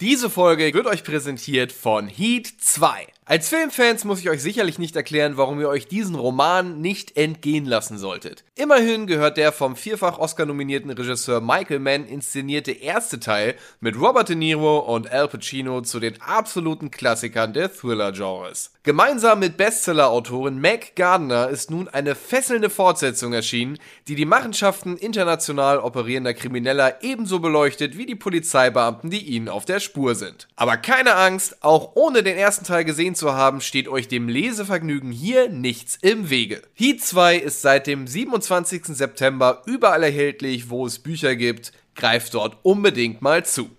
[0.00, 3.08] Diese Folge wird euch präsentiert von Heat 2.
[3.30, 7.66] Als Filmfans muss ich euch sicherlich nicht erklären, warum ihr euch diesen Roman nicht entgehen
[7.66, 8.42] lassen solltet.
[8.54, 14.34] Immerhin gehört der vom vierfach Oscar-nominierten Regisseur Michael Mann inszenierte erste Teil mit Robert De
[14.34, 18.70] Niro und Al Pacino zu den absoluten Klassikern der Thriller-Genres.
[18.82, 25.80] Gemeinsam mit Bestseller-Autorin Meg Gardner ist nun eine fesselnde Fortsetzung erschienen, die die Machenschaften international
[25.80, 30.48] operierender Krimineller ebenso beleuchtet wie die Polizeibeamten, die ihnen auf der Spur sind.
[30.56, 35.12] Aber keine Angst, auch ohne den ersten Teil gesehen zu haben, steht euch dem Lesevergnügen
[35.12, 36.62] hier nichts im Wege.
[36.74, 38.86] Heat 2 ist seit dem 27.
[38.86, 41.72] September überall erhältlich, wo es Bücher gibt.
[41.94, 43.70] Greift dort unbedingt mal zu.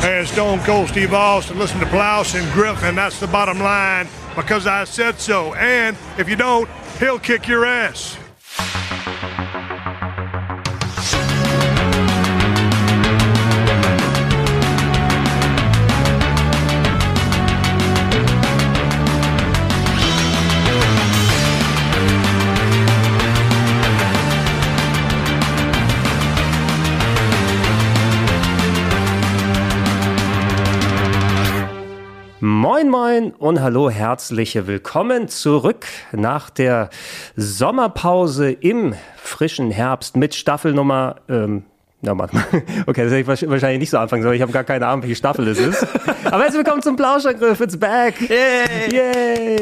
[0.00, 1.58] Hey, Stone Cold Steve Austin.
[1.58, 2.96] Listen to Blouse and Griffin.
[2.96, 5.54] That's the bottom line because I said so.
[5.54, 8.16] And if you don't, he'll kick your ass.
[32.62, 36.90] Moin Moin und hallo, herzliche Willkommen zurück nach der
[37.34, 41.16] Sommerpause im frischen Herbst mit Staffelnummer.
[41.28, 41.64] Ähm,
[42.02, 42.44] na, warte mal.
[42.86, 44.36] Okay, das hätte ich wahrscheinlich nicht so anfangen sollen.
[44.36, 45.82] Ich habe gar keine Ahnung, welche Staffel es ist.
[46.24, 47.60] Aber herzlich willkommen zum Plauschangriff.
[47.60, 48.14] It's back.
[48.30, 48.92] Yay!
[48.92, 49.60] Yay!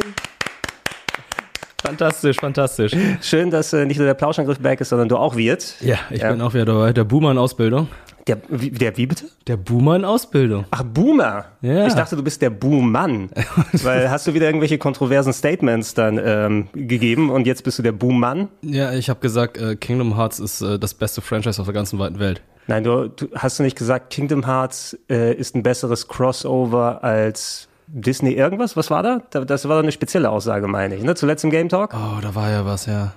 [1.82, 2.92] Fantastisch, fantastisch.
[3.22, 5.74] Schön, dass äh, nicht nur der Plauschangriff back ist, sondern du auch wird.
[5.80, 6.30] Ja, ich ja.
[6.30, 6.92] bin auch wieder dabei.
[6.92, 7.88] Der Boomer in Ausbildung.
[8.26, 9.24] Der, wie, der wie bitte?
[9.46, 10.66] Der Boomer in Ausbildung.
[10.70, 11.46] Ach, Boomer.
[11.62, 11.86] Ja.
[11.86, 13.30] Ich dachte, du bist der Boommann.
[13.72, 17.92] Weil hast du wieder irgendwelche kontroversen Statements dann ähm, gegeben und jetzt bist du der
[17.92, 18.48] Boommann?
[18.62, 21.98] Ja, ich habe gesagt, äh, Kingdom Hearts ist äh, das beste Franchise auf der ganzen
[21.98, 22.42] weiten Welt.
[22.66, 27.69] Nein, du, du hast du nicht gesagt, Kingdom Hearts äh, ist ein besseres Crossover als
[27.92, 28.76] Disney irgendwas?
[28.76, 29.22] Was war da?
[29.44, 31.14] Das war doch eine spezielle Aussage, meine ich, ne?
[31.14, 31.94] Zuletzt im Game Talk?
[31.94, 33.12] Oh, da war ja was, ja.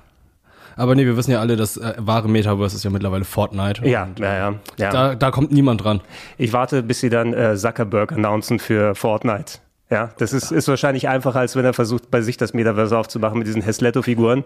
[0.76, 3.88] Aber nee, wir wissen ja alle, das äh, wahre Metaverse ist ja mittlerweile Fortnite.
[3.88, 4.54] Ja, ja, ja.
[4.78, 4.92] ja.
[4.92, 6.02] Da, da kommt niemand dran.
[6.38, 9.60] Ich warte, bis sie dann äh, Zuckerberg announcen für Fortnite.
[9.92, 13.38] Ja, das ist, ist wahrscheinlich einfacher, als wenn er versucht, bei sich das Metaverse aufzumachen
[13.38, 14.44] mit diesen Hesletto-Figuren.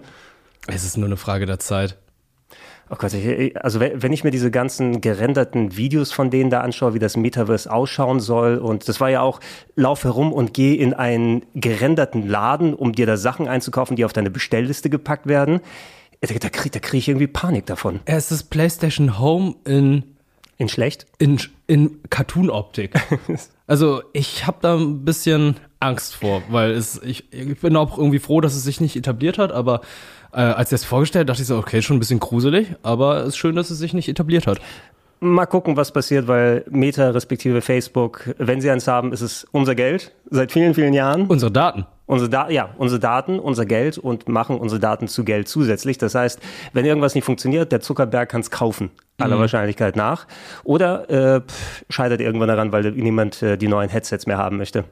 [0.68, 1.96] Es ist nur eine Frage der Zeit.
[2.90, 6.94] Oh Gott, ich, also wenn ich mir diese ganzen gerenderten Videos von denen da anschaue,
[6.94, 9.42] wie das Metaverse ausschauen soll, und das war ja auch,
[9.76, 14.14] lauf herum und geh in einen gerenderten Laden, um dir da Sachen einzukaufen, die auf
[14.14, 15.60] deine Bestellliste gepackt werden.
[16.22, 18.00] Da, da kriege da krieg ich irgendwie Panik davon.
[18.06, 20.04] Es ist PlayStation Home in.
[20.60, 21.06] In schlecht?
[21.20, 23.00] In, in Cartoon-Optik.
[23.68, 28.18] also, ich habe da ein bisschen Angst vor, weil es, ich, ich bin auch irgendwie
[28.18, 29.82] froh, dass es sich nicht etabliert hat, aber
[30.38, 33.30] äh, als er es vorgestellt dachte ich so, okay, schon ein bisschen gruselig, aber es
[33.30, 34.60] ist schön, dass es sich nicht etabliert hat.
[35.20, 39.74] Mal gucken, was passiert, weil Meta respektive Facebook, wenn sie eins haben, ist es unser
[39.74, 41.26] Geld seit vielen, vielen Jahren.
[41.26, 41.88] Unsere Daten.
[42.06, 45.98] Unsere da ja, unsere Daten, unser Geld und machen unsere Daten zu Geld zusätzlich.
[45.98, 46.40] Das heißt,
[46.72, 49.42] wenn irgendwas nicht funktioniert, der Zuckerberg kann es kaufen, aller mhm.
[49.42, 50.28] Wahrscheinlichkeit nach.
[50.64, 54.84] Oder äh, pff, scheitert irgendwann daran, weil niemand äh, die neuen Headsets mehr haben möchte.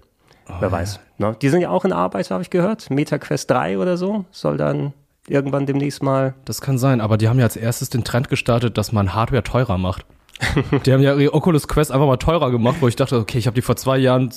[0.49, 0.99] Oh, Wer weiß.
[1.19, 1.29] Ja.
[1.29, 1.37] Ne?
[1.39, 2.89] Die sind ja auch in Arbeit, habe ich gehört.
[2.89, 4.93] MetaQuest 3 oder so soll dann
[5.27, 6.35] irgendwann demnächst mal.
[6.45, 9.43] Das kann sein, aber die haben ja als erstes den Trend gestartet, dass man Hardware
[9.43, 10.05] teurer macht.
[10.85, 13.47] die haben ja ihre Oculus Quest einfach mal teurer gemacht, wo ich dachte, okay, ich
[13.47, 14.31] habe die vor zwei Jahren,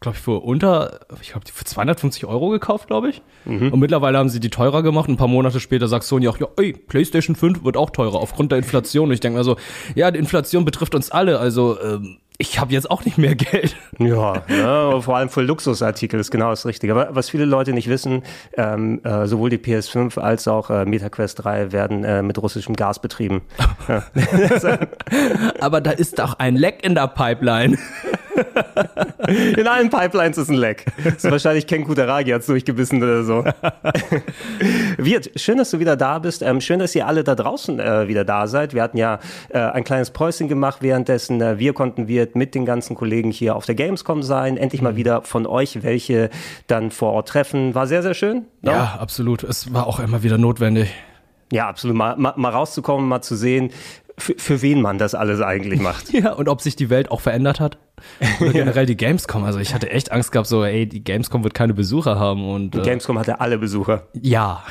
[0.00, 3.22] glaube ich, für unter, ich habe die für 250 Euro gekauft, glaube ich.
[3.44, 3.70] Mhm.
[3.70, 5.10] Und mittlerweile haben sie die teurer gemacht.
[5.10, 8.52] Ein paar Monate später sagt Sony auch, ja, ey, PlayStation 5 wird auch teurer aufgrund
[8.52, 9.08] der Inflation.
[9.08, 9.56] Und ich denke mir so,
[9.94, 11.38] ja, die Inflation betrifft uns alle.
[11.38, 13.76] Also ähm, ich habe jetzt auch nicht mehr Geld.
[13.98, 16.92] Ja, ja, vor allem für Luxusartikel ist genau das Richtige.
[16.92, 18.22] Aber was viele Leute nicht wissen,
[18.56, 23.00] ähm, äh, sowohl die PS5 als auch äh, MetaQuest 3 werden äh, mit russischem Gas
[23.00, 23.42] betrieben.
[25.60, 27.78] Aber da ist doch ein Leck in der Pipeline.
[29.56, 30.86] In allen Pipelines ist ein Leck.
[31.04, 33.44] Das ist wahrscheinlich Ken Kutaragi hat's durchgebissen oder so.
[34.98, 36.42] Wirt, schön, dass du wieder da bist.
[36.42, 38.74] Ähm, schön, dass ihr alle da draußen äh, wieder da seid.
[38.74, 39.20] Wir hatten ja
[39.50, 41.40] äh, ein kleines Päuschen gemacht währenddessen.
[41.40, 44.56] Äh, wir konnten Wirt mit den ganzen Kollegen hier auf der Gamescom sein.
[44.56, 44.96] Endlich mal mhm.
[44.96, 46.30] wieder von euch welche
[46.66, 47.74] dann vor Ort treffen.
[47.74, 48.46] War sehr, sehr schön.
[48.60, 48.72] No?
[48.72, 48.76] Ne?
[48.78, 49.44] Ja, absolut.
[49.44, 50.92] Es war auch immer wieder notwendig.
[51.52, 51.94] Ja, absolut.
[51.96, 53.72] Mal, mal, mal rauszukommen, mal zu sehen,
[54.18, 56.12] für, für wen man das alles eigentlich macht.
[56.12, 57.78] ja, und ob sich die Welt auch verändert hat.
[58.40, 59.44] Oder generell die Gamescom.
[59.44, 62.48] Also ich hatte echt Angst gehabt, so, ey, die Gamescom wird keine Besucher haben.
[62.48, 64.06] Und, die äh, Gamescom hatte alle Besucher.
[64.20, 64.64] Ja.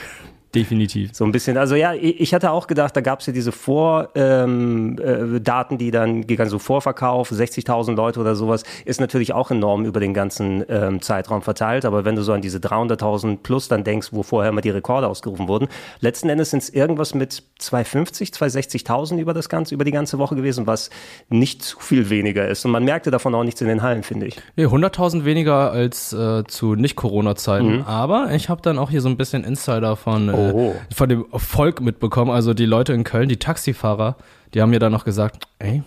[0.54, 1.12] Definitiv.
[1.14, 1.58] So ein bisschen.
[1.58, 5.92] Also ja, ich hatte auch gedacht, da gab es ja diese Vordaten, ähm, äh, die
[5.92, 10.66] dann gegangen, so Vorverkauf, 60.000 Leute oder sowas, ist natürlich auch enorm über den ganzen
[10.68, 11.86] ähm, Zeitraum verteilt.
[11.86, 15.08] Aber wenn du so an diese 300.000 plus dann denkst, wo vorher immer die Rekorde
[15.08, 15.70] ausgerufen wurden,
[16.02, 20.36] letzten Endes sind es irgendwas mit 250, 260.000 über das ganze, über die ganze Woche
[20.36, 20.90] gewesen, was
[21.30, 22.66] nicht zu viel weniger ist.
[22.66, 24.36] Und man merkte davon auch nichts in den Hallen, finde ich.
[24.58, 27.78] Nee, 100.000 weniger als äh, zu Nicht-Corona-Zeiten.
[27.78, 27.82] Mhm.
[27.84, 30.76] Aber ich habe dann auch hier so ein bisschen Insider von äh, oh.
[30.94, 32.32] von dem Volk mitbekommen.
[32.32, 34.18] Also die Leute in Köln, die Taxifahrer,
[34.54, 35.84] die haben mir dann noch gesagt, ey,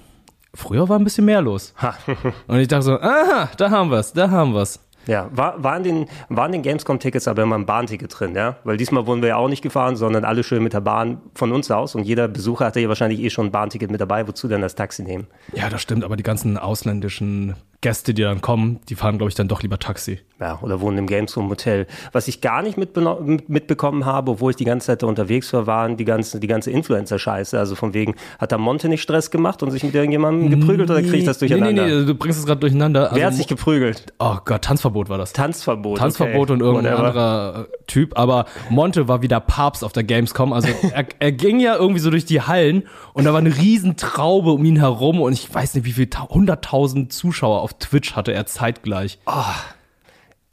[0.54, 1.74] früher war ein bisschen mehr los.
[2.46, 4.80] Und ich dachte so, aha, da haben wir's, da haben wir's.
[5.06, 8.56] Ja, war, waren den, waren den Gamescom-Tickets aber immer ein Bahnticket drin, ja?
[8.64, 11.52] Weil diesmal wurden wir ja auch nicht gefahren, sondern alle schön mit der Bahn von
[11.52, 14.48] uns aus und jeder Besucher hatte ja wahrscheinlich eh schon ein Bahnticket mit dabei, wozu
[14.48, 15.26] denn das Taxi nehmen?
[15.52, 19.34] Ja, das stimmt, aber die ganzen ausländischen Gäste, die dann kommen, die fahren, glaube ich,
[19.34, 20.20] dann doch lieber Taxi.
[20.40, 21.86] Ja, oder wohnen im Gamescom Hotel.
[22.12, 25.98] Was ich gar nicht mitbekommen habe, obwohl ich die ganze Zeit da unterwegs war, waren
[25.98, 27.58] die ganze, die ganze Influencer-Scheiße.
[27.58, 30.94] Also von wegen, hat da Monte nicht Stress gemacht und sich mit irgendjemandem geprügelt nee,
[30.94, 31.84] oder kriege ich das durcheinander?
[31.84, 33.04] Nee, nee, nee, du bringst es gerade durcheinander.
[33.04, 34.06] Also, Wer hat sich geprügelt?
[34.18, 35.34] Oh Gott, Tanzverbot war das.
[35.34, 35.98] Tanzverbot.
[35.98, 36.52] Tanzverbot okay.
[36.54, 37.08] und irgendein Whatever.
[37.08, 38.18] anderer Typ.
[38.18, 40.54] Aber Monte war wieder Papst auf der Gamescom.
[40.54, 43.96] Also er, er ging ja irgendwie so durch die Hallen und da war eine riesen
[43.96, 48.32] Traube um ihn herum und ich weiß nicht, wie viele hunderttausend Zuschauer auf Twitch hatte
[48.32, 49.18] er zeitgleich.
[49.26, 49.44] Oh.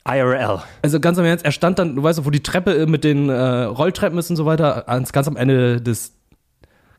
[0.09, 0.61] IRL.
[0.81, 3.29] Also ganz am Ernst, er stand dann, du weißt, wo die Treppe äh, mit den
[3.29, 6.13] äh, Rolltreppen ist und so weiter, ganz am Ende des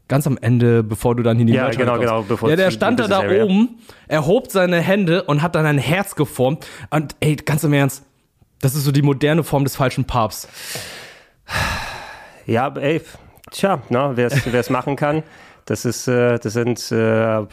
[0.08, 2.22] ganz am Ende, bevor du dann in die Ja, genau, genau.
[2.22, 5.78] Bevor ja, der stand da, da oben, er hob seine Hände und hat dann ein
[5.78, 6.66] Herz geformt.
[6.90, 8.04] Und ey, ganz im Ernst,
[8.60, 10.48] das ist so die moderne Form des falschen Papsts.
[12.46, 13.00] Ja, ey,
[13.50, 14.30] tja, ne, wer
[14.60, 15.22] es machen kann.
[15.64, 17.46] Das ist, äh, das sind äh,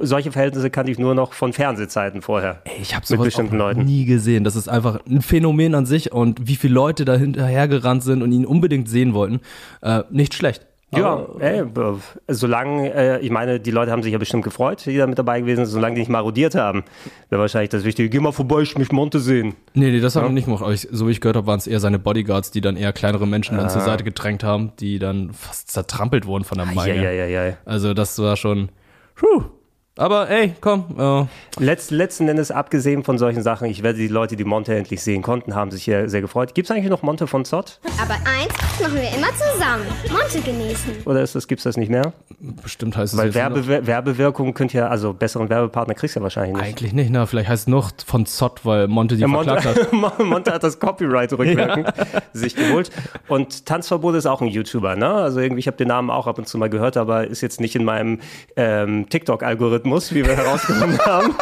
[0.00, 2.60] solche Verhältnisse kannte ich nur noch von Fernsehzeiten vorher.
[2.64, 3.84] Ey, ich habe sowas auch Leuten.
[3.84, 4.44] nie gesehen.
[4.44, 8.32] Das ist einfach ein Phänomen an sich und wie viele Leute da hinterhergerannt sind und
[8.32, 9.40] ihn unbedingt sehen wollten,
[9.80, 10.66] äh, nicht schlecht.
[10.94, 11.64] Ja, ey,
[12.28, 15.40] solange, äh, ich meine, die Leute haben sich ja bestimmt gefreut, die da mit dabei
[15.40, 16.84] gewesen sind, solange die nicht marodiert haben,
[17.30, 18.10] wäre wahrscheinlich das Wichtige.
[18.10, 19.54] Geh mal vorbei, ich mich Monte sehen.
[19.72, 20.28] Nee, nee, das haben ja?
[20.28, 20.88] wir nicht gemacht.
[20.90, 23.56] So wie ich gehört habe, waren es eher seine Bodyguards, die dann eher kleinere Menschen
[23.56, 23.84] dann zur ah.
[23.86, 26.94] Seite gedrängt haben, die dann fast zertrampelt wurden von der Menge.
[26.94, 27.56] Ja, ja, ja, ja.
[27.64, 28.68] Also das war schon,
[29.14, 29.44] puh,
[29.96, 30.84] aber ey, komm.
[30.98, 31.62] Äh.
[31.62, 35.20] Letzt, letzten Endes, abgesehen von solchen Sachen, ich werde die Leute, die Monte endlich sehen
[35.20, 36.54] konnten, haben sich hier sehr gefreut.
[36.54, 37.78] Gibt es eigentlich noch Monte von Zott?
[38.00, 39.84] Aber eins machen wir immer zusammen.
[40.10, 40.92] Monte genießen.
[41.04, 42.14] Oder ist das, gibt's das nicht mehr?
[42.40, 46.54] Bestimmt heißt es Weil Werbe, Werbewirkung könnt ja, also besseren Werbepartner kriegst du ja wahrscheinlich
[46.56, 46.64] nicht.
[46.64, 47.26] Eigentlich nicht, ne?
[47.26, 49.92] Vielleicht heißt es noch von Zott, weil Monte die ja, Monte, hat.
[50.18, 52.22] Monte hat das Copyright rückwirkend ja.
[52.32, 52.90] sich geholt.
[53.28, 55.08] Und Tanzverbot ist auch ein YouTuber, ne?
[55.08, 57.60] Also irgendwie, ich habe den Namen auch ab und zu mal gehört, aber ist jetzt
[57.60, 58.20] nicht in meinem
[58.56, 59.81] ähm, TikTok-Algorithmus,
[60.14, 61.34] wie wir herausgefunden haben.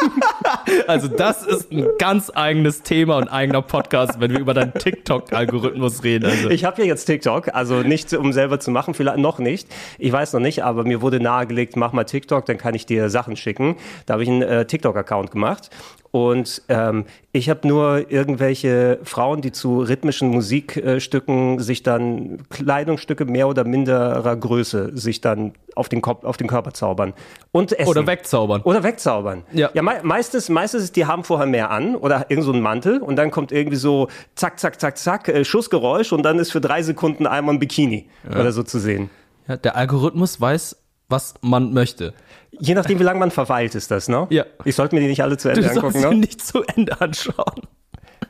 [0.87, 6.03] Also das ist ein ganz eigenes Thema und eigener Podcast, wenn wir über deinen TikTok-Algorithmus
[6.03, 6.25] reden.
[6.25, 6.49] Also.
[6.49, 9.67] Ich habe ja jetzt TikTok, also nicht um selber zu machen, vielleicht noch nicht.
[9.97, 13.09] Ich weiß noch nicht, aber mir wurde nahegelegt, mach mal TikTok, dann kann ich dir
[13.09, 13.77] Sachen schicken.
[14.05, 15.69] Da habe ich einen äh, TikTok-Account gemacht
[16.11, 23.47] und ähm, ich habe nur irgendwelche Frauen, die zu rhythmischen Musikstücken sich dann Kleidungsstücke mehr
[23.47, 27.13] oder minderer Größe sich dann auf den, Kopf, auf den Körper zaubern.
[27.53, 27.89] Und essen.
[27.89, 28.61] Oder wegzaubern.
[28.63, 29.43] Oder wegzaubern.
[29.53, 32.61] Ja, ja me meistens, meistens ist, die haben vorher mehr an oder irgend so einen
[32.61, 36.51] Mantel und dann kommt irgendwie so zack, zack, zack, zack, äh, Schussgeräusch und dann ist
[36.51, 38.37] für drei Sekunden einmal ein Bikini ja.
[38.37, 39.09] oder so zu sehen.
[39.47, 40.75] Ja, der Algorithmus weiß,
[41.11, 42.13] was man möchte.
[42.51, 44.27] Je nachdem, wie lange man verweilt, ist das, ne?
[44.29, 44.45] Ja.
[44.65, 46.09] Ich sollte mir die nicht alle zu Ende du angucken, ne?
[46.09, 47.61] Sie nicht zu Ende anschauen.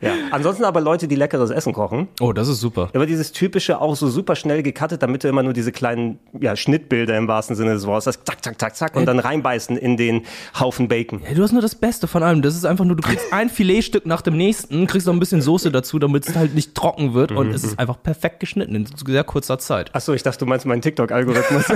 [0.01, 0.13] Ja.
[0.31, 2.07] Ansonsten aber Leute, die leckeres Essen kochen.
[2.19, 2.89] Oh, das ist super.
[2.93, 6.55] Aber dieses typische auch so super schnell gecuttet, damit du immer nur diese kleinen ja,
[6.55, 8.25] Schnittbilder im wahrsten Sinne des Wortes hast.
[8.25, 10.23] Zack, zack, zack, zack und dann reinbeißen in den
[10.59, 11.21] Haufen Bacon.
[11.27, 12.41] Ja, du hast nur das Beste von allem.
[12.41, 15.41] Das ist einfach nur, du kriegst ein Filetstück nach dem nächsten, kriegst noch ein bisschen
[15.41, 18.87] Soße dazu, damit es halt nicht trocken wird und es ist einfach perfekt geschnitten in
[19.05, 19.93] sehr kurzer Zeit.
[19.93, 21.65] Achso, ich dachte, du meinst meinen TikTok-Algorithmus.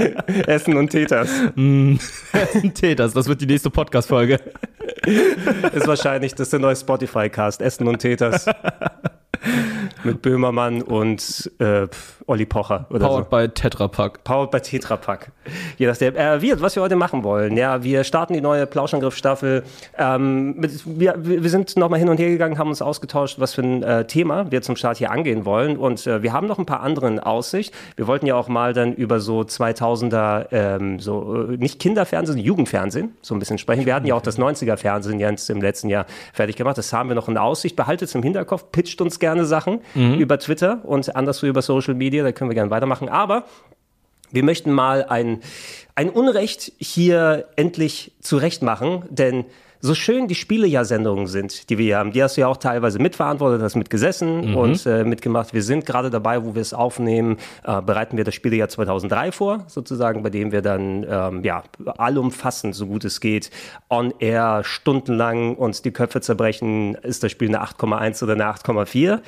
[0.46, 1.28] Essen und Täters.
[1.54, 1.96] Mm,
[2.32, 4.38] Essen Täters, das wird die nächste Podcast-Folge.
[5.72, 8.46] ist wahrscheinlich, das ist der neue Spotify-Cast, Essen und Täters.
[10.04, 11.86] Mit Böhmermann und äh,
[12.30, 12.86] Olli Pocher.
[12.90, 13.36] Oder Powered so.
[13.36, 14.22] by Tetra Pak.
[14.22, 15.32] Powered by Tetra Pak.
[15.78, 16.14] Je nachdem.
[16.14, 17.56] Äh, wir, was wir heute machen wollen.
[17.56, 19.64] Ja, wir starten die neue Plauschangriff-Staffel.
[19.98, 23.82] Ähm, wir, wir sind nochmal hin und her gegangen, haben uns ausgetauscht, was für ein
[23.82, 25.76] äh, Thema wir zum Start hier angehen wollen.
[25.76, 27.74] Und äh, wir haben noch ein paar andere in Aussicht.
[27.96, 33.16] Wir wollten ja auch mal dann über so 2000er, ähm, so äh, nicht Kinderfernsehen, Jugendfernsehen
[33.22, 33.86] so ein bisschen sprechen.
[33.86, 36.78] Wir hatten ja auch das 90er-Fernsehen jetzt im letzten Jahr fertig gemacht.
[36.78, 37.74] Das haben wir noch in Aussicht.
[37.74, 40.14] Behaltet es im Hinterkopf, pitcht uns gerne Sachen mhm.
[40.14, 42.19] über Twitter und anderswo über Social Media.
[42.22, 43.08] Da können wir gerne weitermachen.
[43.08, 43.44] Aber
[44.32, 45.40] wir möchten mal ein,
[45.94, 49.46] ein Unrecht hier endlich zurechtmachen, denn
[49.82, 52.98] so schön die Spielejahr-Sendungen sind, die wir hier haben, die hast du ja auch teilweise
[52.98, 55.54] mitverantwortet, hast mitgesessen und äh, mitgemacht.
[55.54, 59.64] Wir sind gerade dabei, wo wir es aufnehmen, äh, bereiten wir das Spielejahr 2003 vor,
[59.68, 61.62] sozusagen, bei dem wir dann ähm, ja
[61.96, 63.50] allumfassend, so gut es geht,
[63.88, 69.20] on air stundenlang uns die Köpfe zerbrechen, ist das Spiel eine 8,1 oder eine 8,4.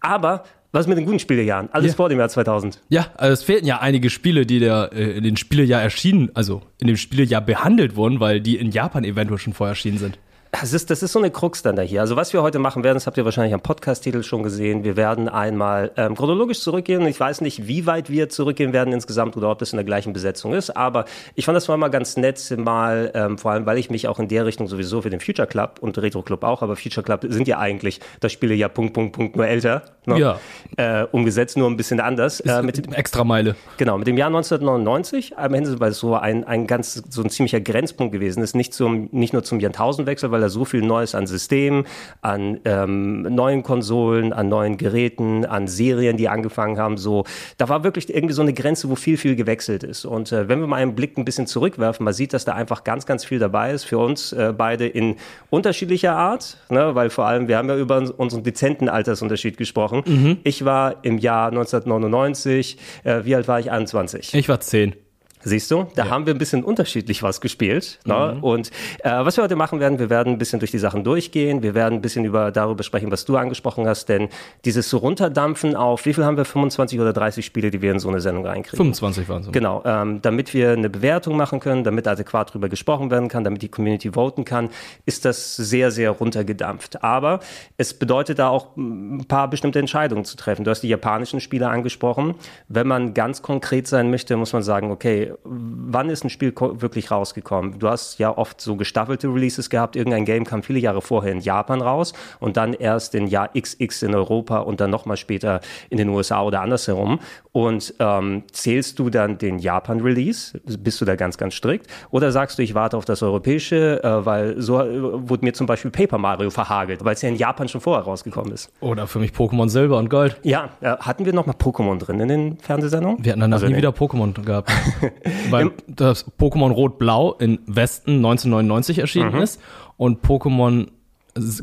[0.00, 1.68] Aber was mit den guten Spielejahren?
[1.72, 1.96] Alles Ja.
[1.96, 2.80] vor dem Jahr 2000.
[2.88, 6.62] Ja, also es fehlten ja einige Spiele, die der, äh, in den Spielejahr erschienen, also
[6.78, 10.18] in dem Spielejahr behandelt wurden, weil die in Japan eventuell schon vorher erschienen sind.
[10.52, 12.00] Das ist, das ist so eine Krux dann da hier.
[12.00, 14.82] Also was wir heute machen werden, das habt ihr wahrscheinlich am Podcast-Titel schon gesehen.
[14.82, 17.06] Wir werden einmal ähm, chronologisch zurückgehen.
[17.06, 20.12] Ich weiß nicht, wie weit wir zurückgehen werden insgesamt oder ob das in der gleichen
[20.12, 20.76] Besetzung ist.
[20.76, 21.04] Aber
[21.36, 24.18] ich fand das war mal ganz nett, mal ähm, vor allem, weil ich mich auch
[24.18, 27.26] in der Richtung sowieso für den Future Club und Retro Club auch, aber Future Club
[27.28, 29.82] sind ja eigentlich das Spiele ja Punkt, Punkt, Punkt nur älter.
[30.06, 30.18] Ne?
[30.18, 30.40] Ja.
[30.76, 32.40] Äh, umgesetzt, nur ein bisschen anders.
[32.40, 33.54] Äh, mit, Mit extra Meile.
[33.76, 37.30] Genau, mit dem Jahr 1999 am Ende, weil es so ein, ein ganz, so ein
[37.30, 41.14] ziemlicher Grenzpunkt gewesen ist, nicht, zum, nicht nur zum Jahrtausendwechsel, weil da so viel Neues
[41.14, 41.84] an Systemen,
[42.22, 47.24] an ähm, neuen Konsolen, an neuen Geräten, an Serien, die angefangen haben, so,
[47.58, 50.04] da war wirklich irgendwie so eine Grenze, wo viel, viel gewechselt ist.
[50.04, 52.84] Und äh, wenn wir mal einen Blick ein bisschen zurückwerfen, man sieht, dass da einfach
[52.84, 55.16] ganz, ganz viel dabei ist für uns äh, beide in
[55.50, 56.94] unterschiedlicher Art, ne?
[56.94, 60.38] weil vor allem, wir haben ja über uns- unseren dezenten Altersunterschied gesprochen.
[60.44, 63.70] Ich war im Jahr 1999, äh, wie alt war ich?
[63.70, 64.34] 21.
[64.34, 64.94] Ich war zehn.
[65.42, 67.98] Siehst du, da haben wir ein bisschen unterschiedlich was gespielt.
[68.04, 68.38] Ne?
[68.42, 71.62] Und äh, was wir heute machen werden, wir werden ein bisschen durch die Sachen durchgehen.
[71.62, 74.08] Wir werden ein bisschen über darüber sprechen, was du angesprochen hast.
[74.10, 74.28] Denn
[74.66, 77.98] dieses so runterdampfen auf, wie viel haben wir, 25 oder 30 Spiele, die wir in
[77.98, 78.76] so eine Sendung reinkriegen?
[78.76, 79.52] 25 waren es.
[79.52, 83.62] Genau, ähm, damit wir eine Bewertung machen können, damit adäquat drüber gesprochen werden kann, damit
[83.62, 84.68] die Community voten kann,
[85.06, 87.02] ist das sehr, sehr runtergedampft.
[87.02, 87.40] Aber
[87.78, 90.64] es bedeutet da auch ein paar bestimmte Entscheidungen zu treffen.
[90.64, 92.34] Du hast die japanischen Spiele angesprochen.
[92.68, 97.10] Wenn man ganz konkret sein möchte, muss man sagen, okay, wann ist ein Spiel wirklich
[97.10, 97.78] rausgekommen?
[97.78, 99.96] Du hast ja oft so gestaffelte Releases gehabt.
[99.96, 104.02] Irgendein Game kam viele Jahre vorher in Japan raus und dann erst in Jahr XX
[104.02, 107.20] in Europa und dann nochmal später in den USA oder andersherum.
[107.52, 110.60] Und ähm, zählst du dann den Japan-Release?
[110.78, 111.86] Bist du da ganz, ganz strikt?
[112.10, 115.66] Oder sagst du, ich warte auf das europäische, äh, weil so äh, wurde mir zum
[115.66, 118.70] Beispiel Paper Mario verhagelt, weil es ja in Japan schon vorher rausgekommen ist.
[118.80, 120.38] Oder für mich Pokémon Silber und Gold.
[120.44, 123.24] Ja, äh, hatten wir nochmal Pokémon drin in den Fernsehsendungen?
[123.24, 124.70] Wir hatten danach Also nie in- wieder Pokémon gehabt.
[125.50, 129.42] Weil das Pokémon Rot-Blau in Westen 1999 erschienen Mhm.
[129.42, 129.60] ist
[129.96, 130.88] und Pokémon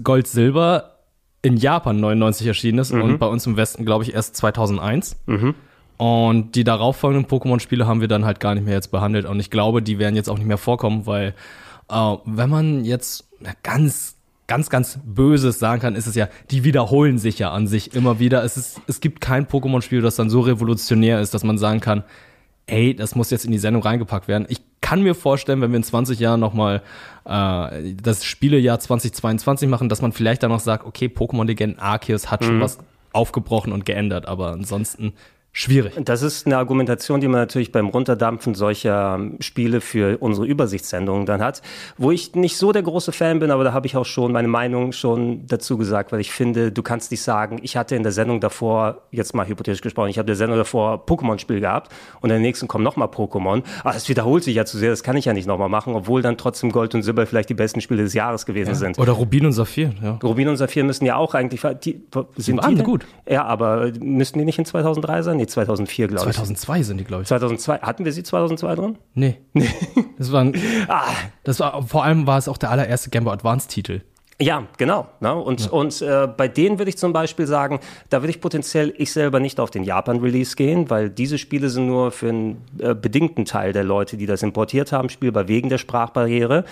[0.04, 0.94] Gold-Silber
[1.42, 3.02] in Japan 99 erschienen ist Mhm.
[3.02, 5.18] und bei uns im Westen, glaube ich, erst 2001.
[5.98, 9.26] Und die darauffolgenden Pokémon-Spiele haben wir dann halt gar nicht mehr jetzt behandelt.
[9.26, 11.34] Und ich glaube, die werden jetzt auch nicht mehr vorkommen, weil
[11.90, 13.28] äh, wenn man jetzt
[13.64, 17.96] ganz, ganz, ganz Böses sagen kann, ist es ja, die wiederholen sich ja an sich
[17.96, 18.44] immer wieder.
[18.44, 22.04] Es, ist, es gibt kein Pokémon-Spiel, das dann so revolutionär ist, dass man sagen kann,
[22.68, 24.46] ey, das muss jetzt in die Sendung reingepackt werden.
[24.50, 26.84] Ich kann mir vorstellen, wenn wir in 20 Jahren nochmal
[27.26, 32.30] äh, das Spielejahr 2022 machen, dass man vielleicht dann noch sagt, okay, Pokémon Legenden Arceus
[32.30, 32.78] hat schon was
[33.14, 35.14] aufgebrochen und geändert, aber ansonsten
[35.58, 35.94] schwierig.
[36.04, 41.26] Das ist eine Argumentation, die man natürlich beim Runterdampfen solcher ähm, Spiele für unsere Übersichtssendungen
[41.26, 41.64] dann hat,
[41.98, 44.48] wo ich nicht so der große Fan bin, aber da habe ich auch schon meine
[44.48, 48.12] Meinung schon dazu gesagt, weil ich finde, du kannst nicht sagen, ich hatte in der
[48.12, 52.30] Sendung davor, jetzt mal hypothetisch gesprochen, ich habe in der Sendung davor Pokémon-Spiel gehabt und
[52.30, 53.64] in der nächsten kommt nochmal Pokémon.
[53.84, 56.22] Ah, das wiederholt sich ja zu sehr, das kann ich ja nicht nochmal machen, obwohl
[56.22, 59.00] dann trotzdem Gold und Silber vielleicht die besten Spiele des Jahres gewesen sind.
[59.00, 60.20] Oder Rubin und Saphir, ja.
[60.24, 62.04] Rubin und Saphir müssen ja auch eigentlich, die,
[62.36, 62.84] sind die denn?
[62.84, 63.06] gut.
[63.28, 65.38] Ja, aber müssten die nicht in 2003 sein?
[65.38, 66.36] Nee, 2004, glaube ich.
[66.36, 67.28] 2002 sind die, glaube ich.
[67.28, 68.98] 2002, hatten wir sie 2002 drin?
[69.14, 69.38] Nee.
[70.18, 70.52] Das war,
[71.44, 74.02] das war, vor allem war es auch der allererste Game Boy Advance Titel.
[74.40, 75.08] Ja, genau.
[75.20, 75.34] Ne?
[75.34, 77.80] Und, und äh, bei denen würde ich zum Beispiel sagen,
[78.12, 81.88] da würde ich potenziell ich selber nicht auf den Japan-Release gehen, weil diese Spiele sind
[81.88, 85.80] nur für einen äh, bedingten Teil der Leute, die das importiert haben, spielbar wegen der
[85.80, 86.66] Sprachbarriere.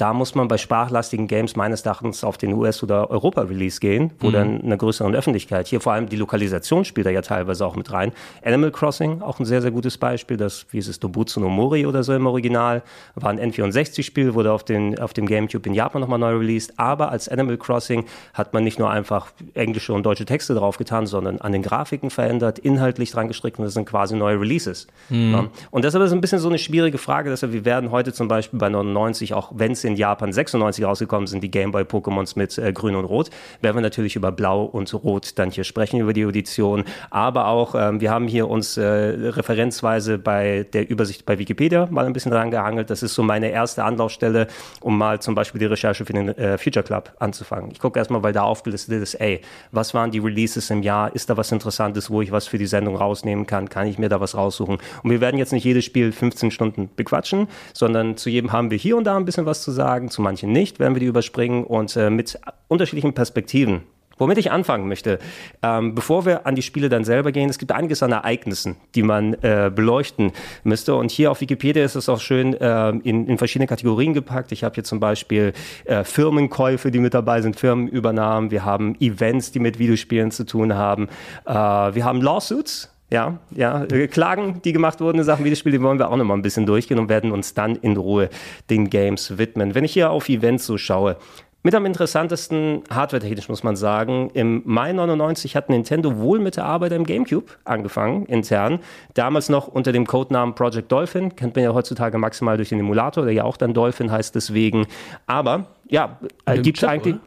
[0.00, 4.30] Da muss man bei sprachlastigen Games meines Erachtens auf den US- oder Europa-Release gehen, wo
[4.30, 5.66] dann eine größere Öffentlichkeit.
[5.66, 8.12] Hier vor allem die Lokalisation spielt da ja teilweise auch mit rein.
[8.42, 10.38] Animal Crossing, auch ein sehr, sehr gutes Beispiel.
[10.38, 12.82] Das, wie ist es, Dobutsu no Mori oder so im Original,
[13.14, 16.78] war ein N64-Spiel, wurde auf, den, auf dem Gamecube in Japan nochmal neu released.
[16.78, 21.42] Aber als Animal Crossing hat man nicht nur einfach englische und deutsche Texte draufgetan, sondern
[21.42, 24.86] an den Grafiken verändert, inhaltlich dran gestrickt und das sind quasi neue Releases.
[25.10, 25.48] Ja.
[25.70, 27.28] Und deshalb ist es ein bisschen so eine schwierige Frage.
[27.28, 31.26] Deshalb, wir werden heute zum Beispiel bei 99, auch wenn es in Japan 96 rausgekommen
[31.26, 33.30] sind, die Game Boy Pokémons mit äh, Grün und Rot,
[33.60, 36.84] werden wir natürlich über Blau und Rot dann hier sprechen, über die Edition.
[37.10, 42.06] Aber auch, ähm, wir haben hier uns äh, referenzweise bei der Übersicht bei Wikipedia mal
[42.06, 42.90] ein bisschen dran gehangelt.
[42.90, 44.46] Das ist so meine erste Anlaufstelle,
[44.80, 47.70] um mal zum Beispiel die Recherche für den äh, Future Club anzufangen.
[47.72, 49.40] Ich gucke erstmal, weil da aufgelistet ist, ey,
[49.72, 51.14] was waren die Releases im Jahr?
[51.14, 53.68] Ist da was Interessantes, wo ich was für die Sendung rausnehmen kann?
[53.68, 54.78] Kann ich mir da was raussuchen?
[55.02, 58.78] Und wir werden jetzt nicht jedes Spiel 15 Stunden bequatschen, sondern zu jedem haben wir
[58.78, 61.64] hier und da ein bisschen was zu sagen, zu manchen nicht, werden wir die überspringen
[61.64, 63.82] und äh, mit unterschiedlichen Perspektiven
[64.20, 65.18] Womit ich anfangen möchte,
[65.62, 69.02] ähm, bevor wir an die Spiele dann selber gehen, es gibt einiges an Ereignissen, die
[69.02, 70.32] man äh, beleuchten
[70.62, 70.94] müsste.
[70.94, 74.52] Und hier auf Wikipedia ist es auch schön äh, in, in verschiedene Kategorien gepackt.
[74.52, 75.54] Ich habe hier zum Beispiel
[75.86, 78.50] äh, Firmenkäufe, die mit dabei sind, Firmenübernahmen.
[78.50, 81.08] Wir haben Events, die mit Videospielen zu tun haben.
[81.46, 85.98] Äh, wir haben Lawsuits, ja, ja, äh, Klagen, die gemacht wurden Sachen Videospiele, die wollen
[85.98, 88.30] wir auch noch mal ein bisschen durchgehen und werden uns dann in Ruhe
[88.70, 89.74] den Games widmen.
[89.74, 91.16] Wenn ich hier auf Events so schaue,
[91.62, 96.64] mit am interessantesten, hardware-technisch muss man sagen, im Mai 99 hat Nintendo wohl mit der
[96.64, 98.78] Arbeit am GameCube angefangen, intern.
[99.12, 103.24] Damals noch unter dem Codenamen Project Dolphin, kennt man ja heutzutage maximal durch den Emulator,
[103.24, 104.86] der ja auch dann Dolphin heißt deswegen.
[105.26, 107.16] Aber ja, äh, gibt es eigentlich...
[107.16, 107.24] Oder?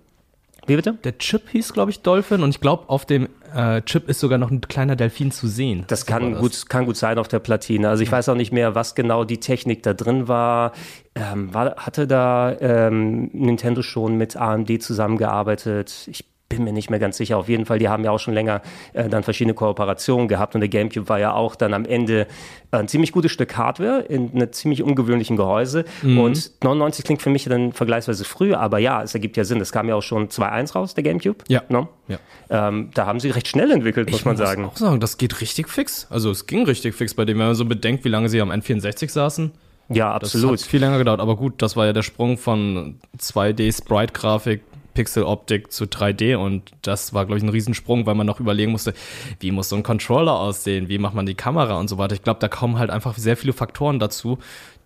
[0.65, 0.93] Wie bitte?
[1.03, 4.37] Der Chip hieß, glaube ich, Dolphin und ich glaube, auf dem äh, Chip ist sogar
[4.37, 5.83] noch ein kleiner Delfin zu sehen.
[5.87, 6.41] Das kann, das.
[6.41, 7.89] Gut, kann gut sein auf der Platine.
[7.89, 10.71] Also ich weiß auch nicht mehr, was genau die Technik da drin war.
[11.15, 16.07] Ähm, war hatte da ähm, Nintendo schon mit AMD zusammengearbeitet?
[16.07, 17.37] Ich bin mir nicht mehr ganz sicher.
[17.37, 18.61] Auf jeden Fall, die haben ja auch schon länger
[18.93, 22.27] äh, dann verschiedene Kooperationen gehabt und der GameCube war ja auch dann am Ende
[22.71, 25.85] ein ziemlich gutes Stück Hardware in einem ziemlich ungewöhnlichen Gehäuse.
[26.01, 26.19] Mhm.
[26.19, 29.61] Und 99 klingt für mich dann vergleichsweise früh, aber ja, es ergibt ja Sinn.
[29.61, 31.43] Es kam ja auch schon 2.1 raus, der GameCube.
[31.47, 31.63] Ja.
[31.69, 31.87] No?
[32.07, 32.17] ja.
[32.49, 34.63] Ähm, da haben sie recht schnell entwickelt, muss ich man muss sagen.
[34.63, 36.07] Ich auch sagen, das geht richtig fix.
[36.09, 38.51] Also es ging richtig fix bei dem, wenn man so bedenkt, wie lange sie am
[38.51, 39.51] N64 saßen.
[39.89, 40.53] Ja, absolut.
[40.53, 44.61] Das hat viel länger gedauert, aber gut, das war ja der Sprung von 2D-Sprite-Grafik
[44.93, 48.93] Pixel-Optik zu 3D und das war, glaube ich, ein Riesensprung, weil man noch überlegen musste,
[49.39, 52.15] wie muss so ein Controller aussehen, wie macht man die Kamera und so weiter.
[52.15, 54.37] Ich glaube, da kommen halt einfach sehr viele Faktoren dazu,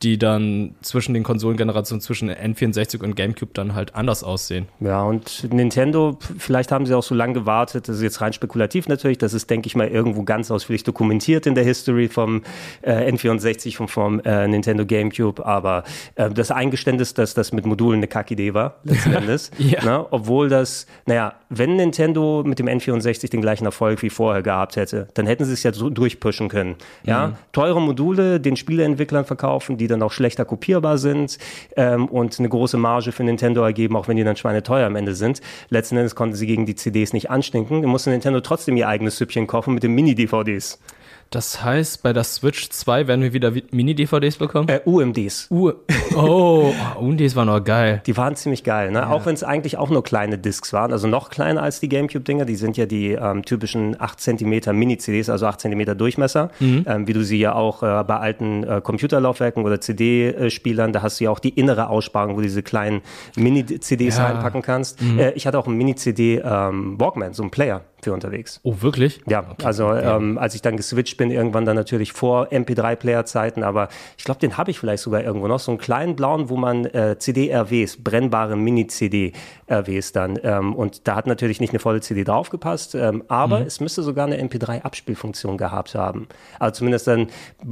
[0.03, 4.67] die dann zwischen den Konsolengenerationen, zwischen N64 und GameCube dann halt anders aussehen.
[4.79, 8.87] Ja, und Nintendo, vielleicht haben sie auch so lange gewartet, das ist jetzt rein spekulativ
[8.87, 12.43] natürlich, das ist, denke ich mal, irgendwo ganz ausführlich dokumentiert in der History vom
[12.81, 15.83] äh, N64, vom, vom äh, Nintendo GameCube, aber
[16.15, 19.51] äh, das Eingeständnis, dass das mit Modulen eine Kackidee war, letzten Endes.
[19.57, 19.83] ja.
[19.83, 20.05] Ne?
[20.11, 25.07] obwohl das, naja, wenn Nintendo mit dem N64 den gleichen Erfolg wie vorher gehabt hätte,
[25.13, 26.75] dann hätten sie es ja so durchpushen können.
[27.03, 27.33] Ja, mhm.
[27.51, 31.37] teure Module den Spieleentwicklern verkaufen, die die dann auch schlechter kopierbar sind
[31.75, 35.15] ähm, und eine große Marge für Nintendo ergeben, auch wenn die dann schweineteuer am Ende
[35.15, 35.41] sind.
[35.69, 37.81] Letzten Endes konnten sie gegen die CDs nicht anstinken.
[37.81, 40.79] Dann musste Nintendo trotzdem ihr eigenes Süppchen kochen mit den Mini-DVDs.
[41.29, 44.69] Das heißt, bei der Switch 2 werden wir wieder Mini-DVDs bekommen?
[44.69, 45.47] Äh, UMDs.
[45.51, 45.71] U
[46.15, 48.01] oh, UMDs waren auch geil.
[48.05, 48.99] Die waren ziemlich geil, ne?
[48.99, 49.09] Ja.
[49.09, 52.45] Auch wenn es eigentlich auch nur kleine Discs waren, also noch kleiner als die GameCube-Dinger.
[52.45, 56.85] Die sind ja die ähm, typischen 8 cm Mini-CDs, also 8 cm Durchmesser, mhm.
[56.87, 61.19] ähm, wie du sie ja auch äh, bei alten äh, Computerlaufwerken oder CD-Spielern, da hast
[61.19, 63.01] du ja auch die innere Aussparung, wo du diese kleinen
[63.35, 64.27] Mini-CDs ja.
[64.27, 65.01] reinpacken kannst.
[65.01, 65.19] Mhm.
[65.19, 68.61] Äh, ich hatte auch einen Mini-CD ähm, Walkman, so einen Player für unterwegs.
[68.63, 69.19] Oh, wirklich?
[69.27, 69.65] Ja, okay.
[69.65, 74.39] also ähm, als ich dann geswitcht bin, irgendwann dann natürlich vor MP3-Player-Zeiten, aber ich glaube,
[74.39, 77.97] den habe ich vielleicht sogar irgendwo noch, so einen kleinen blauen, wo man äh, CD-RWs,
[78.01, 83.59] brennbare Mini-CD-RWs dann, ähm, und da hat natürlich nicht eine volle CD draufgepasst, ähm, aber
[83.59, 83.65] mhm.
[83.65, 86.29] es müsste sogar eine MP3-Abspielfunktion gehabt haben.
[86.59, 87.27] Also zumindest dann,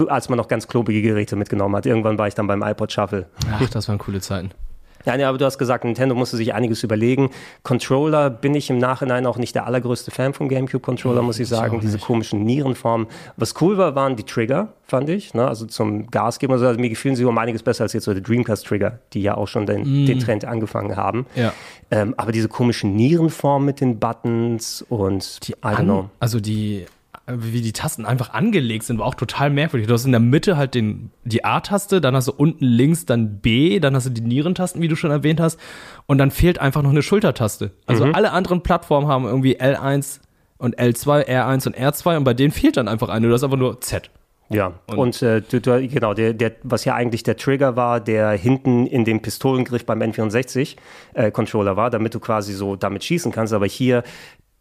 [0.08, 1.86] als man noch ganz klobige Geräte mitgenommen hat.
[1.86, 3.28] Irgendwann war ich dann beim iPod Shuffle.
[3.54, 4.52] Ach, das waren coole Zeiten.
[5.06, 7.30] Ja, nee, aber du hast gesagt, Nintendo musste sich einiges überlegen.
[7.63, 11.80] Controller bin ich im Nachhinein auch nicht der allergrößte Fan vom GameCube-Controller, muss ich sagen.
[11.80, 13.08] Diese komischen Nierenformen.
[13.38, 15.34] Was cool war, waren die Trigger, fand ich.
[15.34, 15.48] Ne?
[15.48, 16.54] Also zum Gas geben.
[16.54, 19.48] Also, mir gefühlen sie um einiges besser als jetzt so die Dreamcast-Trigger, die ja auch
[19.48, 20.06] schon den, mm.
[20.06, 21.26] den Trend angefangen haben.
[21.36, 21.54] Ja.
[21.91, 26.10] Ähm, aber diese komischen Nierenformen mit den Buttons und die I don't know.
[26.20, 26.86] Also die
[27.27, 29.88] wie die Tasten einfach angelegt sind, war auch total merkwürdig.
[29.88, 33.39] Du hast in der Mitte halt den, die A-Taste, dann hast du unten links dann
[33.39, 35.59] B, dann hast du die Nierentasten, wie du schon erwähnt hast,
[36.05, 37.71] und dann fehlt einfach noch eine Schultertaste.
[37.88, 38.13] Also mhm.
[38.13, 40.19] alle anderen Plattformen haben irgendwie L1
[40.57, 43.27] und L2, R1 und R2 und bei denen fehlt dann einfach eine.
[43.27, 44.11] Du hast einfach nur Z.
[44.49, 47.99] Ja, und, und äh, du, du, genau, der, der, was ja eigentlich der Trigger war,
[47.99, 53.31] der hinten in dem Pistolengriff beim N64-Controller äh, war, damit du quasi so damit schießen
[53.31, 53.53] kannst.
[53.53, 54.03] Aber hier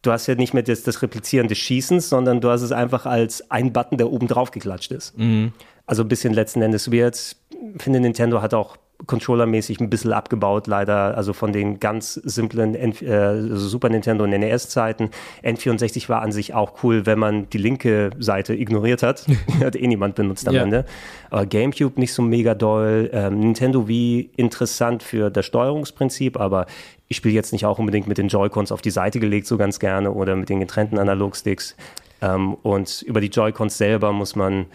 [0.05, 3.07] du hast ja nicht mehr das, das Replizieren des Schießens, sondern du hast es einfach
[3.07, 5.19] als ein Button, der oben drauf geklatscht ist.
[5.19, 5.53] Mhm.
[5.87, 7.37] Also ein bisschen letzten Endes wird.
[7.77, 11.17] Ich finde, Nintendo hat auch Controller-mäßig ein bisschen abgebaut, leider.
[11.17, 15.11] Also von den ganz simplen N äh, Super Nintendo und NES-Zeiten.
[15.43, 19.27] N64 war an sich auch cool, wenn man die linke Seite ignoriert hat.
[19.61, 20.63] Hat eh niemand benutzt am Ja.
[20.63, 20.85] Ende.
[21.31, 23.11] Aber GameCube nicht so mega doll.
[23.13, 26.67] Ähm, Nintendo Wii interessant für das Steuerungsprinzip, aber
[27.09, 29.79] ich spiele jetzt nicht auch unbedingt mit den Joy-Cons auf die Seite gelegt, so ganz
[29.79, 31.77] gerne, oder mit den getrennten Analogsticks.
[32.23, 34.67] Ähm, und über die Joy-Cons selber muss man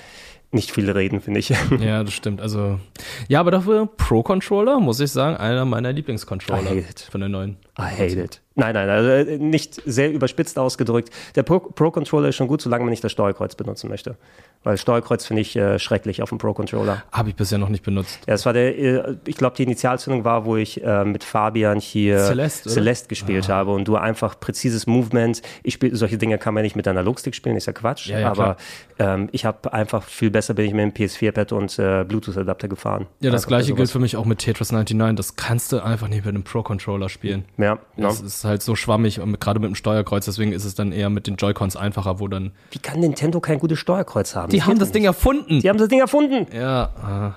[0.52, 1.50] nicht viel reden, finde ich.
[1.80, 2.42] Ja, das stimmt.
[2.42, 2.80] Also,
[3.28, 7.58] ja, aber dafür Pro-Controller, muss ich sagen, einer meiner Lieblingscontroller von den neuen.
[7.80, 8.42] I hate it.
[8.56, 11.12] Nein, nein, also äh, nicht sehr überspitzt ausgedrückt.
[11.36, 14.18] Der Pro- Pro-Controller ist schon gut, solange man nicht das Steuerkreuz benutzen möchte.
[14.64, 17.04] Weil Steuerkreuz finde ich äh, schrecklich auf dem Pro-Controller.
[17.14, 18.20] Habe ich bisher noch nicht benutzt.
[18.28, 21.80] Ja, das war der, äh, ich glaube, die Initialzündung war, wo ich äh, mit Fabian
[21.80, 22.70] hier Celeste?
[22.70, 25.42] Celeste gespielt habe und du einfach präzises Movement.
[25.64, 28.08] Ich spiel, solche Dinge kann man nicht mit Analogstick spielen, ist ja Quatsch.
[28.08, 28.58] Ja, ja, aber
[28.98, 33.06] ähm, ich habe einfach viel besser bin ich mit dem PS4-Pad und äh, Bluetooth-Adapter gefahren.
[33.22, 35.16] Ja, das Einfach gleiche gilt für mich auch mit Tetris 99.
[35.16, 37.46] Das kannst du einfach nicht mit einem Pro-Controller spielen.
[37.58, 38.08] Ja, ne?
[38.08, 40.92] Das ist halt so schwammig, und mit- gerade mit dem Steuerkreuz, deswegen ist es dann
[40.92, 42.52] eher mit den Joy-Cons einfacher, wo dann.
[42.72, 44.52] Wie kann Nintendo kein gutes Steuerkreuz haben?
[44.52, 44.96] Die haben geht das nicht.
[44.96, 45.60] Ding erfunden!
[45.62, 46.48] Die haben das Ding erfunden.
[46.56, 47.36] Ja, ah.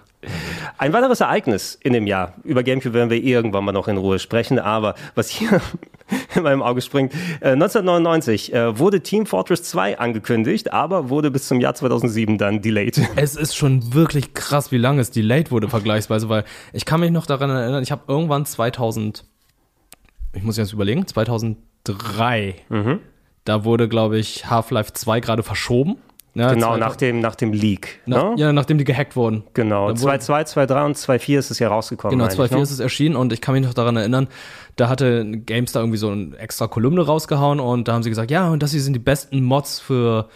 [0.79, 2.35] Ein weiteres Ereignis in dem Jahr.
[2.45, 5.61] Über GameCube werden wir irgendwann mal noch in Ruhe sprechen, aber was hier
[6.37, 11.49] in meinem Auge springt, äh, 1999 äh, wurde Team Fortress 2 angekündigt, aber wurde bis
[11.49, 13.01] zum Jahr 2007 dann delayed.
[13.17, 17.11] Es ist schon wirklich krass, wie lange es delayed wurde vergleichsweise, weil ich kann mich
[17.11, 19.25] noch daran erinnern, ich habe irgendwann 2000,
[20.35, 22.99] ich muss jetzt überlegen, 2003, Mhm.
[23.45, 25.97] da wurde, glaube ich, Half-Life 2 gerade verschoben.
[26.35, 28.01] Ja, Genau, 2000 nach dem, nach dem Leak.
[28.07, 28.35] nach, ne?
[28.39, 29.45] Ja, nachdem die gehackt wurden.
[29.53, 32.13] Genau, Dann wurde- 2.2, 2.3 und 2.4 ist es ja rausgekommen.
[32.13, 32.63] Genau, meine ich, 2004 ne?
[32.63, 34.29] ist es erschienen und ich kann mich noch daran erinnern,
[34.77, 38.49] da hatte GameStar irgendwie so eine extra Kolumne rausgehauen und da haben sie gesagt, ja,
[38.49, 40.31] und das hier sind die besten Mods für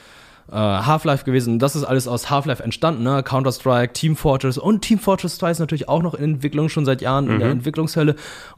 [0.50, 1.58] äh, Half-Life gewesen.
[1.58, 3.22] Das ist alles aus Half-Life entstanden, ne?
[3.22, 7.00] Counter-Strike, Team Fortress und Team Fortress 2 ist natürlich auch noch in Entwicklung, schon seit
[7.02, 7.30] Jahren Mhm.
[7.32, 8.14] in der Entwicklungshölle.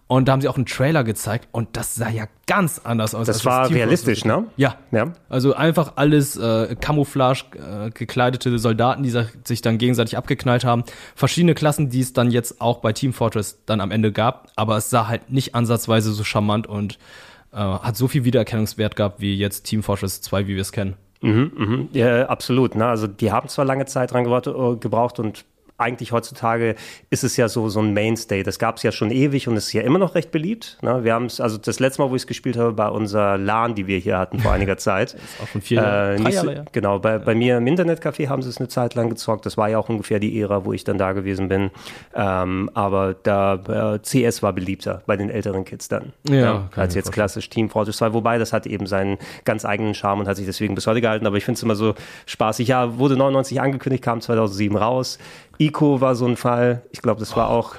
[0.06, 3.26] Und da haben sie auch einen Trailer gezeigt und das sah ja ganz anders aus.
[3.26, 4.46] Das war Team realistisch, ne?
[4.56, 4.76] Ja.
[4.90, 5.12] Ja.
[5.28, 7.42] Also einfach alles äh, Camouflage
[7.86, 10.84] äh, gekleidete Soldaten, die sich- sich dann gegenseitig abgeknallt haben.
[11.14, 14.76] Verschiedene Klassen, die es dann jetzt auch bei Team Fortress dann am Ende gab, aber
[14.78, 16.98] es sah halt nicht ansatzweise so charmant und
[17.52, 20.94] äh, hat so viel Wiedererkennungswert gehabt wie jetzt Team Fortress 2, wie wir es kennen.
[21.92, 22.74] Ja, absolut.
[22.74, 22.86] Ne?
[22.86, 25.44] Also die haben zwar lange Zeit dran äh, gebraucht und
[25.78, 26.74] eigentlich heutzutage
[27.08, 28.42] ist es ja so, so ein Mainstay.
[28.42, 30.76] Das gab es ja schon ewig und ist ja immer noch recht beliebt.
[30.82, 31.04] Ne?
[31.04, 33.74] Wir haben es, also das letzte Mal, wo ich es gespielt habe, bei unserer LAN,
[33.74, 35.16] die wir hier hatten vor einiger Zeit.
[35.42, 36.64] Auch schon vier Jahre, Äh, nicht so, Jahre, ja.
[36.72, 39.46] Genau, bei, bei mir im Internetcafé haben sie es eine Zeit lang gezockt.
[39.46, 41.70] Das war ja auch ungefähr die Ära, wo ich dann da gewesen bin.
[42.14, 46.12] Ähm, aber da äh, CS war beliebter bei den älteren Kids dann.
[46.28, 48.12] Ja, kann ich als jetzt klassisch Team Fortress 2.
[48.14, 51.26] Wobei das hat eben seinen ganz eigenen Charme und hat sich deswegen bis heute gehalten.
[51.26, 51.94] Aber ich finde es immer so
[52.26, 52.68] spaßig.
[52.68, 55.18] Ja, wurde 99 angekündigt, kam 2007 raus.
[55.58, 56.82] Ico war so ein Fall.
[56.92, 57.74] Ich glaube, das Oh war auch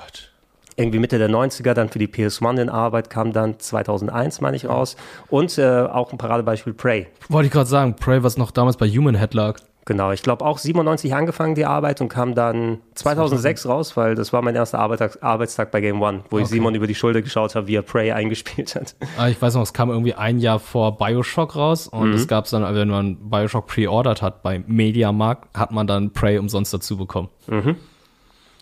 [0.80, 4.68] irgendwie Mitte der 90er, dann für die PS1 in Arbeit, kam dann 2001, meine ich,
[4.68, 4.96] raus.
[5.30, 7.08] Und äh, auch ein Paradebeispiel Prey.
[7.28, 9.60] Wollte ich gerade sagen, Prey, was noch damals bei Human Head lag.
[9.90, 14.32] Genau, ich glaube auch 97 angefangen die Arbeit und kam dann 2006 raus, weil das
[14.32, 16.54] war mein erster Arbeitstag, Arbeitstag bei Game One, wo ich Okay.
[16.54, 18.96] Simon über die Schulter geschaut habe, wie er Prey eingespielt hat.
[19.18, 22.14] Ah, Ich weiß noch, es kam irgendwie ein Jahr vor Bioshock raus und Mhm.
[22.14, 26.72] es gab dann, wenn man Bioshock pre-ordert hat bei Mediamarkt, hat man dann Prey umsonst
[26.72, 27.30] dazu bekommen.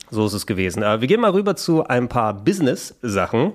[0.09, 0.83] So ist es gewesen.
[0.83, 3.53] Äh, wir gehen mal rüber zu ein paar Business-Sachen.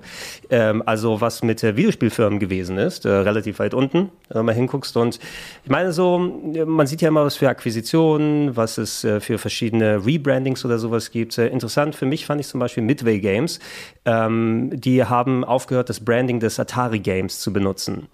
[0.51, 4.55] Ähm, also was mit äh, Videospielfirmen gewesen ist, äh, relativ weit unten, wenn du mal
[4.55, 4.97] hinguckst.
[4.99, 5.19] Und
[5.65, 10.65] ich meine so, man sieht ja immer, was für Akquisitionen, was es für verschiedene Rebrandings
[10.65, 11.39] oder sowas gibt.
[11.39, 13.59] Interessant für mich fand ich zum Beispiel Midway Games.
[14.05, 18.09] Ähm, die haben aufgehört, das Branding des Atari Games zu benutzen.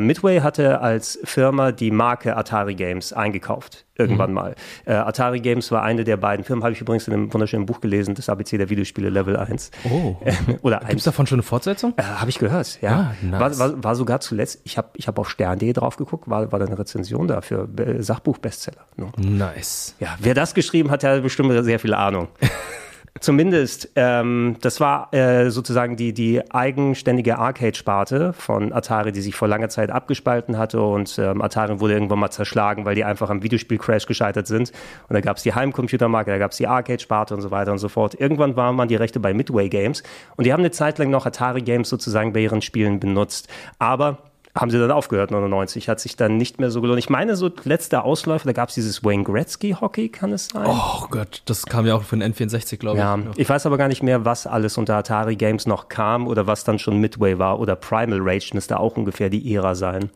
[0.00, 4.54] Midway hatte als Firma die Marke Atari Games eingekauft irgendwann mal.
[4.86, 7.80] Äh, Atari Games war eine der beiden Firmen, habe ich übrigens in einem wunderschönen Buch
[7.80, 9.70] gelesen, das ABC der Videospiele Level 1.
[9.90, 10.16] Oh.
[10.62, 10.98] Oder Gibt 1.
[10.98, 11.94] es davon schon eine Fortsetzung?
[11.96, 12.90] Äh, habe ich gehört, ja.
[12.90, 13.40] Ah, nice.
[13.40, 16.58] war, war, war sogar zuletzt, ich habe ich hab auf stern.de drauf geguckt, war, war
[16.58, 18.84] da eine Rezension da für äh, Sachbuch-Bestseller.
[18.96, 19.12] Ne?
[19.18, 19.96] Nice.
[20.00, 22.28] Ja, wer das geschrieben hat, der hat bestimmt sehr viel Ahnung.
[23.20, 29.48] Zumindest, ähm, das war äh, sozusagen die, die eigenständige Arcade-Sparte von Atari, die sich vor
[29.48, 33.42] langer Zeit abgespalten hatte und ähm, Atari wurde irgendwann mal zerschlagen, weil die einfach am
[33.42, 34.72] Videospiel-Crash gescheitert sind.
[35.08, 37.78] Und da gab es die Heimcomputermarke, da gab es die Arcade-Sparte und so weiter und
[37.78, 38.14] so fort.
[38.18, 40.02] Irgendwann waren man die Rechte bei Midway Games
[40.36, 43.48] und die haben eine Zeit lang noch Atari Games sozusagen bei ihren Spielen benutzt.
[43.78, 44.18] Aber
[44.54, 46.98] haben sie dann aufgehört, 99, hat sich dann nicht mehr so gelohnt.
[46.98, 50.66] Ich meine, so letzter Ausläufer, da gab es dieses Wayne Gretzky Hockey, kann es sein?
[50.66, 53.38] Oh Gott, das kam ja auch für den N64, glaube Ja, ich.
[53.40, 56.64] ich weiß aber gar nicht mehr, was alles unter Atari Games noch kam oder was
[56.64, 60.10] dann schon Midway war oder Primal Rage müsste auch ungefähr die Ära sein.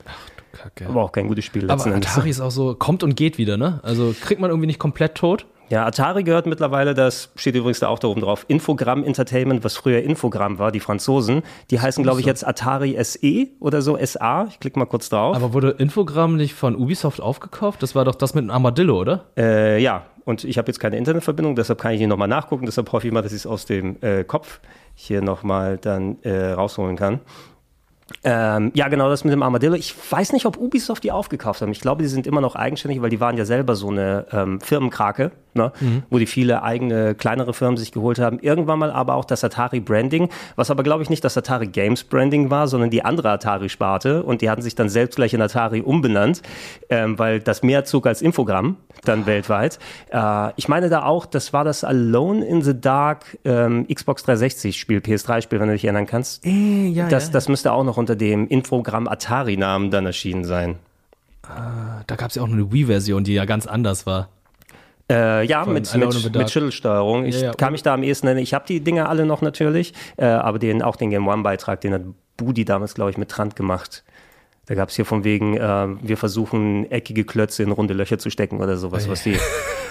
[0.53, 0.87] Kacke.
[0.87, 2.11] Aber auch kein gutes Spiel Aber letzten Endes.
[2.13, 3.81] Atari ist auch so, kommt und geht wieder, ne?
[3.83, 5.47] Also kriegt man irgendwie nicht komplett tot.
[5.73, 9.75] Ja, Atari gehört mittlerweile, das steht übrigens da auch da oben drauf, Infogramm Entertainment, was
[9.75, 11.41] früher Infogramm war, die Franzosen.
[11.71, 14.49] Die heißen, glaube ich, jetzt Atari SE oder so, SA.
[14.51, 15.35] Ich klicke mal kurz drauf.
[15.35, 17.83] Aber wurde Infogramm nicht von Ubisoft aufgekauft?
[17.83, 19.25] Das war doch das mit dem Armadillo, oder?
[19.35, 22.67] Äh, ja, und ich habe jetzt keine Internetverbindung, deshalb kann ich hier nochmal nachgucken.
[22.67, 24.61] Deshalb hoffe ich mal, dass ich es aus dem äh, Kopf
[24.95, 27.21] hier nochmal dann äh, rausholen kann.
[28.25, 29.75] Ähm, ja, genau, das mit dem Armadillo.
[29.75, 31.73] Ich weiß nicht, ob Ubisoft die aufgekauft haben.
[31.73, 34.61] Ich glaube, die sind immer noch eigenständig, weil die waren ja selber so eine ähm,
[34.61, 35.73] Firmenkrake, ne?
[35.81, 36.03] Mhm.
[36.11, 38.39] wo die viele eigene kleinere Firmen sich geholt haben.
[38.41, 42.05] Irgendwann mal aber auch das Atari Branding, was aber glaube ich nicht das Atari Games
[42.05, 44.23] Branding war, sondern die andere Atari-Sparte.
[44.23, 46.43] Und die hatten sich dann selbst gleich in Atari umbenannt,
[46.91, 49.79] ähm, weil das mehr zog als Infogramm dann weltweit.
[50.11, 54.79] Äh, ich meine da auch, das war das Alone in the Dark ähm, Xbox 360
[54.79, 56.45] Spiel, PS3-Spiel, wenn du dich erinnern kannst.
[56.45, 60.77] Äh, ja, Das, das müsste auch noch unter dem Infogramm Atari-Namen dann erschienen sein.
[62.07, 64.29] Da gab es ja auch noch eine Wii-Version, die ja ganz anders war.
[65.13, 67.25] Äh, ja, Von mit, mit, mit Schüttelsteuerung.
[67.25, 67.53] Ich Ja, ja.
[67.53, 68.41] kann mich da am ehesten nennen.
[68.41, 71.95] Ich habe die Dinge alle noch natürlich, äh, aber den, auch den Game One-Beitrag, den
[71.95, 72.03] hat
[72.37, 74.05] Budi damals, glaube ich, mit Trant gemacht.
[74.67, 78.31] Da gab es hier von wegen, äh, wir versuchen eckige Klötze in runde Löcher zu
[78.31, 79.37] stecken oder sowas, was die.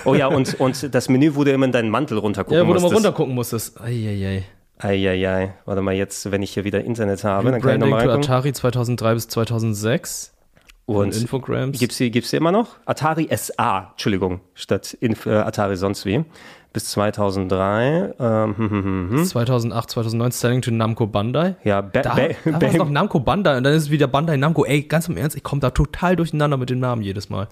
[0.05, 2.57] Oh ja, und, und das Menü wurde immer in deinen Mantel runtergucken.
[2.57, 2.95] Ja, wo du mal musstest.
[2.95, 3.79] runtergucken musstest.
[3.79, 4.43] Eieiei.
[4.79, 5.53] Eieiei.
[5.65, 8.09] Warte mal jetzt, wenn ich hier wieder Internet habe, dann kann ich Branding nochmal to
[8.09, 8.31] reingucken.
[8.31, 10.33] Atari 2003 bis 2006.
[10.99, 11.79] Und Und Infograms.
[11.79, 12.77] Gibt's die, gibt's die immer noch?
[12.85, 16.23] Atari SA, Entschuldigung, statt Inf äh, Atari sonst wie.
[16.73, 18.13] Bis 2003.
[18.17, 19.25] Ähm, hm, hm, hm, hm.
[19.25, 21.55] 2008, 2009 Selling to Namco Bandai.
[21.63, 24.07] Ja, ba Da, ba da war es noch Namco Bandai und dann ist es wieder
[24.07, 24.63] Bandai Namco.
[24.63, 27.47] Ey, ganz im Ernst, ich komme da total durcheinander mit den Namen jedes Mal.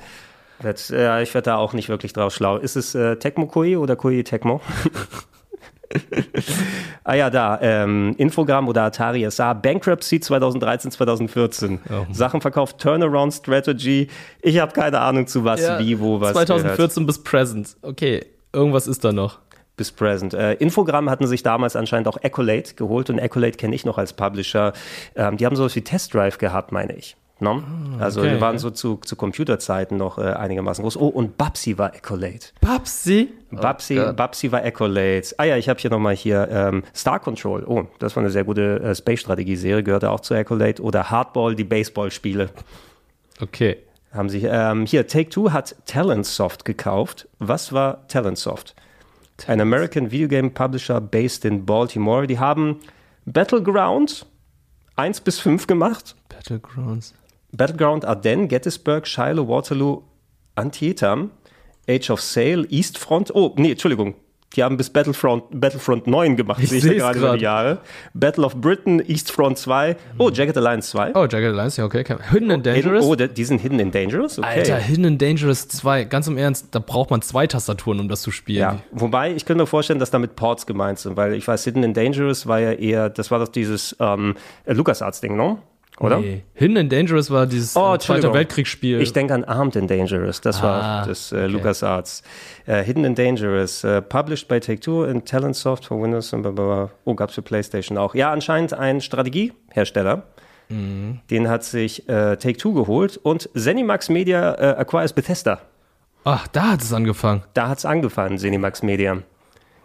[0.62, 2.58] Werd, äh, ich werde da auch nicht wirklich drauf schlau.
[2.58, 4.62] Ist es äh, Tecmo Koei oder Koei Tecmo?
[7.04, 7.60] ah ja, da.
[7.62, 9.54] Ähm, Infogramm oder Atari SA.
[9.54, 11.80] Bankruptcy 2013, 2014.
[11.90, 12.06] Oh.
[12.12, 14.08] Sachen verkauft, Turnaround Strategy.
[14.42, 16.34] Ich habe keine Ahnung zu was, wie, wo, was.
[16.34, 16.48] gehört.
[16.48, 17.78] 2014 bis Present.
[17.82, 19.40] Okay, irgendwas ist da noch.
[19.78, 20.34] bis present.
[20.34, 24.14] Äh, Infogramm hatten sich damals anscheinend auch Accolade geholt und Accolade kenne ich noch als
[24.14, 24.74] Publisher.
[25.16, 27.16] Ähm, die haben sowas wie Test Drive gehabt, meine ich.
[27.42, 27.64] No?
[28.00, 28.60] Also okay, die waren ja.
[28.60, 30.98] so zu, zu Computerzeiten noch äh, einigermaßen groß.
[30.98, 32.40] Oh, und Babsi war Accolade.
[32.60, 33.30] Babsi?
[33.52, 34.16] Babsi, Gott.
[34.16, 35.24] Babsi war Accolade.
[35.38, 37.64] Ah ja, ich habe hier nochmal hier ähm, Star Control.
[37.66, 40.82] Oh, das war eine sehr gute äh, Space-Strategie-Serie, gehörte auch zu Accolade.
[40.82, 42.50] Oder Hardball, die Baseballspiele.
[43.42, 43.78] Okay.
[44.12, 47.28] Haben sich, ähm, hier, Take-Two hat Talentsoft gekauft.
[47.38, 48.76] Was war Talentsoft?
[49.48, 52.28] Ein American Video Game Publisher based in Baltimore.
[52.28, 52.80] Die haben
[53.26, 54.26] Battleground
[54.96, 56.16] 1 bis 5 gemacht.
[56.28, 57.14] Battlegrounds.
[57.52, 60.04] Battleground Ardennes, Gettysburg, Shiloh, Waterloo,
[60.56, 61.32] Antietam,
[61.88, 63.34] Age of Sail, Eastfront.
[63.34, 64.16] Oh, nee, Entschuldigung.
[64.56, 67.80] Die haben bis Battlefront, Battlefront 9 gemacht, Ich sehe ich da gerade über die Jahre.
[68.16, 69.96] Battle of Britain, Eastfront 2.
[70.18, 71.12] Oh, Jagged Alliance 2.
[71.14, 72.04] Oh, Jagged Alliance, ja, okay.
[72.32, 73.06] Hidden and Hidden, Dangerous.
[73.06, 74.40] oh, die sind Hidden in Dangerous?
[74.40, 74.48] Okay.
[74.48, 76.06] Alter, Hidden and Dangerous 2.
[76.06, 78.60] Ganz im Ernst, da braucht man zwei Tastaturen, um das zu spielen.
[78.60, 81.84] Ja, wobei ich könnte mir vorstellen, dass damit Ports gemeint sind, weil ich weiß, Hidden
[81.86, 84.34] and Dangerous war ja eher, das war doch dieses ähm,
[84.66, 85.60] LucasArts-Ding, ne?
[86.00, 86.20] Oder?
[86.20, 86.44] Nee.
[86.54, 88.34] Hidden and Dangerous war dieses Oh, äh, Entschuldigung.
[88.34, 89.02] Weltkriegsspiel.
[89.02, 92.24] Ich denke an Armed and Dangerous, das war Ah, das äh, LucasArts.
[92.66, 96.90] Äh, Hidden and Dangerous, äh, published by Take-Two and Talentsoft for Windows und blablabla.
[97.06, 98.16] Oh, gab's für PlayStation auch.
[98.16, 100.24] Ja, anscheinend ein Strategiehersteller.
[100.70, 101.20] Mhm.
[101.30, 105.60] Den hat sich äh, Take-Two geholt und Zenimax Media äh, acquires Bethesda.
[106.24, 107.44] Ach, da hat es angefangen.
[107.54, 109.18] Da hat's angefangen, Zenimax Media.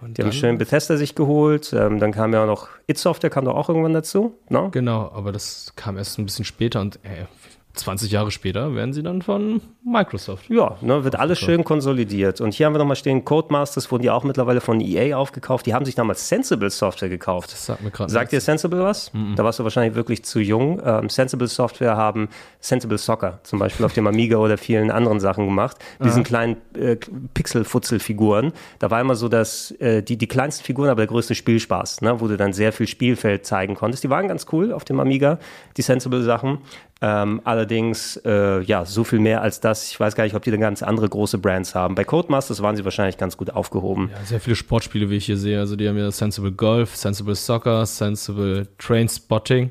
[0.01, 1.73] Und Die haben schön Bethesda sich geholt.
[1.73, 4.39] Ähm, dann kam ja auch noch It Software, kam doch auch irgendwann dazu.
[4.49, 4.71] No?
[4.71, 7.27] Genau, aber das kam erst ein bisschen später und äh,
[7.75, 10.49] 20 Jahre später werden sie dann von Microsoft.
[10.49, 12.41] Ja, ne, wird alles schön konsolidiert.
[12.41, 15.67] Und hier haben wir nochmal stehen, Codemasters wurden ja auch mittlerweile von EA aufgekauft.
[15.67, 17.53] Die haben sich damals Sensible Software gekauft.
[17.53, 19.11] Das sagt mir gerade Sagt dir Sensible was?
[19.35, 20.81] Da warst du wahrscheinlich wirklich zu jung.
[20.85, 22.29] Ähm, Sensible Software haben
[22.61, 25.77] Sensible Soccer zum Beispiel auf dem Amiga oder vielen anderen Sachen gemacht.
[26.03, 26.97] Diesen kleinen äh,
[27.35, 28.53] Pixel-Futzel-Figuren.
[28.79, 32.21] Da war immer so, dass äh, die, die kleinsten Figuren, aber der größte Spielspaß, ne,
[32.21, 34.05] wo du dann sehr viel Spielfeld zeigen konntest.
[34.05, 35.39] Die waren ganz cool auf dem Amiga,
[35.77, 36.59] die Sensible-Sachen.
[37.03, 39.91] Ähm, allerdings, äh, ja, so viel mehr als das.
[39.91, 41.95] Ich weiß gar nicht, ob die dann ganz andere große Brands haben.
[41.95, 44.11] Bei Codemasters waren sie wahrscheinlich ganz gut aufgehoben.
[44.13, 45.59] Ja, sehr viele Sportspiele, wie ich hier sehe.
[45.59, 49.71] Also die haben ja Sensible Golf, Sensible Soccer, Sensible Train Spotting.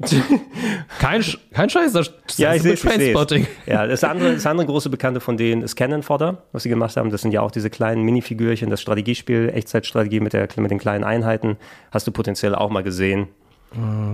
[1.00, 3.00] kein, Sch- kein Scheiß, das Ja, ich sehe Sensible es.
[3.00, 3.48] Train Spotting.
[3.66, 6.98] Ja, das andere, das andere große Bekannte von denen ist Cannon Fodder, was sie gemacht
[6.98, 7.10] haben.
[7.10, 11.04] Das sind ja auch diese kleinen Minifigürchen, das Strategiespiel, Echtzeitstrategie mit, der, mit den kleinen
[11.04, 11.58] Einheiten.
[11.92, 13.30] Hast du potenziell auch mal gesehen.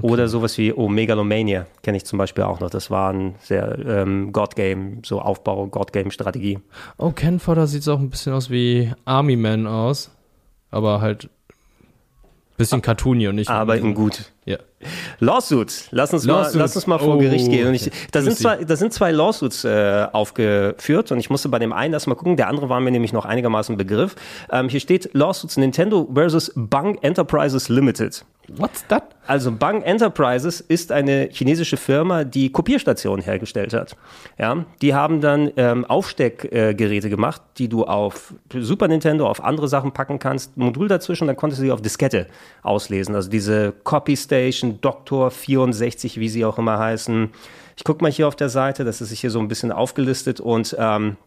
[0.01, 2.69] Oder sowas wie, oh, Megalomania kenne ich zum Beispiel auch noch.
[2.69, 6.59] Das war ein sehr ähm, God-Game, so Aufbau, God-Game-Strategie.
[6.97, 10.11] Oh, Ken Fodder sieht auch ein bisschen aus wie Army Man aus.
[10.71, 11.29] Aber halt
[12.59, 13.49] bisschen cartoony und nicht.
[13.49, 14.31] Aber in gut.
[14.49, 14.57] Ja.
[15.19, 15.89] Lawsuits.
[15.91, 16.55] Lass uns, Lawsuits.
[16.55, 17.67] Mal, lass uns mal vor Oh, Gericht gehen.
[17.67, 17.95] Und ich, okay.
[18.11, 21.93] da, sind zwei, da sind zwei Lawsuits äh, aufgeführt und ich musste bei dem einen
[21.93, 22.35] erst mal gucken.
[22.35, 24.15] Der andere war mir nämlich noch einigermaßen Begriff.
[24.51, 28.25] Ähm, hier steht Lawsuits Nintendo versus Bang Enterprises Limited.
[28.57, 29.03] What's that?
[29.27, 33.95] Also Bang Enterprises ist eine chinesische Firma, die Kopierstationen hergestellt hat.
[34.39, 39.67] Ja, die haben dann ähm, Aufsteckgeräte äh, gemacht, die du auf Super Nintendo, auf andere
[39.67, 40.57] Sachen packen kannst.
[40.57, 42.25] Modul dazwischen, dann konntest du sie auf Diskette
[42.63, 43.13] auslesen.
[43.13, 47.29] Also diese Copy Station, Doctor 64, wie sie auch immer heißen.
[47.75, 50.75] Ich gucke mal hier auf der Seite, das ist hier so ein bisschen aufgelistet und
[50.79, 51.17] ähm,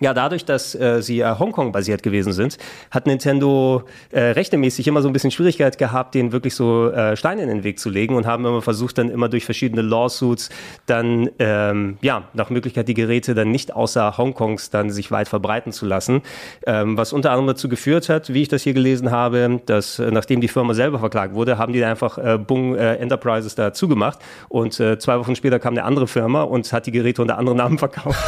[0.00, 2.58] ja, dadurch, dass äh, sie äh, Hongkong-basiert gewesen sind,
[2.90, 7.42] hat Nintendo äh, rechtemäßig immer so ein bisschen Schwierigkeit gehabt, denen wirklich so äh, Steine
[7.42, 10.50] in den Weg zu legen und haben immer versucht, dann immer durch verschiedene Lawsuits
[10.86, 15.72] dann, ähm, ja, nach Möglichkeit die Geräte dann nicht außer Hongkongs dann sich weit verbreiten
[15.72, 16.22] zu lassen.
[16.66, 20.10] Ähm, was unter anderem dazu geführt hat, wie ich das hier gelesen habe, dass äh,
[20.10, 23.72] nachdem die Firma selber verklagt wurde, haben die dann einfach äh, Bung äh, Enterprises da
[23.72, 27.38] zugemacht und äh, zwei Wochen später kam eine andere Firma und hat die Geräte unter
[27.38, 28.18] anderen Namen verkauft.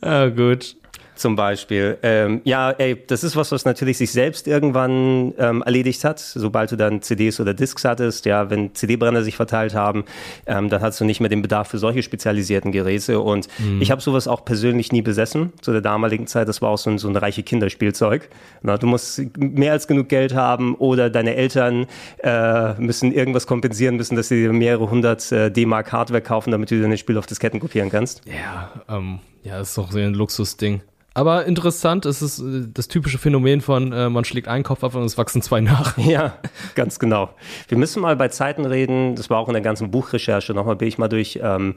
[0.00, 0.76] Ah, gut.
[1.16, 1.98] Zum Beispiel.
[2.02, 6.72] Ähm, ja, ey, das ist was, was natürlich sich selbst irgendwann ähm, erledigt hat, sobald
[6.72, 8.26] du dann CDs oder Discs hattest.
[8.26, 10.04] Ja, wenn CD-Brenner sich verteilt haben,
[10.46, 13.20] ähm, dann hast du nicht mehr den Bedarf für solche spezialisierten Geräte.
[13.20, 13.48] Und
[13.80, 16.48] ich habe sowas auch persönlich nie besessen zu der damaligen Zeit.
[16.48, 18.28] Das war auch so ein, so ein reiche Kinderspielzeug.
[18.62, 21.86] Na, du musst mehr als genug Geld haben oder deine Eltern
[22.22, 26.70] äh, müssen irgendwas kompensieren müssen, dass sie dir mehrere hundert äh, D-Mark Hardware kaufen, damit
[26.70, 28.22] du deine Spiele auf Disketten kopieren kannst.
[28.26, 30.80] Ja, ähm, ja, ist doch so ein Luxusding.
[31.16, 34.96] Aber interessant, es ist äh, das typische Phänomen von, äh, man schlägt einen Kopf ab
[34.96, 35.96] und es wachsen zwei nach.
[36.04, 36.34] Ja,
[36.74, 37.30] ganz genau.
[37.68, 40.88] Wir müssen mal bei Zeiten reden, das war auch in der ganzen Buchrecherche, nochmal bin
[40.88, 41.74] ich mal durch ähm,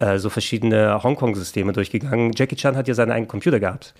[0.00, 2.32] äh, so verschiedene Hongkong-Systeme durchgegangen.
[2.34, 3.94] Jackie Chan hat ja seinen eigenen Computer gehabt.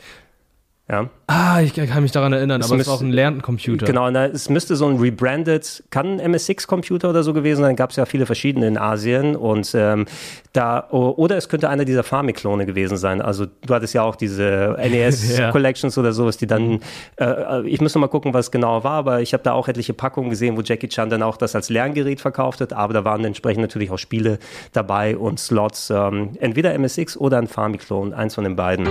[0.91, 3.87] Ja, Ah, ich kann mich daran erinnern, aber es war auch ein Lerncomputer.
[3.87, 4.11] genau.
[4.11, 7.77] Na, es müsste so ein rebranded, kann ein MSX-Computer oder so gewesen sein.
[7.77, 10.07] Gab es ja viele verschiedene in Asien und ähm,
[10.53, 13.23] da oder es könnte einer dieser Famiclone gewesen sein.
[13.23, 15.53] Also du hattest ja auch diese NES Ja.
[15.53, 16.81] Collections oder sowas, die dann.
[17.21, 19.95] Äh, ich muss noch mal gucken, was genau war, aber ich habe da auch etliche
[19.95, 22.73] Packungen gesehen, wo Jackie Chan dann auch das als Lerngerät verkauft hat.
[22.73, 24.41] Aber da waren entsprechend natürlich auch Spiele
[24.73, 25.91] dabei und Slots.
[25.91, 28.89] Ähm, entweder MSX oder ein Famiclone, eins von den beiden.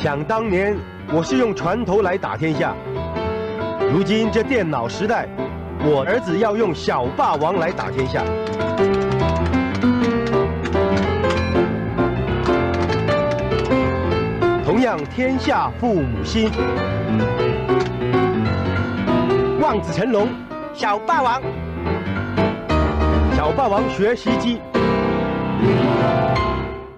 [0.00, 0.76] 想当年，
[1.12, 2.72] 我是用船头来打天下。
[3.92, 5.28] 如今这电脑时代，
[5.80, 8.22] 我儿子要用小霸王来打天下。
[14.64, 16.48] 同样，天下父母心。
[19.60, 20.28] 望子成龙，
[20.72, 21.42] 小霸王。
[23.36, 24.60] 小霸王学习机。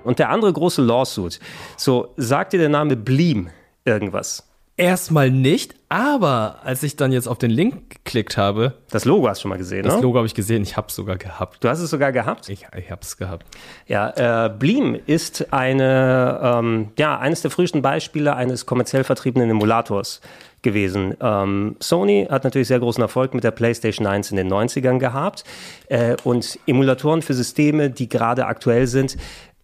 [0.05, 1.41] Und der andere große Lawsuit.
[1.77, 3.51] So, sagt dir der Name Bleem
[3.85, 4.47] irgendwas?
[4.81, 9.41] Erstmal nicht, aber als ich dann jetzt auf den Link geklickt habe, Das Logo hast
[9.41, 10.01] du schon mal gesehen, das ne?
[10.01, 11.63] Logo habe ich gesehen, ich habe es sogar gehabt.
[11.63, 12.49] Du hast es sogar gehabt?
[12.49, 13.45] Ich, ich habe es gehabt.
[13.87, 20.23] Ja, äh, Bleem ist eine, ähm, ja, eines der frühesten Beispiele eines kommerziell vertriebenen Emulators
[20.63, 21.15] gewesen.
[21.21, 25.45] Ähm, Sony hat natürlich sehr großen Erfolg mit der PlayStation 1 in den 90ern gehabt
[25.89, 29.19] äh, und Emulatoren für Systeme, die gerade aktuell sind,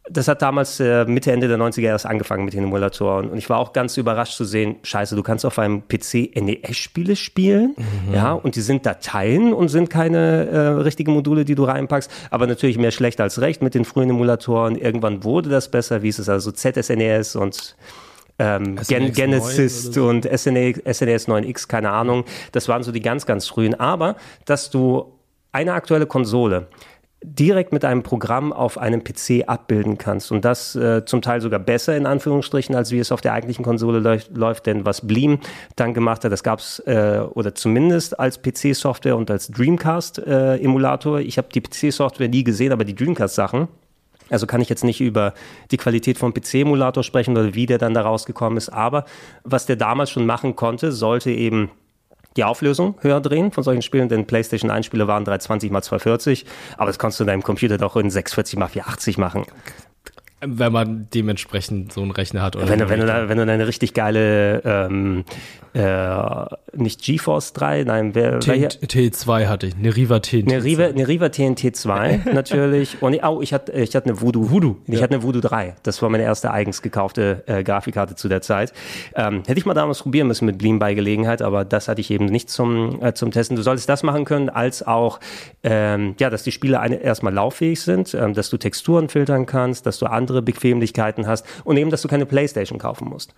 [0.09, 3.29] das hat damals äh, Mitte, Ende der 90er erst angefangen mit den Emulatoren.
[3.29, 7.16] Und ich war auch ganz überrascht zu sehen, scheiße, du kannst auf einem PC NES-Spiele
[7.16, 7.75] spielen,
[8.12, 12.11] ja, und die sind Dateien und sind keine äh, richtigen Module, die du reinpackst.
[12.31, 14.77] Aber natürlich mehr schlecht als recht mit den frühen Emulatoren.
[14.77, 17.77] Irgendwann wurde das besser, wie ist es also ZSNES und
[18.38, 20.09] ähm, Gen SNES Genesis 9 oder so.
[20.09, 22.25] und E SNES, SNES 9X, keine Ahnung.
[22.53, 23.75] Das waren so die ganz, ganz frühen.
[23.75, 25.12] Aber, dass du
[25.53, 26.69] eine aktuelle Konsole
[27.22, 30.31] direkt mit einem Programm auf einem PC abbilden kannst.
[30.31, 33.64] Und das äh, zum Teil sogar besser in Anführungsstrichen, als wie es auf der eigentlichen
[33.64, 35.40] Konsole läuft, denn was Bleem
[35.76, 41.20] dann gemacht hat, das gab es äh, oder zumindest als PC-Software und als Dreamcast-Emulator.
[41.20, 43.68] ich habe die PC-Software nie gesehen, aber die Dreamcast-Sachen,
[44.29, 45.33] also kann ich jetzt nicht über
[45.70, 49.05] die Qualität vom PC-Emulator sprechen oder wie der dann da rausgekommen ist, aber
[49.42, 51.70] was der damals schon machen konnte, sollte eben
[52.37, 56.46] die Auflösung höher drehen von solchen Spielen, denn PlayStation 1 Spiele waren 320 x 240,
[56.77, 59.44] aber das konntest du in deinem Computer doch in 640 x 480 machen.
[60.40, 62.57] Wenn man dementsprechend so einen Rechner hat.
[62.57, 65.25] Oder Wenn wenn du, wenn du eine richtig geile, ähm,
[65.77, 68.69] äh, nicht GeForce 3, nein, wer, T welcher?
[68.69, 70.43] T2 hatte ich, eine Riva T.
[70.43, 73.03] Eine Riva, eine Riva TNT 2 natürlich.
[73.03, 74.51] Und oh, ich hatte, ich hatte eine Voodoo.
[74.51, 74.77] Voodoo.
[74.87, 75.77] Ich hatte eine Voodoo 3.
[75.83, 78.73] Das war meine erste eigens gekaufte äh, Grafikkarte zu der Zeit.
[79.15, 82.11] Ähm, hätte ich mal damals probieren müssen mit Bleem bei Gelegenheit, aber das hatte ich
[82.11, 83.55] eben nicht zum, äh, zum Testen.
[83.55, 85.21] Du solltest das machen können, als auch,
[85.62, 89.85] ähm, ja, dass die Spiele eine, erstmal lauffähig sind, ähm, dass du Texturen filtern kannst,
[89.85, 93.35] dass du andere Bequemlichkeiten hast und eben, dass du keine Playstation kaufen musst.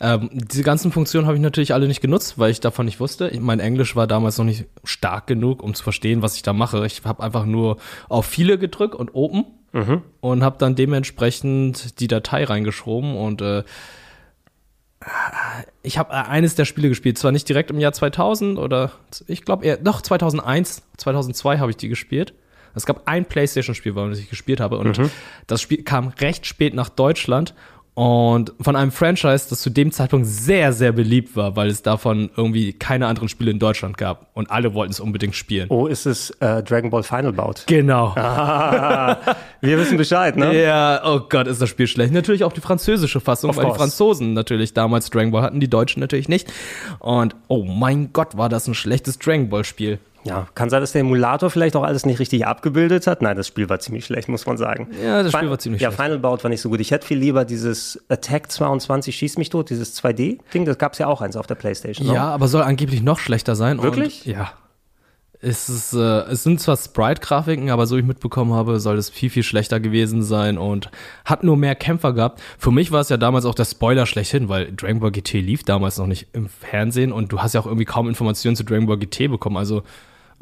[0.00, 3.30] Ähm, diese ganzen Funktionen habe ich natürlich alle nicht genutzt, weil ich davon nicht wusste.
[3.40, 6.84] Mein Englisch war damals noch nicht stark genug, um zu verstehen, was ich da mache.
[6.86, 7.76] Ich habe einfach nur
[8.08, 10.02] auf viele gedrückt und Open mhm.
[10.20, 13.64] und habe dann dementsprechend die Datei reingeschoben und äh,
[15.82, 18.92] ich habe eines der Spiele gespielt, zwar nicht direkt im Jahr 2000 oder
[19.26, 22.34] ich glaube eher, doch 2001, 2002 habe ich die gespielt.
[22.74, 25.10] Es gab ein PlayStation-Spiel, was ich gespielt habe und mhm.
[25.46, 27.54] das Spiel kam recht spät nach Deutschland
[27.94, 32.30] und von einem Franchise, das zu dem Zeitpunkt sehr, sehr beliebt war, weil es davon
[32.36, 34.28] irgendwie keine anderen Spiele in Deutschland gab.
[34.32, 35.66] Und alle wollten es unbedingt spielen.
[35.70, 37.66] Oh, ist es äh, Dragon Ball Final Bout?
[37.66, 38.14] Genau.
[38.16, 39.18] Ah,
[39.60, 40.62] wir wissen Bescheid, ne?
[40.62, 42.12] Ja, oh Gott, ist das Spiel schlecht.
[42.12, 43.76] Natürlich auch die französische Fassung, of weil course.
[43.76, 46.50] die Franzosen natürlich damals Dragon Ball hatten, die Deutschen natürlich nicht.
[47.00, 49.98] Und oh mein Gott, war das ein schlechtes Dragon Ball Spiel.
[50.24, 53.22] Ja, kann sein, dass der Emulator vielleicht auch alles nicht richtig abgebildet hat.
[53.22, 54.88] Nein, das Spiel war ziemlich schlecht, muss man sagen.
[55.02, 55.98] Ja, das Spiel war ziemlich ja, schlecht.
[55.98, 56.80] Ja, Final Bout war nicht so gut.
[56.80, 60.64] Ich hätte viel lieber dieses Attack 22 Schieß mich tot, dieses 2D-Ding.
[60.66, 62.12] Das gab es ja auch eins auf der Playstation.
[62.12, 63.82] Ja, aber soll angeblich noch schlechter sein.
[63.82, 64.26] Wirklich?
[64.26, 64.52] Und, ja.
[65.42, 69.30] Es, ist, äh, es sind zwar Sprite-Grafiken, aber so ich mitbekommen habe, soll es viel,
[69.30, 70.90] viel schlechter gewesen sein und
[71.24, 72.42] hat nur mehr Kämpfer gehabt.
[72.58, 75.62] Für mich war es ja damals auch der Spoiler schlechthin, weil Dragon Ball GT lief
[75.62, 78.86] damals noch nicht im Fernsehen und du hast ja auch irgendwie kaum Informationen zu Dragon
[78.86, 79.56] Ball GT bekommen.
[79.56, 79.82] Also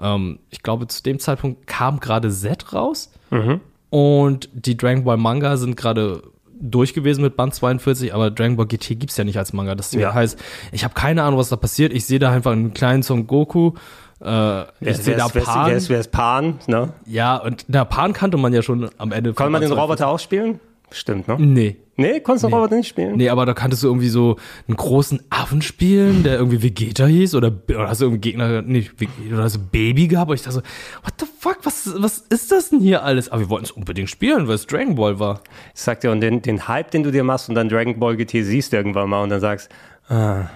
[0.01, 3.61] ähm, ich glaube, zu dem Zeitpunkt kam gerade Z raus mhm.
[3.91, 6.23] und die Dragon Ball Manga sind gerade
[6.61, 9.75] durch gewesen mit Band 42, aber Dragon Ball GT gibt's ja nicht als Manga.
[9.75, 10.13] Das ja.
[10.13, 10.39] heißt,
[10.73, 11.93] ich habe keine Ahnung, was da passiert.
[11.93, 13.73] Ich sehe da einfach einen kleinen Son Goku.
[14.21, 15.69] Äh, ich sehe da Pan.
[15.69, 16.93] Wer ist, wer ist Pan, ne?
[17.07, 19.35] Ja, und der Pan kannte man ja schon am Ende.
[19.35, 20.59] Kann man den Roboter auch spielen?
[20.91, 21.37] Stimmt, ne?
[21.39, 21.77] Nee.
[22.01, 22.55] Nee, konntest du nee.
[22.55, 23.17] Roboter nicht spielen?
[23.17, 24.37] Nee, aber da kanntest du irgendwie so
[24.69, 28.93] einen großen Affen spielen, der irgendwie Vegeta hieß oder, oder hast du irgendwie Gegner, nicht
[29.33, 30.63] oder hast du Baby gehabt und ich dachte so,
[31.03, 33.29] what the fuck, was, was ist das denn hier alles?
[33.31, 35.41] Aber wir wollten es unbedingt spielen, weil es Dragon Ball war.
[35.75, 38.17] Ich sag dir, und den, den Hype, den du dir machst und dann Dragon Ball
[38.17, 39.69] GT siehst irgendwann mal und dann sagst,
[40.09, 40.47] ah.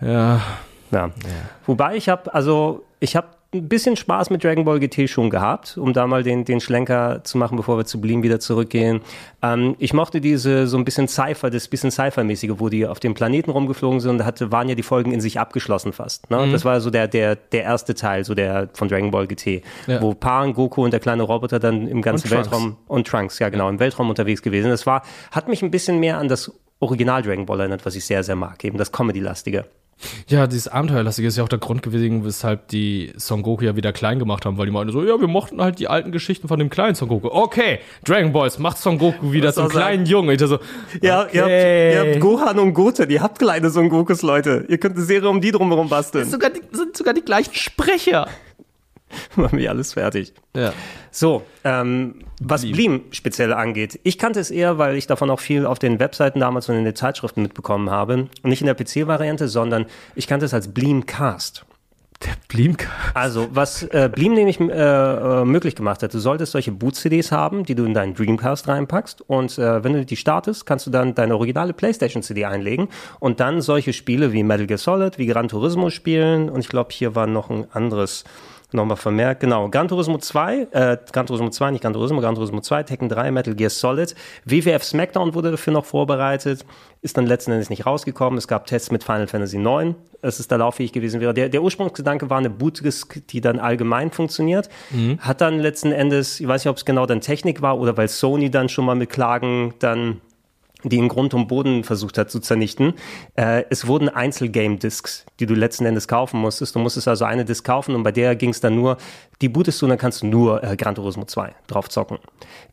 [0.00, 0.40] Ja.
[0.92, 1.06] Ja.
[1.06, 1.10] ja.
[1.66, 5.78] Wobei ich habe, also ich habe ein bisschen Spaß mit Dragon Ball GT schon gehabt,
[5.78, 9.00] um da mal den, den Schlenker zu machen, bevor wir zu Bleem wieder zurückgehen.
[9.42, 13.14] Ähm, ich mochte diese so ein bisschen Cypher, das bisschen Cypher-mäßige, wo die auf dem
[13.14, 16.30] Planeten rumgeflogen sind, da hatte, waren ja die Folgen in sich abgeschlossen fast.
[16.30, 16.46] Ne?
[16.46, 16.52] Mhm.
[16.52, 20.02] Das war so der, der, der erste Teil, so der von Dragon Ball GT, ja.
[20.02, 23.48] wo Pan, Goku und der kleine Roboter dann im ganzen und Weltraum und Trunks, ja
[23.48, 23.70] genau, ja.
[23.70, 24.68] im Weltraum unterwegs gewesen.
[24.68, 28.04] Das war, hat mich ein bisschen mehr an das Original Dragon Ball erinnert, was ich
[28.04, 29.64] sehr, sehr mag, eben das Comedy-lastige.
[30.28, 33.92] Ja, dieses Abenteuerlastige ist ja auch der Grund gewesen, weshalb die Son Goku ja wieder
[33.92, 36.58] klein gemacht haben, weil die meinten so, ja, wir mochten halt die alten Geschichten von
[36.58, 37.28] dem kleinen Son Goku.
[37.30, 40.30] Okay, Dragon Balls macht Son Goku wieder zum kleinen Jungen.
[40.30, 40.58] Ich so,
[41.00, 41.36] ja, okay.
[41.36, 44.64] ihr, habt, ihr habt Gohan und Goten, ihr habt kleine Son Gokus, Leute.
[44.68, 46.22] Ihr könnt eine Serie um die drumherum basteln.
[46.22, 48.28] Das sind sogar die, sind sogar die gleichen Sprecher.
[49.36, 50.32] Machen wir alles fertig.
[50.54, 50.72] Ja.
[51.10, 53.98] So, ähm, was Bleem speziell angeht.
[54.02, 56.84] Ich kannte es eher, weil ich davon auch viel auf den Webseiten damals und in
[56.84, 58.28] den Zeitschriften mitbekommen habe.
[58.42, 61.64] Und nicht in der PC-Variante, sondern ich kannte es als Bleemcast.
[62.24, 62.90] Der Bleemcast.
[63.14, 67.64] Also, was äh, Bleem nämlich äh, äh, möglich gemacht hat, du solltest solche Boot-CDs haben,
[67.64, 69.22] die du in deinen Dreamcast reinpackst.
[69.22, 72.88] Und äh, wenn du die startest, kannst du dann deine originale PlayStation-CD einlegen
[73.20, 76.50] und dann solche Spiele wie Metal Gear Solid, wie Gran Turismo spielen.
[76.50, 78.24] Und ich glaube, hier war noch ein anderes
[78.72, 79.40] nochmal vermerkt.
[79.40, 83.08] Genau, Gran Turismo 2, äh, Gran Turismo 2, nicht Gran Turismo, Gran Turismo 2, Tekken
[83.08, 84.14] 3, Metal Gear Solid.
[84.44, 86.66] WWF SmackDown wurde dafür noch vorbereitet,
[87.00, 88.36] ist dann letzten Endes nicht rausgekommen.
[88.36, 91.32] Es gab Tests mit Final Fantasy 9, es ist da lauffähig gewesen wäre.
[91.32, 94.68] Der, der Ursprungsgedanke war eine Bootdisk, die dann allgemein funktioniert.
[94.90, 95.18] Mhm.
[95.20, 98.08] Hat dann letzten Endes, ich weiß nicht, ob es genau dann Technik war oder weil
[98.08, 100.20] Sony dann schon mal mit Klagen dann
[100.84, 102.94] die in Grund und Boden versucht hat zu zernichten.
[103.34, 106.74] Äh, es wurden Einzelgame-Discs, die du letzten Endes kaufen musstest.
[106.74, 108.96] Du musstest also eine Disc kaufen und bei der ging es dann nur,
[109.42, 112.18] die bootest du und dann kannst du nur äh, Gran Turismo 2 drauf zocken.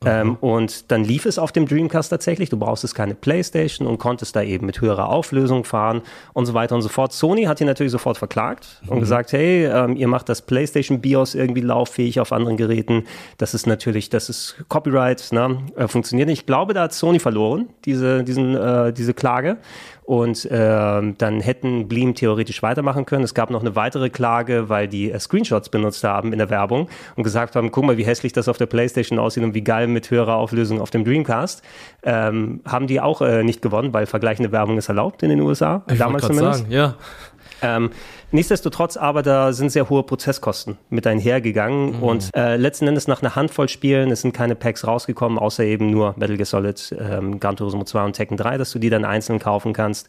[0.04, 0.08] Mhm.
[0.08, 2.50] Ähm, und dann lief es auf dem Dreamcast tatsächlich.
[2.50, 6.02] Du brauchst es keine Playstation und konntest da eben mit höherer Auflösung fahren
[6.34, 7.14] und so weiter und so fort.
[7.14, 8.90] Sony hat ihn natürlich sofort verklagt mhm.
[8.92, 13.06] und gesagt, hey, ähm, ihr macht das Playstation BIOS irgendwie lauffähig auf anderen Geräten.
[13.38, 15.58] Das ist natürlich, das ist Copyright, ne?
[15.76, 16.42] äh, funktioniert nicht.
[16.42, 17.70] Ich glaube, da hat Sony verloren.
[17.86, 19.58] Die diese, diesen, äh, diese Klage.
[20.06, 20.60] Und äh,
[21.18, 23.24] dann hätten Bleem theoretisch weitermachen können.
[23.24, 26.90] Es gab noch eine weitere Klage, weil die äh, Screenshots benutzt haben in der Werbung
[27.16, 29.88] und gesagt haben, guck mal, wie hässlich das auf der Playstation aussieht und wie geil
[29.88, 31.64] mit höherer Auflösung auf dem Dreamcast.
[32.04, 35.84] Ähm, haben die auch äh, nicht gewonnen, weil vergleichende Werbung ist erlaubt in den USA.
[35.90, 36.60] Ich damals zumindest.
[36.60, 36.96] Sagen, ja.
[37.62, 37.92] Ähm,
[38.32, 42.04] nichtsdestotrotz aber, da sind sehr hohe Prozesskosten mit einhergegangen mhm.
[42.04, 45.90] und äh, letzten Endes nach einer Handvoll Spielen, es sind keine Packs rausgekommen, außer eben
[45.90, 49.06] nur Metal Gear Solid, ähm, Gran Turismo 2 und Tekken 3, dass du die dann
[49.06, 50.08] einzeln kaufen kannst.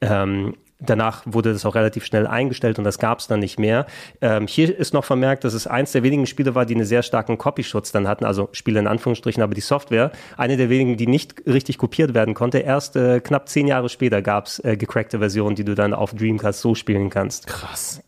[0.00, 3.86] Ähm, danach wurde das auch relativ schnell eingestellt und das gab es dann nicht mehr.
[4.20, 7.02] Ähm, hier ist noch vermerkt, dass es eins der wenigen Spiele war, die einen sehr
[7.02, 11.06] starken Copyschutz dann hatten, also Spiele in Anführungsstrichen, aber die Software, eine der wenigen, die
[11.06, 12.58] nicht richtig kopiert werden konnte.
[12.58, 16.14] Erst äh, knapp zehn Jahre später gab es äh, gecrackte Versionen, die du dann auf
[16.14, 17.46] Dreamcast so spielen kannst.
[17.46, 18.02] Krass.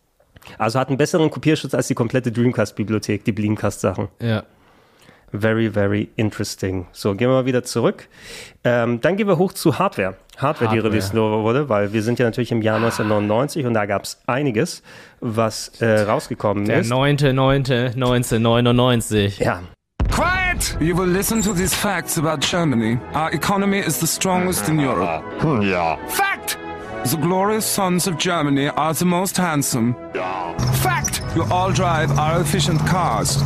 [0.58, 4.08] Also hat einen besseren Kopierschutz als die komplette Dreamcast-Bibliothek, die Bleamcast-Sachen.
[4.20, 4.44] Ja.
[5.32, 6.86] Very, very interesting.
[6.92, 8.08] So, gehen wir mal wieder zurück.
[8.62, 10.14] Ähm, dann gehen wir hoch zu Hardware.
[10.36, 10.92] Hardware, die Hardware.
[10.92, 14.82] released wurde, weil wir sind ja natürlich im Jahr 1999 und da gab es einiges,
[15.20, 16.92] was äh, rausgekommen Der ist.
[16.92, 19.42] 9.9.1999.
[19.42, 19.62] Ja,
[20.10, 20.76] Quiet!
[20.80, 22.98] You will listen to these facts about Germany.
[23.14, 25.24] Our economy is the strongest in Europe.
[25.62, 25.96] Yeah.
[26.08, 26.58] Fact!
[27.04, 29.94] The glorious sons of Germany are the most handsome.
[30.82, 31.20] Fact!
[31.34, 33.38] You all drive our efficient cars.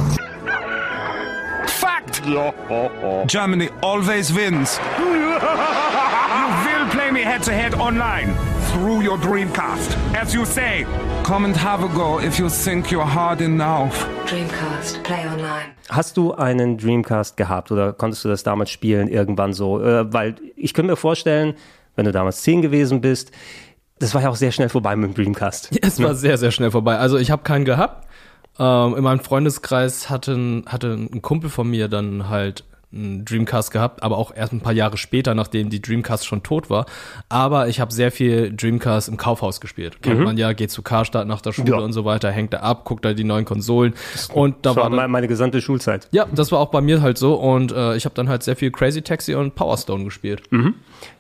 [3.26, 4.78] Germany always wins.
[4.98, 8.34] you will play me head to head online
[8.72, 10.84] through your Dreamcast, as you say.
[11.24, 14.06] Come and have a go if you think you're hard enough.
[14.26, 15.74] Dreamcast, play online.
[15.88, 19.80] Hast du einen Dreamcast gehabt oder konntest du das damals spielen irgendwann so?
[19.82, 21.54] Äh, weil ich könnte mir vorstellen,
[21.96, 23.32] wenn du damals 10 gewesen bist,
[23.98, 25.70] das war ja auch sehr schnell vorbei mit dem Dreamcast.
[25.82, 26.98] Es war sehr, sehr schnell vorbei.
[26.98, 28.06] Also ich habe keinen gehabt.
[28.58, 34.02] Ähm, in meinem Freundeskreis hatte, hatte ein Kumpel von mir dann halt einen Dreamcast gehabt,
[34.02, 36.86] aber auch erst ein paar Jahre später, nachdem die Dreamcast schon tot war.
[37.28, 40.00] Aber ich habe sehr viel Dreamcast im Kaufhaus gespielt.
[40.02, 41.78] Kennt man ja, geht zu Karstadt nach der Schule Ja.
[41.78, 43.92] und so weiter, hängt da ab, guckt da die neuen Konsolen.
[44.32, 46.08] Und da Das war war meine gesamte Schulzeit.
[46.12, 47.34] ja, das war auch bei mir halt so.
[47.34, 50.42] Und äh, ich habe dann halt sehr viel Crazy Taxi und Power Stone gespielt.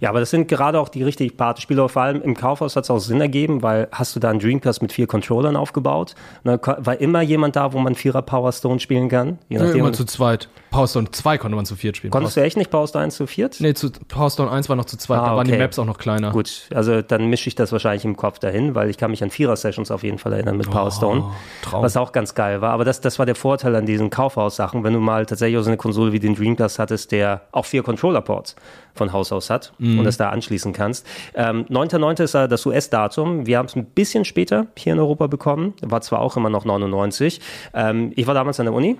[0.00, 1.86] Ja, aber das sind gerade auch die richtig Partyspiele.
[1.90, 4.80] Vor allem im Kaufhaus hat es auch Sinn ergeben, weil hast du da einen Dreamcast
[4.80, 6.14] mit vier Controllern aufgebaut?
[6.44, 9.38] Ko- war immer jemand da, wo man Vierer Power Stone spielen kann.
[9.50, 10.48] Je Ja, immer zu zweit.
[10.70, 12.10] Power Stone 2 konnte man zu viert spielen.
[12.10, 13.56] Konntest du echt nicht Power Stone 1 zu viert?
[13.60, 15.62] Nee, zu Power Stone 1 war noch zu zweit, Ah, da waren die okay.
[15.62, 16.30] Maps auch noch kleiner.
[16.30, 19.30] Gut, also dann mische ich das wahrscheinlich im Kopf dahin, weil ich kann mich an
[19.30, 21.24] Vierer-Sessions auf jeden Fall erinnern mit Power Stone,
[21.72, 22.72] Oh, was auch ganz geil war.
[22.72, 25.70] Aber das, das war der Vorteil an diesen Kaufhaus-Sachen, wenn du mal tatsächlich auch so
[25.70, 28.54] eine Konsole wie den Dreamcast hattest, der auch vier Controller-Ports
[28.94, 30.00] von Haus aus hat Mhm.
[30.00, 31.06] und das da anschließen kannst.
[31.34, 32.22] Ähm, 9.9.
[32.24, 33.46] ist das US-Datum.
[33.46, 35.74] Wir haben es ein bisschen später hier in Europa bekommen.
[35.82, 37.40] War zwar auch immer noch 99.
[37.74, 38.96] Ähm, ich war damals an der Uni.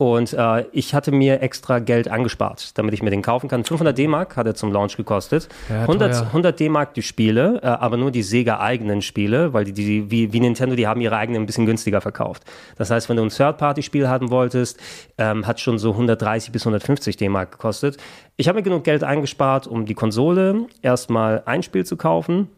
[0.00, 3.64] Und äh, ich hatte mir extra Geld angespart, damit ich mir den kaufen kann.
[3.64, 5.46] 500 D-Mark hat er zum Launch gekostet.
[5.68, 6.26] Ja, 100, teuer.
[6.28, 10.40] 100 D-Mark die Spiele, äh, aber nur die Sega-eigenen Spiele, weil die, die wie, wie
[10.40, 12.44] Nintendo, die haben ihre eigenen ein bisschen günstiger verkauft.
[12.78, 14.80] Das heißt, wenn du ein Third-Party-Spiel haben wolltest,
[15.18, 17.98] ähm, hat schon so 130 bis 150 D-Mark gekostet.
[18.38, 22.48] Ich habe mir genug Geld eingespart, um die Konsole erstmal ein Spiel zu kaufen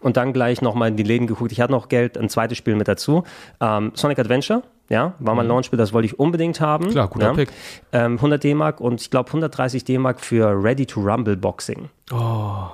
[0.00, 1.52] und dann gleich nochmal in die Läden geguckt.
[1.52, 3.24] Ich hatte noch Geld, ein zweites Spiel mit dazu.
[3.60, 6.86] Ähm, Sonic Adventure, ja, war mein Launchspiel, das wollte ich unbedingt haben.
[6.86, 6.90] Mhm.
[6.90, 7.32] Klar, guter ja.
[7.32, 7.50] Pick.
[7.92, 11.88] Ähm, 100 D-Mark und ich glaube 130 D-Mark für Ready to Rumble Boxing.
[12.12, 12.66] Oh.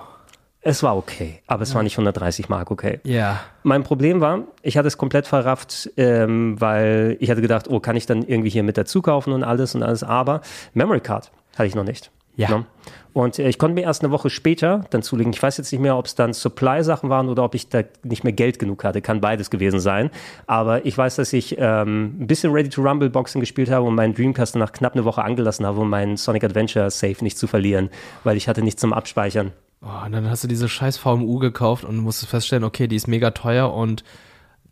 [0.63, 2.99] Es war okay, aber es war nicht 130 Mark okay.
[3.05, 3.39] Ja.
[3.63, 7.95] Mein Problem war, ich hatte es komplett verrafft, ähm, weil ich hatte gedacht, oh, kann
[7.95, 10.41] ich dann irgendwie hier mit dazu kaufen und alles und alles, aber
[10.75, 12.11] Memory Card hatte ich noch nicht.
[12.35, 12.51] Ja.
[12.51, 12.65] Ne?
[13.17, 15.33] Und äh, ich konnte mir erst eine Woche später dann zulegen.
[15.33, 18.25] Ich weiß jetzt nicht mehr, ob es dann Supply-Sachen waren oder ob ich da nicht
[18.25, 19.01] mehr Geld genug hatte.
[19.01, 20.11] Kann beides gewesen sein.
[20.47, 23.95] Aber ich weiß, dass ich ähm, ein bisschen Ready to Rumble Boxing gespielt habe und
[23.95, 27.47] meinen Dreamcast nach knapp eine Woche angelassen habe, um meinen Sonic Adventure Save nicht zu
[27.47, 27.89] verlieren,
[28.23, 29.53] weil ich hatte nichts zum Abspeichern.
[29.81, 33.09] Oh, und dann hast du diese scheiß VMU gekauft und musstest feststellen, okay, die ist
[33.09, 34.05] mega teuer und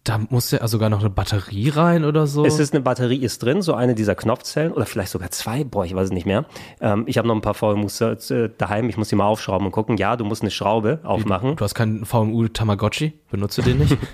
[0.04, 2.44] da musste ja sogar noch eine Batterie rein oder so.
[2.44, 5.86] Es ist eine Batterie ist drin, so eine dieser Knopfzellen oder vielleicht sogar zwei, boah,
[5.86, 6.44] ich weiß es nicht mehr.
[6.82, 9.72] Ähm, ich habe noch ein paar VMUs äh, daheim, ich muss die mal aufschrauben und
[9.72, 9.96] gucken.
[9.96, 11.56] Ja, du musst eine Schraube aufmachen.
[11.56, 13.14] du hast keinen VMU Tamagotchi?
[13.30, 13.96] Benutzt du den nicht?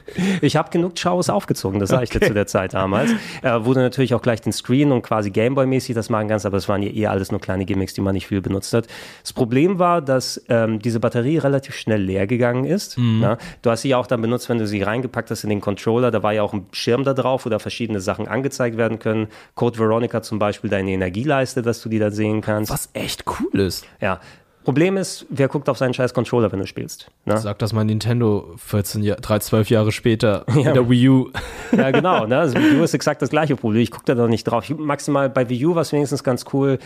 [0.42, 3.10] Ich habe genug Chaos aufgezogen, das sage ich dir zu der Zeit damals.
[3.42, 6.68] Äh, wurde natürlich auch gleich den Screen und quasi Gameboy-mäßig das machen kannst, aber es
[6.68, 8.86] waren ja eh alles nur kleine Gimmicks, die man nicht viel benutzt hat.
[9.22, 12.96] Das Problem war, dass ähm, diese Batterie relativ schnell leer gegangen ist.
[13.20, 15.60] Ja, du hast sie ja auch dann benutzt, wenn du sie reingepackt hast in den
[15.60, 15.79] Controller.
[15.86, 19.28] Da war ja auch ein Schirm da drauf, wo da verschiedene Sachen angezeigt werden können.
[19.54, 22.70] Code Veronica zum Beispiel, deine Energieleiste, dass du die da sehen kannst.
[22.70, 23.86] Was echt cool ist.
[24.00, 24.20] Ja.
[24.62, 27.10] Problem ist, wer guckt auf seinen scheiß Controller, wenn du spielst?
[27.24, 27.38] Ne?
[27.38, 31.30] Sagt das mal Nintendo 14 Jahre, 3, 12 Jahre später in der Wii U.
[31.72, 32.26] Ja, genau.
[32.26, 32.36] Ne?
[32.36, 33.80] Also Wii U ist exakt das gleiche Problem.
[33.80, 34.68] Ich gucke da noch nicht drauf.
[34.68, 36.78] Ich, maximal bei Wii U war es wenigstens ganz cool.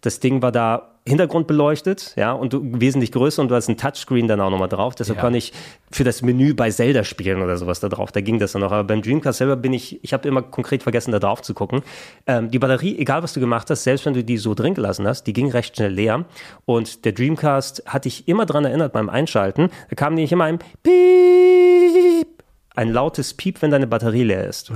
[0.00, 3.76] Das Ding war da Hintergrund beleuchtet, ja, und du, wesentlich größer und du hast ein
[3.76, 4.94] Touchscreen dann auch nochmal drauf.
[4.94, 5.22] Deshalb Ja.
[5.22, 5.52] kann ich
[5.90, 8.12] für das Menü bei Zelda spielen oder sowas da drauf.
[8.12, 8.72] Da ging das dann noch.
[8.72, 11.82] Aber beim Dreamcast selber bin ich, ich habe immer konkret vergessen, da drauf zu gucken.
[12.26, 15.06] Ähm, die Batterie, egal was du gemacht hast, selbst wenn du die so drin gelassen
[15.06, 16.24] hast, die ging recht schnell leer.
[16.64, 19.68] Und der Dreamcast hat dich immer dran erinnert beim Einschalten.
[19.90, 22.26] Da kam nämlich immer ein Piep,
[22.74, 24.70] ein lautes Piep, wenn deine Batterie leer ist.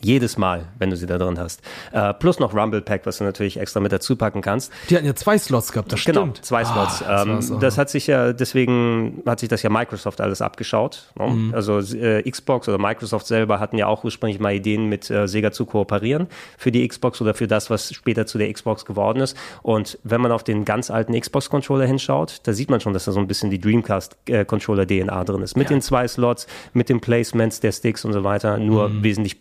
[0.00, 1.60] Jedes Mal, wenn du sie da drin hast.
[1.92, 4.72] Äh, plus noch Rumble Pack, was du natürlich extra mit dazu packen kannst.
[4.90, 6.44] Die hatten ja zwei Slots gehabt, das Genau, stimmt.
[6.44, 7.02] zwei Slots.
[7.02, 11.12] Ah, das ähm, das hat sich ja, deswegen hat sich das ja Microsoft alles abgeschaut.
[11.18, 11.26] Ne?
[11.28, 11.54] Mhm.
[11.54, 15.50] Also äh, Xbox oder Microsoft selber hatten ja auch ursprünglich mal Ideen mit äh, Sega
[15.52, 19.36] zu kooperieren für die Xbox oder für das, was später zu der Xbox geworden ist.
[19.62, 23.12] Und wenn man auf den ganz alten Xbox-Controller hinschaut, da sieht man schon, dass da
[23.12, 25.56] so ein bisschen die Dreamcast-Controller-DNA drin ist.
[25.56, 29.02] Mit den zwei Slots, mit den Placements der Sticks und so weiter, nur Mhm.
[29.02, 29.36] wesentlich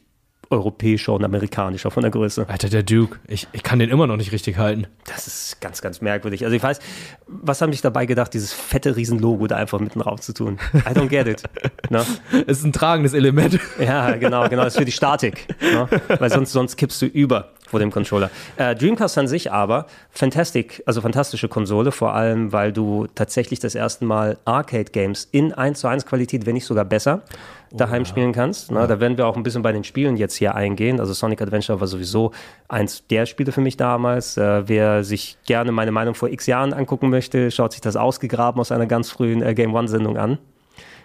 [0.50, 2.48] europäischer und amerikanischer von der Größe.
[2.48, 3.20] Alter, der Duke.
[3.28, 4.88] Ich, ich kann den immer noch nicht richtig halten.
[5.06, 6.44] Das ist ganz, ganz merkwürdig.
[6.44, 6.80] Also ich weiß,
[7.28, 10.60] was haben sich dabei gedacht, dieses fette Riesenlogo da einfach mitten drauf zu tun?
[10.74, 11.44] I don't get it.
[11.90, 12.06] Ne?
[12.48, 13.60] Es ist ein tragendes Element.
[13.80, 14.64] Ja, genau, genau.
[14.64, 15.48] Das ist für die Statik.
[15.62, 15.88] Ne?
[16.20, 18.32] Weil sonst, sonst kippst du über vor dem Controller.
[18.56, 23.76] Äh, Dreamcast an sich aber, fantastic, also fantastische Konsole, vor allem, weil du tatsächlich das
[23.76, 27.24] erste Mal Arcade-Games in 1 zu 1 Qualität, wenn nicht sogar besser,
[27.72, 28.72] daheim spielen kannst.
[28.72, 28.88] Ne?
[28.88, 31.00] Da werden wir auch ein bisschen bei den Spielen jetzt hier eingehen.
[31.00, 32.32] Also Sonic Adventure war sowieso
[32.68, 34.38] eins der Spiele für mich damals.
[34.38, 38.60] Äh, wer sich gerne meine Meinung vor x Jahren angucken möchte, schaut sich das ausgegraben
[38.60, 40.38] aus einer ganz frühen äh, Game One-Sendung an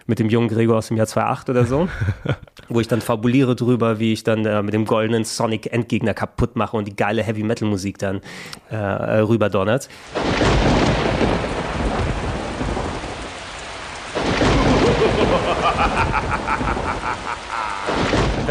[0.05, 1.87] mit dem jungen Gregor aus dem Jahr 2008 oder so,
[2.69, 6.55] wo ich dann fabuliere drüber, wie ich dann äh, mit dem goldenen Sonic Endgegner kaputt
[6.55, 8.21] mache und die geile Heavy Metal Musik dann
[8.71, 9.89] äh, äh, rüberdonnert.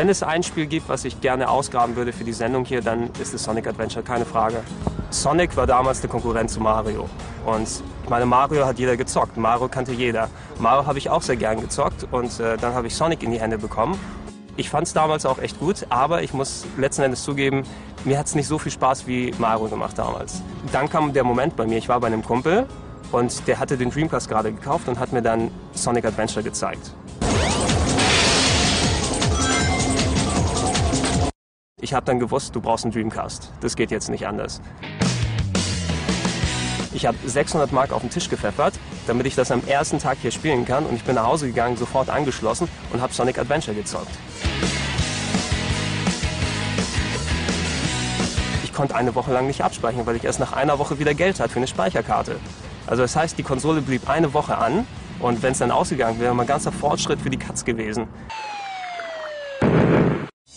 [0.03, 3.11] Wenn es ein Spiel gibt, was ich gerne ausgraben würde für die Sendung hier, dann
[3.20, 4.64] ist es Sonic Adventure, keine Frage.
[5.11, 7.09] Sonic war damals der Konkurrent zu Mario.
[7.46, 7.68] Und
[8.03, 9.36] ich meine, Mario hat jeder gezockt.
[9.36, 10.28] Mario kannte jeder.
[10.59, 13.38] Mario habe ich auch sehr gern gezockt und äh, dann habe ich Sonic in die
[13.38, 13.96] Hände bekommen.
[14.57, 17.62] Ich fand es damals auch echt gut, aber ich muss letzten Endes zugeben,
[18.05, 20.42] mir hat es nicht so viel Spaß wie Mario gemacht damals.
[20.72, 22.66] Dann kam der Moment bei mir, ich war bei einem Kumpel
[23.12, 26.90] und der hatte den Dreamcast gerade gekauft und hat mir dann Sonic Adventure gezeigt.
[31.83, 33.51] Ich habe dann gewusst, du brauchst einen Dreamcast.
[33.61, 34.61] Das geht jetzt nicht anders.
[36.95, 38.74] Ich habe 600 Mark auf den Tisch gepfeffert,
[39.09, 40.87] damit ich das am ersten Tag hier spielen kann.
[40.87, 44.12] Und ich bin nach Hause gegangen, sofort angeschlossen und habe Sonic Adventure gezockt.
[48.62, 51.41] Ich konnte eine Woche lang nicht abspeichern, weil ich erst nach einer Woche wieder Geld
[51.41, 52.37] hatte für eine Speicherkarte.
[52.87, 54.87] Also das heißt, die Konsole blieb eine Woche an
[55.18, 58.07] und wenn es dann ausgegangen wäre, wäre mal ein ganzer Fortschritt für die Katz gewesen.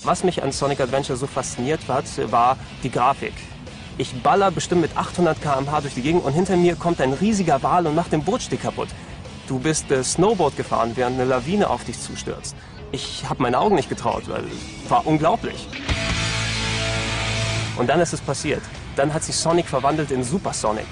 [0.06, 3.34] Was mich an Sonic Adventure so fasziniert hat, war die Grafik.
[3.98, 7.64] Ich baller bestimmt mit 800 km/h durch die Gegend und hinter mir kommt ein riesiger
[7.64, 8.90] Wal und macht den Bootsteg kaputt.
[9.48, 12.56] Du bist äh, Snowboard gefahren, während eine Lawine auf dich zustürzt.
[12.92, 15.68] Ich habe meine Augen nicht getraut, weil es war unglaublich.
[17.76, 18.62] Und dann ist es passiert.
[18.96, 20.86] Dann hat sich Sonic verwandelt in Super Sonic.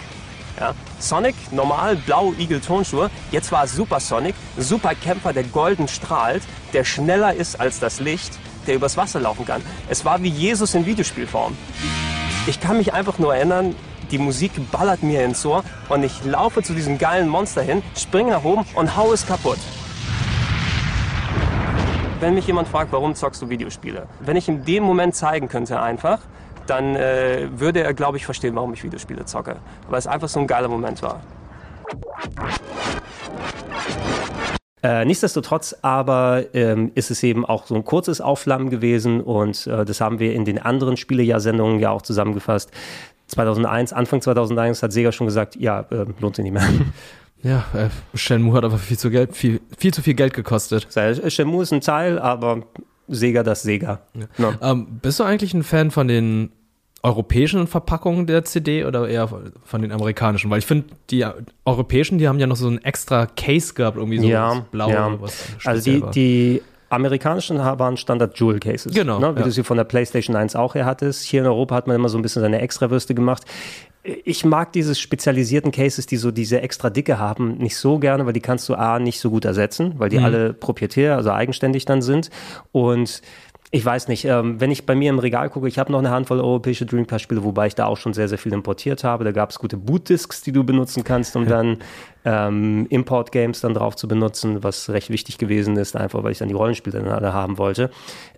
[0.59, 0.73] Ja?
[0.97, 3.11] Sonic, normal, blau Igel-Tonschuhe.
[3.31, 6.41] Jetzt war es Super Sonic, Superkämpfer, der golden strahlt,
[6.73, 9.61] der schneller ist als das Licht, der übers Wasser laufen kann.
[9.89, 11.55] Es war wie Jesus in Videospielform.
[12.47, 13.75] Ich kann mich einfach nur erinnern,
[14.11, 18.31] die Musik ballert mir ins Ohr und ich laufe zu diesem geilen Monster hin, springe
[18.31, 19.57] nach oben und hau es kaputt.
[22.19, 24.07] Wenn mich jemand fragt, warum zockst du Videospiele?
[24.21, 26.19] Wenn ich ihm den Moment zeigen könnte einfach,
[26.67, 29.57] dann äh, würde er, glaube ich, verstehen, warum ich Videospiele zocke.
[29.89, 31.21] Weil es einfach so ein geiler Moment war.
[34.83, 39.85] Äh, nichtsdestotrotz aber ähm, ist es eben auch so ein kurzes Aufflammen gewesen und äh,
[39.85, 42.69] das haben wir in den anderen Spielejahr-Sendungen ja auch zusammengefasst.
[43.27, 46.67] 2001, Anfang 2001 hat Sega schon gesagt, ja, äh, lohnt sich nicht mehr.
[47.45, 50.87] Ja, äh, Shenmue hat aber viel zu, Geld, viel, viel zu viel Geld gekostet.
[51.27, 52.61] Shenmue ist ein Teil, aber
[53.09, 53.99] Sega das Sega.
[54.13, 54.29] Ne?
[54.61, 56.53] Ähm, bist du eigentlich ein Fan von den
[57.03, 59.27] europäischen Verpackungen der CD oder eher
[59.65, 60.49] von den amerikanischen?
[60.49, 61.25] Weil ich finde, die
[61.65, 65.21] europäischen, die haben ja noch so ein extra Case gehabt, irgendwie so ja, blau, ja.
[65.21, 66.11] was Also die, war.
[66.11, 68.93] die amerikanischen waren Standard Jewel Cases.
[68.93, 69.45] Genau, Ne, wie ja.
[69.45, 71.23] du sie von der PlayStation 1 auch her hattest.
[71.23, 73.43] Hier in Europa hat man immer so ein bisschen seine Extrawürste gemacht.
[74.25, 78.33] Ich mag diese spezialisierten Cases, die so diese extra Dicke haben, nicht so gerne, weil
[78.33, 80.25] die kannst du A nicht so gut ersetzen, weil die Mhm.
[80.25, 82.29] alle proprietär, also eigenständig dann sind.
[82.73, 83.21] Und
[83.75, 86.11] ich weiß nicht, ähm, wenn ich bei mir im Regal gucke, ich habe noch eine
[86.11, 89.23] Handvoll europäische Dreamcast-Spiele, wobei ich da auch schon sehr, sehr viel importiert habe.
[89.23, 91.79] Da gab es gute Bootdisks, die du benutzen kannst, um dann
[92.23, 96.49] ähm, Import-Games dann drauf zu benutzen, was recht wichtig gewesen ist, einfach weil ich dann
[96.49, 97.89] die Rollenspiele dann alle haben wollte.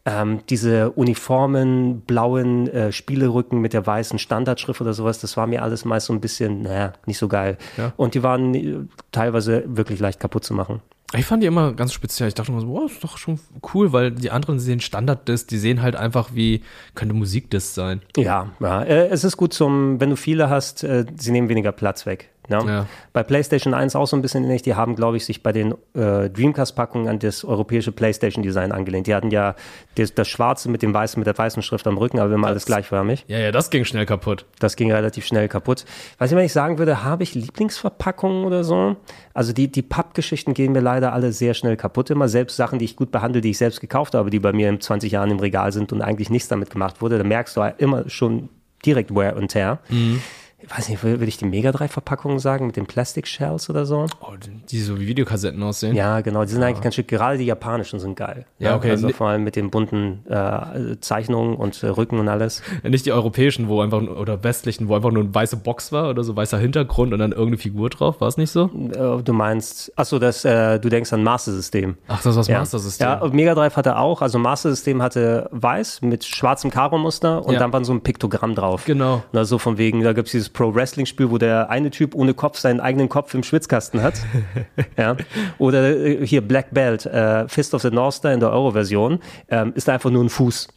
[0.05, 5.63] Ähm, diese uniformen, blauen äh, Spielerücken mit der weißen Standardschrift oder sowas, das war mir
[5.63, 7.57] alles meist so ein bisschen, naja, nicht so geil.
[7.75, 7.91] Ja.
[7.97, 8.77] Und die waren äh,
[9.11, 10.81] teilweise wirklich leicht kaputt zu machen.
[11.17, 12.27] Ich fand die immer ganz speziell.
[12.27, 13.39] Ich dachte immer so, wow, ist doch schon
[13.73, 16.61] cool, weil die anderen sehen Standard-Disc, die sehen halt einfach wie,
[16.93, 18.01] könnte Musikdisc sein.
[18.17, 18.83] Ja, ja.
[18.83, 22.29] Äh, es ist gut zum, wenn du viele hast, äh, sie nehmen weniger Platz weg.
[22.49, 22.63] Ja?
[22.65, 22.85] Ja.
[23.13, 24.61] Bei PlayStation 1 auch so ein bisschen ähnlich.
[24.61, 29.07] Die haben, glaube ich, sich bei den äh, Dreamcast-Packungen an das europäische PlayStation-Design angelehnt.
[29.07, 29.55] Die hatten ja
[29.95, 32.65] das, das Schwarze mit dem Weißen, mit der weißen Schrift am Rücken, aber immer alles
[32.65, 33.25] gleichförmig.
[33.27, 34.45] Ja, ja, das ging schnell kaputt.
[34.59, 35.85] Das ging relativ schnell kaputt.
[36.17, 38.95] Was ich mal nicht sagen würde, habe ich Lieblingsverpackungen oder so?
[39.33, 42.27] Also die, die Pappgeschichten gehen mir leider alle sehr schnell kaputt immer.
[42.27, 44.79] Selbst Sachen, die ich gut behandle, die ich selbst gekauft habe, die bei mir in
[44.79, 48.09] 20 Jahren im Regal sind und eigentlich nichts damit gemacht wurde, da merkst du immer
[48.09, 48.49] schon
[48.85, 49.79] direkt Wear und Tear.
[49.89, 53.69] Ich weiß nicht, will, will ich die Mega 3 Verpackungen sagen mit den Plastic Shells
[53.69, 54.05] oder so?
[54.21, 54.33] Oh,
[54.69, 55.95] die so wie Videokassetten aussehen.
[55.95, 57.07] Ja, genau, die sind eigentlich ganz schick.
[57.07, 58.45] Gerade die japanischen sind geil.
[58.59, 58.91] Ja, okay.
[58.91, 62.61] Also vor allem mit den bunten äh, Zeichnungen und äh, Rücken und alles.
[62.83, 66.23] Nicht die europäischen, wo einfach, oder westlichen, wo einfach nur eine weiße Box war oder
[66.23, 68.21] so weißer Hintergrund und dann irgendeine Figur drauf.
[68.21, 68.65] War es nicht so?
[68.93, 71.97] Äh, du meinst, achso, das, äh, du denkst an Master System.
[72.07, 72.59] Ach, das war das Ja.
[72.59, 73.07] Master System.
[73.07, 77.53] Ja, und Mega Drive hatte auch, also Master System hatte weiß mit schwarzem Karo-Muster und
[77.53, 77.59] Ja.
[77.59, 78.85] dann war so ein Piktogramm drauf.
[78.85, 79.23] Genau.
[79.31, 82.57] Na, so von wegen, da gibt es dieses Pro-Wrestling-Spiel, wo der eine Typ ohne Kopf
[82.57, 84.15] seinen eigenen Kopf im Schwitzkasten hat.
[84.97, 85.15] ja.
[85.57, 89.73] Oder äh, hier Black Belt, äh, Fist of the North Star in der Euro-Version, ähm,
[89.75, 90.67] ist einfach nur ein Fuß,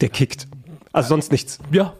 [0.00, 0.46] der kickt.
[0.92, 1.58] Also sonst nichts.
[1.70, 1.92] ja.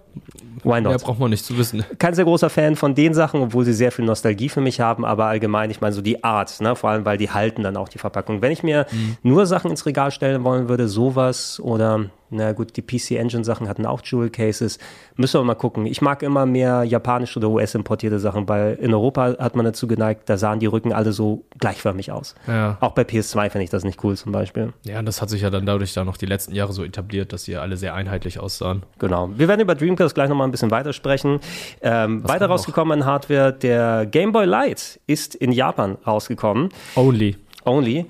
[0.63, 0.93] Why not?
[0.93, 1.85] Mehr braucht man nicht zu wissen.
[1.99, 5.05] kein sehr großer Fan von den Sachen, obwohl sie sehr viel Nostalgie für mich haben,
[5.05, 6.75] aber allgemein, ich meine, so die Art, ne?
[6.75, 8.41] vor allem, weil die halten dann auch die Verpackung.
[8.41, 8.87] Wenn ich mir
[9.23, 13.69] nur Sachen ins Regal stellen wollen würde, sowas oder, na gut, die PC Engine Sachen
[13.69, 14.79] hatten auch Jewel Cases,
[15.17, 15.87] müssen wir mal gucken.
[15.87, 20.29] Ich mag immer mehr japanisch oder US-importierte Sachen, weil in Europa hat man dazu geneigt,
[20.29, 22.35] da sahen die Rücken alle so gleichförmig aus.
[22.47, 22.77] Ja.
[22.81, 24.73] Auch bei PS2 finde ich das nicht cool zum Beispiel.
[24.85, 27.33] Ja, und das hat sich ja dann dadurch da noch die letzten Jahre so etabliert,
[27.33, 28.83] dass sie alle sehr einheitlich aussahen.
[28.99, 29.31] Genau.
[29.37, 31.41] Wir werden über Dreamcast gleich nochmal ein bisschen weitersprechen.
[31.83, 36.71] Ähm, weiter rausgekommen an Hardware, der Game Boy Light ist in Japan rausgekommen.
[36.97, 37.37] Only.
[37.65, 38.07] Only.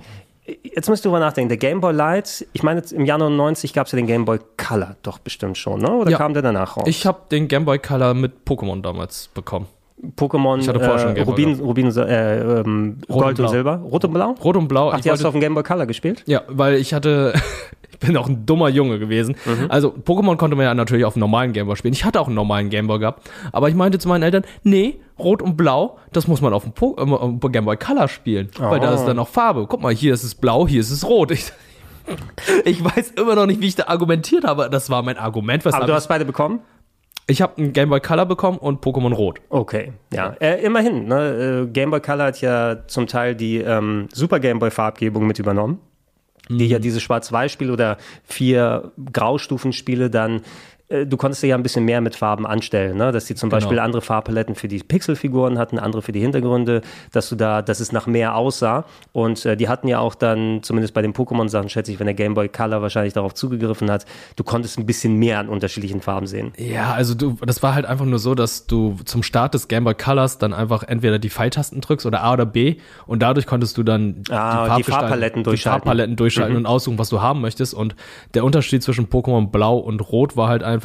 [0.47, 1.49] Jetzt müsst ihr drüber nachdenken.
[1.49, 4.39] Der Game Boy Light, ich meine, im Jahr 99 gab es ja den Game Boy
[4.59, 5.91] Color doch bestimmt schon, ne?
[5.91, 6.19] Oder Ja.
[6.19, 6.85] kam der danach raus?
[6.87, 9.67] Ich habe den Game Boy Color mit Pokémon damals bekommen.
[10.17, 11.61] Pokémon, Ich hatte vorher schon äh, Game Boy Rubin.
[11.61, 13.51] Rubin äh, ähm, Rot Gold und und.
[13.51, 13.77] Silber.
[13.77, 14.35] Rot und Blau?
[14.43, 14.91] Rot und Blau.
[14.91, 16.23] Ach, ich die hast du auf dem Game Boy Color gespielt?
[16.27, 17.33] Ja, weil ich hatte,
[17.91, 19.37] ich bin auch ein dummer Junge gewesen.
[19.47, 19.67] Mhm.
[19.71, 21.95] Also Pokémon konnte man ja natürlich auf einem normalen Gameboy spielen.
[21.95, 25.41] Ich hatte auch einen normalen Gameboy gehabt, aber ich meinte zu meinen Eltern, nee, Rot
[25.41, 28.91] und Blau, das muss man auf dem po äh, Game Boy Color spielen, weil da
[28.91, 28.95] Oh.
[28.97, 29.67] ist dann auch Farbe.
[29.69, 31.31] Guck mal, hier ist es blau, hier ist es rot.
[31.31, 31.53] Ich,
[32.65, 34.69] ich weiß immer noch nicht, wie ich da argumentiert habe.
[34.71, 35.63] Das war mein Argument.
[35.65, 36.61] Aber Weshalb du hast beide bekommen?
[37.27, 39.41] Ich habe einen Game Boy Color bekommen und Pokémon Rot.
[39.49, 40.35] Okay, ja.
[40.41, 41.65] Äh, immerhin, ne?
[41.65, 45.39] äh, Game Boy Color hat ja zum Teil die ähm, Super Game Boy Farbgebung mit
[45.39, 45.81] übernommen,
[46.49, 46.71] die Mhm.
[46.71, 50.43] ja diese Schwarz-Weiß-Spiele oder vier Graustufenspiele dann
[51.03, 53.13] äh, Du konntest ja ein bisschen mehr mit Farben anstellen, ne?
[53.13, 53.61] dass die zum Genau.
[53.61, 56.81] Beispiel andere Farbpaletten für die Pixelfiguren hatten, andere für die Hintergründe,
[57.13, 58.85] dass du da, dass es nach mehr aussah.
[59.13, 62.15] Und äh, die hatten ja auch dann, zumindest bei den Pokémon-Sachen, schätze ich, wenn der
[62.15, 66.27] Game Boy Color wahrscheinlich darauf zugegriffen hat, du konntest ein bisschen mehr an unterschiedlichen Farben
[66.27, 66.53] sehen.
[66.59, 69.85] Ja, also du, das war halt einfach nur so, dass du zum Start des Game
[69.85, 72.77] Boy Colors dann einfach entweder die Pfeiltasten drückst oder A oder B
[73.07, 75.77] und dadurch konntest du dann Ah, die Farbgestaltung- Farbpaletten die durchschalten.
[75.79, 75.83] Mhm.
[75.85, 77.75] Farbpaletten durchschalten und aussuchen, was du haben möchtest.
[77.75, 77.95] Und
[78.35, 80.84] der Unterschied zwischen Pokémon Blau und Rot war halt einfach,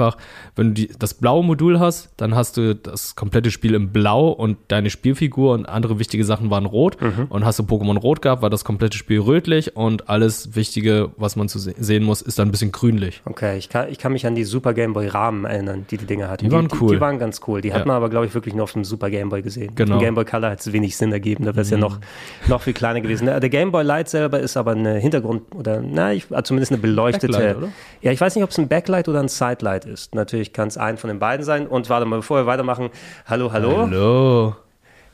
[0.55, 4.29] wenn du die, das blaue Modul hast, dann hast du das komplette Spiel im Blau
[4.29, 7.01] und deine Spielfigur und andere wichtige Sachen waren rot.
[7.01, 7.27] Mhm.
[7.29, 11.35] Und hast du Pokémon Rot gehabt, war das komplette Spiel rötlich und alles Wichtige, was
[11.35, 13.21] man zu se sehen muss, ist dann ein bisschen grünlich.
[13.25, 16.05] Okay, ich kann, ich kann mich an die Super Game Boy Rahmen erinnern, die die
[16.05, 16.45] Dinger hatten.
[16.45, 16.89] Die waren cool.
[16.89, 17.61] Die, die waren ganz cool.
[17.61, 17.85] Die hat Ja.
[17.85, 19.71] man aber, glaube ich, wirklich nur auf dem Super Game Boy gesehen.
[19.75, 19.95] Genau.
[19.95, 21.99] Im Game Boy Color hat es wenig Sinn ergeben, da wäre es ja noch,
[22.47, 23.25] noch viel kleiner gewesen.
[23.25, 26.81] Der Game Boy Light selber ist aber eine Hintergrund- oder, na, ich, ah, zumindest eine
[26.81, 27.31] beleuchtete.
[27.33, 27.67] Backlight, oder?
[28.01, 30.15] Ja, ich weiß nicht, ob es ein Backlight oder ein Sidelight ist.
[30.15, 31.67] Natürlich kann es ein von den beiden sein.
[31.67, 32.89] Und warte mal, bevor wir weitermachen,
[33.25, 33.77] hallo, hallo.
[33.79, 34.55] Hallo.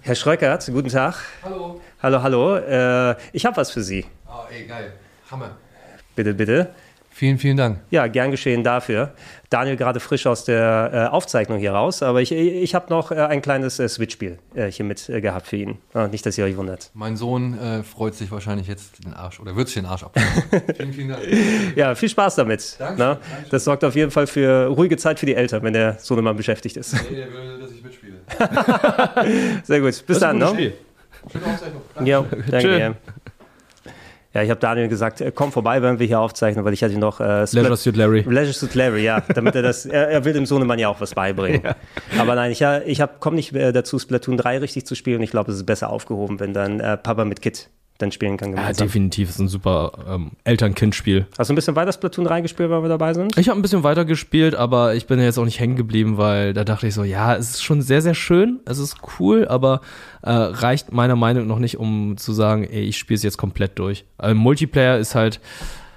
[0.01, 1.15] Herr Schröckert, guten Tag.
[1.43, 1.81] Hallo.
[2.01, 2.57] Hallo, hallo.
[2.57, 4.05] Äh, ich habe was für Sie.
[4.27, 4.93] Oh, ey, geil.
[5.31, 5.57] Hammer.
[6.15, 6.69] Bitte, bitte.
[7.17, 7.79] Vielen, vielen Dank.
[7.91, 9.13] Ja, gern geschehen dafür.
[9.49, 13.15] Daniel gerade frisch aus der äh, Aufzeichnung hier raus, aber ich, ich habe noch äh,
[13.15, 15.77] ein kleines äh, Switch-Spiel äh, hier mit äh, gehabt für ihn.
[15.93, 16.91] Ah, nicht, dass ihr euch wundert.
[16.93, 20.13] Mein Sohn äh, freut sich wahrscheinlich jetzt den Arsch oder wird sich den Arsch ab.
[20.75, 21.21] vielen, vielen Dank.
[21.77, 22.75] Ja, viel Spaß damit.
[22.79, 23.19] Dankeschön, Na?
[23.49, 26.75] Das sorgt auf jeden Fall für ruhige Zeit für die Eltern, wenn der Sohnemann beschäftigt
[26.75, 26.95] ist.
[27.09, 28.15] Nee, der will, dass ich mitspiele.
[29.63, 30.05] Sehr gut.
[30.05, 30.57] Bis dann, Gutes ne?
[30.57, 30.73] Spiel.
[31.31, 31.81] Schöne Aufzeichnung.
[31.95, 32.09] Danke.
[32.09, 32.95] Ja, danke Schön.
[34.35, 36.97] Ja, ich habe Daniel gesagt, äh, komm vorbei, wenn wir hier aufzeichnen, weil ich hatte
[36.99, 38.25] noch äh, Splat- Leisure Suit Larry.
[38.27, 41.15] Leisure Suit Larry, ja, damit er das, er, er will dem Sohnemann ja auch was
[41.15, 41.61] beibringen.
[42.19, 45.21] Aber nein, ich, ja- ich komme nicht äh, dazu, Splatoon 3 richtig zu spielen.
[45.21, 48.49] Ich glaube, es ist besser aufgehoben, wenn dann äh, Papa mit Kid dann spielen kann
[48.49, 48.87] Ja, gemeinsam.
[48.87, 51.27] definitiv ist ein super ähm, Eltern-Kind-Spiel.
[51.37, 53.37] Hast du ein bisschen weiter Splatoon 3 gespielt, weil wir dabei sind?
[53.37, 56.53] Ich habe ein bisschen weiter gespielt, aber ich bin jetzt auch nicht hängen geblieben, weil
[56.53, 59.79] da dachte ich so, ja, es ist schon sehr, sehr schön, es ist cool, aber
[60.23, 63.37] äh, reicht meiner Meinung nach noch nicht, um zu sagen, ey, ich spiele es jetzt
[63.37, 64.03] komplett durch.
[64.17, 65.39] Also Multiplayer ist halt,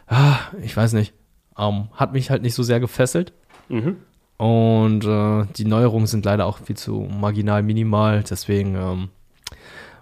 [0.06, 1.14] ah, ich weiß nicht,
[1.58, 3.32] ähm, hat mich halt nicht so sehr gefesselt.
[3.68, 3.96] Mhm.
[4.36, 8.22] Und äh, die Neuerungen sind leider auch viel zu marginal minimal.
[8.22, 9.08] Deswegen ähm,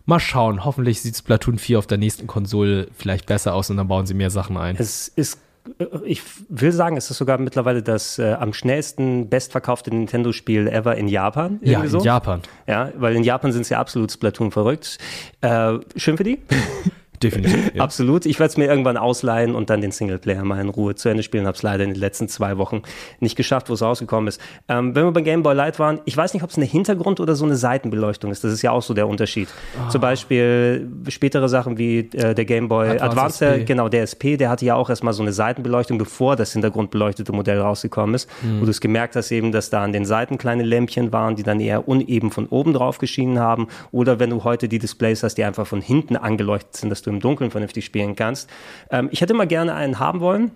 [0.07, 0.65] mal schauen.
[0.65, 4.15] Hoffentlich sieht Splatoon 4 auf der nächsten Konsole vielleicht besser aus und dann bauen sie
[4.15, 4.77] mehr Sachen ein.
[4.79, 5.39] Es ist,
[5.79, 10.97] äh, ich will sagen, es ist sogar mittlerweile das äh, am schnellsten bestverkaufte Nintendo-Spiel ever
[10.97, 11.59] in Japan.
[11.63, 11.99] ja, in so.
[12.01, 12.41] Japan.
[12.67, 14.99] Ja, weil in Japan sind sie absolut Splatoon verrückt.
[15.43, 16.39] Äh, schön für die.
[17.23, 17.57] Definitiv.
[17.77, 17.83] Ja.
[17.83, 18.27] Absolut.
[18.27, 21.23] Ich werde es mir irgendwann ausleihen und dann den Singleplayer mal in Ruhe zu Ende
[21.23, 21.47] spielen.
[21.47, 22.83] Habe es leider in den letzten zwei Wochen
[23.21, 24.41] nicht geschafft, wo es rausgekommen ist.
[24.69, 27.21] Ähm, wenn wir bei Game Boy Light waren, ich weiß nicht, ob es eine Hintergrund-
[27.21, 28.45] oder so eine Seitenbeleuchtung ist.
[28.45, 29.49] Das ist ja auch so der Unterschied.
[29.91, 33.65] Zum Beispiel spätere Sachen wie äh, der Game Boy Advance Advance, der, SP.
[33.67, 37.61] genau, der SP, der hatte ja auch erstmal so eine Seitenbeleuchtung, bevor das hintergrundbeleuchtete Modell
[37.61, 41.13] rausgekommen ist, wo du es gemerkt hast eben, dass da an den Seiten kleine Lämpchen
[41.13, 43.69] waren, die dann eher uneben von oben drauf geschienen haben.
[43.93, 47.11] Oder wenn du heute die Displays hast, die einfach von hinten angeleuchtet sind, dass du
[47.11, 48.51] im Dunkeln vernünftig spielen kannst.
[48.91, 50.53] Ähm, ich hätte mal gerne einen haben wollen.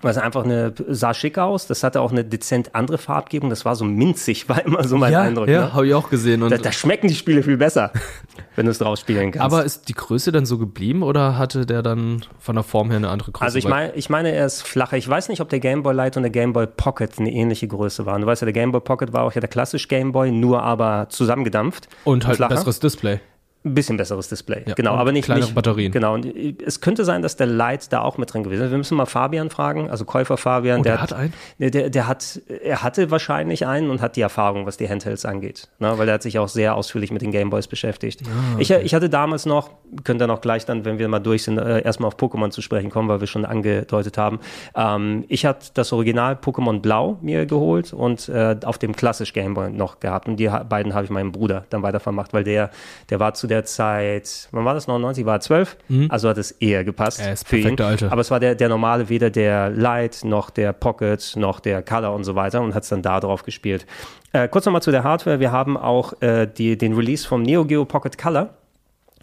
[0.00, 1.66] Weil es einfach eine, sah schick aus.
[1.66, 3.50] Das hatte auch eine dezent andere Farbgebung.
[3.50, 5.48] Das war so minzig, war immer so mein ja, Eindruck.
[5.48, 5.74] ja ne?
[5.74, 6.42] habe ich auch gesehen.
[6.42, 7.90] Und da, da schmecken die Spiele viel besser,
[8.56, 9.44] wenn du es drauf spielen kannst.
[9.44, 12.98] aber ist die Größe dann so geblieben oder hatte der dann von der Form her
[12.98, 13.44] eine andere Größe?
[13.44, 14.96] Also ich meine, ich meine, er ist flacher.
[14.96, 17.66] Ich weiß nicht, ob der Game Boy Light und der Game Boy Pocket eine ähnliche
[17.66, 18.20] Größe waren.
[18.20, 20.62] Du weißt ja, der Game Boy Pocket war auch ja der klassische Game Boy, nur
[20.62, 21.88] aber zusammengedampft.
[22.04, 22.54] und halt ein flacher.
[22.54, 23.20] besseres Display.
[23.68, 24.62] Ein bisschen besseres Display.
[24.66, 25.92] Ja, genau, aber nicht kleinere nicht, Batterien.
[25.92, 26.14] Genau.
[26.14, 28.70] Und es könnte sein, dass der Light da auch mit drin gewesen ist.
[28.70, 30.80] Wir müssen mal Fabian fragen, also Käufer Fabian.
[30.80, 31.32] Oh, der hat einen?
[31.58, 35.24] Der, der, der hat, er hatte wahrscheinlich einen und hat die Erfahrung, was die Handhelds
[35.24, 35.68] angeht.
[35.78, 35.92] Ne?
[35.96, 38.22] Weil er hat sich auch sehr ausführlich mit den Gameboys beschäftigt.
[38.24, 39.70] Ah, ich, ich hatte damals noch,
[40.04, 42.62] könnt ihr noch gleich dann, wenn wir mal durch sind, äh, erstmal auf Pokémon zu
[42.62, 44.40] sprechen kommen, weil wir schon angedeutet haben.
[44.74, 49.70] Ähm, ich hatte das Original Pokémon Blau mir geholt und äh, auf dem klassisch Gameboy
[49.70, 50.28] noch gehabt.
[50.28, 52.70] Und die beiden habe ich meinem Bruder dann weitervermacht, weil der,
[53.10, 55.76] der war zu der Zeit, wann war das, 99, war er 12?
[56.08, 57.26] Also hat es eher gepasst Mhm.
[57.26, 57.80] Er ist für ihn.
[57.80, 58.12] Alter.
[58.12, 62.14] Aber es war der, der normale, weder der Light noch der Pocket noch der Color
[62.14, 63.86] und so weiter und hat es dann da drauf gespielt.
[64.32, 65.40] Äh, kurz nochmal zu der Hardware.
[65.40, 68.50] Wir haben auch äh, die, den Release vom Neo Geo Pocket Color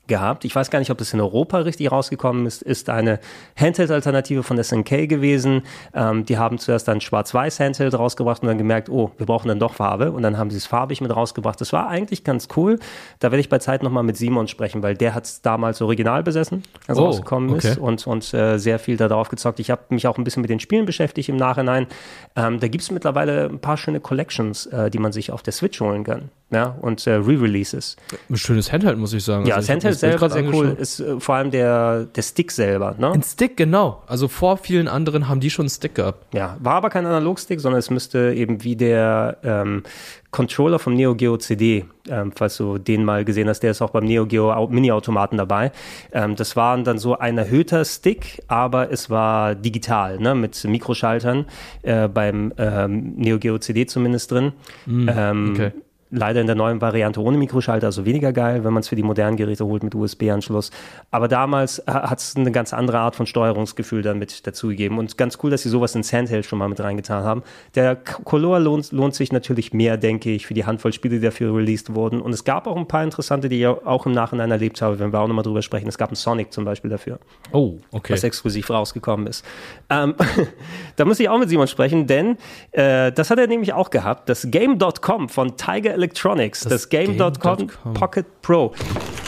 [0.08, 0.46] gehabt.
[0.46, 2.62] Ich weiß gar nicht, ob das in Europa richtig rausgekommen ist.
[2.62, 3.20] Ist eine
[3.56, 5.64] Handheld-Alternative von SNK gewesen.
[5.94, 9.74] Ähm, die haben zuerst ein Schwarz-Weiß-Handheld rausgebracht und dann gemerkt, oh, wir brauchen dann doch
[9.74, 10.12] Farbe.
[10.12, 11.60] Und dann haben sie es farbig mit rausgebracht.
[11.60, 12.80] Das war eigentlich ganz cool.
[13.20, 16.24] Da werde ich bei Zeit nochmal mit Simon sprechen, weil der hat es damals original
[16.24, 17.70] besessen, als es Oh, rausgekommen okay.
[17.70, 19.60] ist und, und äh, sehr viel da drauf gezockt.
[19.60, 21.88] Ich habe mich auch ein bisschen mit den Spielen beschäftigt im Nachhinein.
[22.36, 25.54] Ähm, da gibt es mittlerweile ein paar schöne Collections, äh, die man sich auf der
[25.54, 26.30] Switch holen kann.
[26.56, 27.98] Ja, und äh, Re-Releases.
[28.30, 29.46] Ein schönes Handheld, muss ich sagen.
[29.46, 30.76] Ja, Also das Handheld selber sehr cool.
[30.80, 32.96] Ist äh, vor allem der, der Stick selber.
[32.98, 33.12] Ne?
[33.12, 34.02] Ein Stick, genau.
[34.08, 36.34] Also vor vielen anderen haben die schon einen Stick gehabt.
[36.34, 39.84] Ja, war aber kein Analogstick, sondern es müsste eben wie der ähm,
[40.32, 43.92] Controller vom Neo Geo CD, ähm, falls du den mal gesehen hast, der ist auch
[43.92, 45.72] beim Neo Geo Au- Mini-Automaten dabei.
[46.12, 51.46] Ähm, das waren dann so ein erhöhter Stick, aber es war digital, ne, mit Mikroschaltern
[51.84, 54.52] äh, beim ähm, Neo Geo CD zumindest drin.
[54.88, 55.72] ähm, okay.
[56.12, 59.04] Leider in der neuen Variante ohne Mikroschalter, also weniger geil, wenn man es für die
[59.04, 60.70] modernen Geräte holt mit USB-Anschluss.
[61.10, 65.00] Aber damals hat es eine ganz andere Art von Steuerungsgefühl damit dazugegeben.
[65.00, 67.44] Und ganz cool, dass sie sowas ins Handheld schon mal mit reingetan haben.
[67.74, 71.56] Der Color lohnt, lohnt sich natürlich mehr, denke ich, für die Handvoll Spiele, die dafür
[71.56, 72.22] released wurden.
[72.22, 75.12] Und es gab auch ein paar interessante, die ich auch im Nachhinein erlebt habe, wenn
[75.12, 75.88] wir auch nochmal drüber sprechen.
[75.88, 77.20] Es gab einen Sonic zum Beispiel dafür
[77.52, 78.14] Oh, okay.
[78.14, 79.44] was exklusiv rausgekommen ist.
[79.90, 80.16] Ähm,
[80.96, 82.38] da muss ich auch mit Simon sprechen, denn
[82.72, 84.30] äh, das hat er nämlich auch gehabt.
[84.30, 87.94] Das Game.com von Tiger Electronics, das, Das Game.com Game.com.
[87.94, 88.70] Pocket Pro.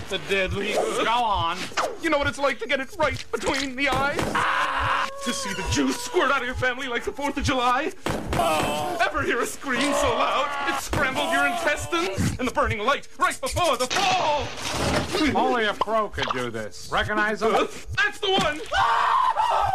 [0.09, 0.73] The deadly.
[0.73, 1.57] Go on.
[2.01, 4.19] You know what it's like to get it right between the eyes?
[4.33, 5.09] Ah!
[5.25, 7.91] To see the juice squirt out of your family like the 4th of July?
[8.33, 12.37] Oh, ever hear a scream so loud it scrambled your intestines?
[12.39, 14.47] And the burning light right before the fall?
[15.35, 16.87] Only a pro could do this.
[16.91, 17.51] Recognize him?
[17.51, 18.61] That's the one!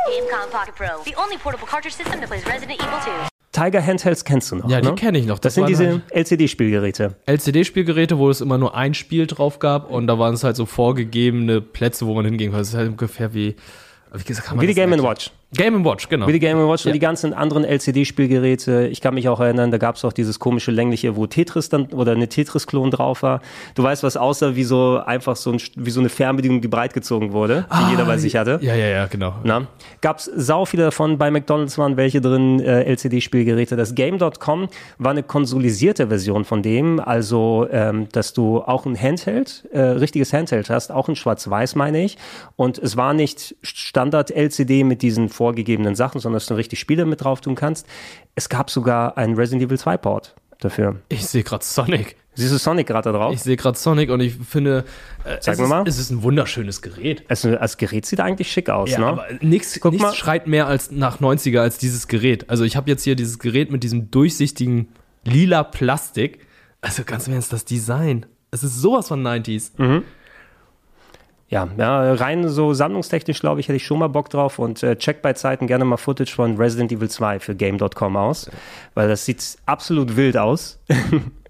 [0.09, 3.32] Gamecom Pocket Pro, the only portable cartridge system that plays Resident Evil 2.
[3.53, 4.94] Tiger Handhelds kennst du noch, Ja, die ne?
[4.94, 5.38] kenne ich noch.
[5.38, 7.16] Das, sind waren diese LCD-Spielgeräte.
[7.26, 10.64] LCD-Spielgeräte, wo es immer nur ein Spiel drauf gab und da waren es halt so
[10.64, 12.62] vorgegebene Plätze, wo man hingehen konnte.
[12.62, 13.55] Das ist halt ungefähr wie,
[14.14, 15.03] wie gesagt, kann man Wie die das Game?
[15.03, 15.30] Watch.
[15.55, 16.26] Game Watch, genau.
[16.26, 16.88] Wie die Game Watch Ja.
[16.88, 18.88] und die ganzen anderen LCD-Spielgeräte.
[18.88, 21.86] Ich kann mich auch erinnern, da gab es auch dieses komische längliche, wo Tetris dann
[21.92, 23.40] oder eine Tetris-Klon drauf war.
[23.74, 27.32] Du weißt, was aussah wie so einfach so, ein, wie so eine Fernbedienung, die breitgezogen
[27.32, 28.59] wurde, die jeder bei sich hatte.
[28.62, 29.34] Ja, ja, ja, genau.
[29.44, 29.66] Na,
[30.00, 31.18] gab's sau viele davon.
[31.18, 33.76] Bei McDonalds waren welche drin, äh, LCD-Spielgeräte.
[33.76, 39.68] Das Game.com war eine konsolisierte Version von dem, also ähm, dass du auch ein Handheld,
[39.72, 42.16] äh, richtiges Handheld hast, auch in Schwarz-Weiß meine ich.
[42.57, 47.24] Und es war nicht Standard-LCD mit diesen vorgegebenen Sachen, sondern dass du richtig Spiele mit
[47.24, 47.84] drauf tun kannst.
[48.36, 50.97] Es gab sogar einen Resident Evil 2 Port dafür.
[51.09, 52.14] Ich sehe gerade Sonic.
[52.34, 53.34] Siehst du Sonic gerade da drauf?
[53.34, 54.84] Ich sehe gerade Sonic und ich finde,
[55.24, 55.84] äh, Sag es, mir ist, mal.
[55.88, 57.24] es ist ein wunderschönes Gerät.
[57.26, 59.07] Es, das Gerät sieht eigentlich schick aus, Ja, ne?
[59.07, 60.14] aber nichts Guck nichts mal.
[60.14, 62.49] schreit mehr als nach 90er als dieses Gerät.
[62.49, 64.88] Also ich habe jetzt hier dieses Gerät mit diesem durchsichtigen
[65.24, 66.38] lila Plastik.
[66.80, 68.26] Also ganz im Ernst, das Design.
[68.53, 69.72] Es ist sowas von 90s.
[69.78, 70.05] Mhm.
[71.53, 74.96] Ja, ja, rein so sammlungstechnisch, glaube ich, hätte ich schon mal Bock drauf und äh,
[74.96, 78.50] check bei Zeiten gerne mal Footage von Resident Evil 2 für Game.com aus,
[78.94, 80.80] weil das sieht absolut wild aus.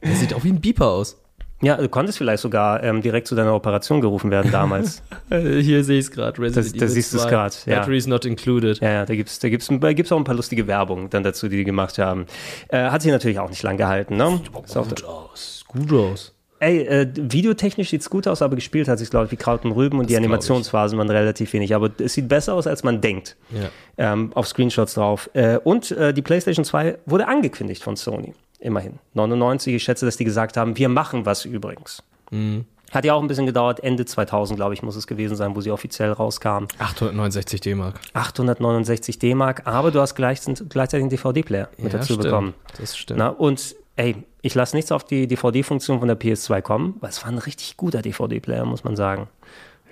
[0.04, 1.16] Das sieht auch wie ein Beeper aus.
[1.62, 5.00] Ja, du konntest vielleicht sogar ähm, direkt zu deiner Operation gerufen werden damals.
[5.30, 6.42] Hier sehe ich es gerade.
[6.42, 7.78] Resident Das- da siehst du's 2, grad, ja.
[7.78, 8.80] Batteries not included.
[8.80, 11.48] Ja, ja, da gibt's, da gibt's, da gibt's auch ein paar lustige Werbung dann dazu,
[11.48, 12.26] die die gemacht haben.
[12.66, 14.40] Äh, hat sich natürlich auch nicht lang gehalten, ne?
[14.64, 15.64] Ist auch Gut aus.
[15.68, 16.34] Gut aus.
[16.62, 19.72] Ey, äh, videotechnisch sieht's gut aus, aber gespielt hat sich's, glaube ich, wie Kraut und
[19.72, 20.26] Rüben und die glaub ich.
[20.26, 21.74] Animationsphasen waren relativ wenig.
[21.74, 23.36] Aber es sieht besser aus, als man denkt.
[23.50, 24.12] Ja.
[24.12, 25.28] Ähm, auf Screenshots drauf.
[25.32, 28.32] Äh, und äh, die PlayStation 2 wurde angekündigt von Sony.
[28.60, 29.00] Immerhin.
[29.14, 32.04] 99, ich schätze, dass die gesagt haben, wir machen was übrigens.
[32.30, 32.64] Mhm.
[32.92, 33.82] Hat ja auch ein bisschen gedauert.
[33.82, 36.66] Ende 2000, glaube ich, muss es gewesen sein, wo sie offiziell rauskam.
[36.78, 37.98] 869 D-Mark.
[38.12, 40.38] 869 D-Mark, aber du hast gleich,
[40.68, 42.22] gleichzeitig einen DVD-Player mit Ja, dazu stimmt.
[42.24, 42.54] bekommen.
[42.78, 43.18] Das stimmt.
[43.18, 47.22] Na, und ey, ich lasse nichts auf die DVD-Funktion von der PS2 kommen, weil es
[47.22, 49.28] war ein richtig guter DVD-Player, muss man sagen.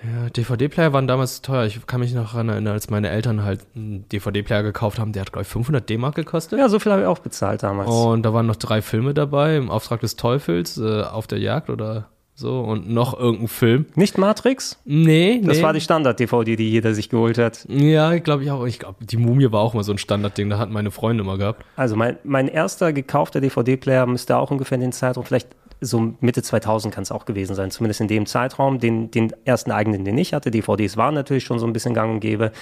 [0.02, 1.66] Ja, DVD-Player waren damals teuer.
[1.66, 5.12] Ich kann mich noch daran erinnern, als meine Eltern halt einen DVD-Player gekauft haben.
[5.12, 6.58] Der hat, glaube ich, 500 D-Mark gekostet.
[6.58, 7.90] Ja, so viel habe ich auch bezahlt damals.
[7.90, 9.56] Und da waren noch drei Filme dabei.
[9.56, 12.08] Im Auftrag des Teufels, äh, Auf der Jagd oder
[12.40, 12.60] so.
[12.60, 13.86] Und noch irgendein Film.
[13.94, 14.78] Nicht Matrix?
[14.84, 15.62] Nee, Das nee.
[15.62, 17.64] war die Standard-DVD, die jeder sich geholt hat.
[17.68, 18.64] Ja, glaube ich auch.
[18.66, 20.50] Ich glaube, die Mumie war auch mal so ein Standardding.
[20.50, 21.64] Da hatten meine Freunde immer gehabt.
[21.76, 25.48] Also mein, mein erster gekaufter DVD-Player müsste auch ungefähr in den Zeitraum, vielleicht
[25.82, 28.80] so Mitte 2000 kann es auch gewesen sein, zumindest in dem Zeitraum.
[28.80, 32.12] Den, den ersten eigenen, den ich hatte, DVDs waren natürlich schon so ein bisschen gang
[32.12, 32.52] und gäbe.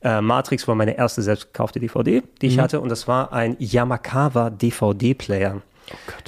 [0.00, 2.60] Äh, Matrix war meine erste selbst gekaufte DVD, die ich Mhm.
[2.60, 5.60] hatte und das war ein Yamakawa DVD-Player.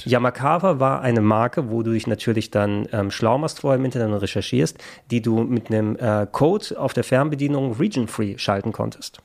[0.05, 4.09] Yamakawa war eine Marke, wo du dich natürlich dann ähm, schlau machst vorher im Internet
[4.09, 4.77] und recherchierst,
[5.09, 9.21] die du mit einem äh, Code auf der Fernbedienung region-free schalten konntest.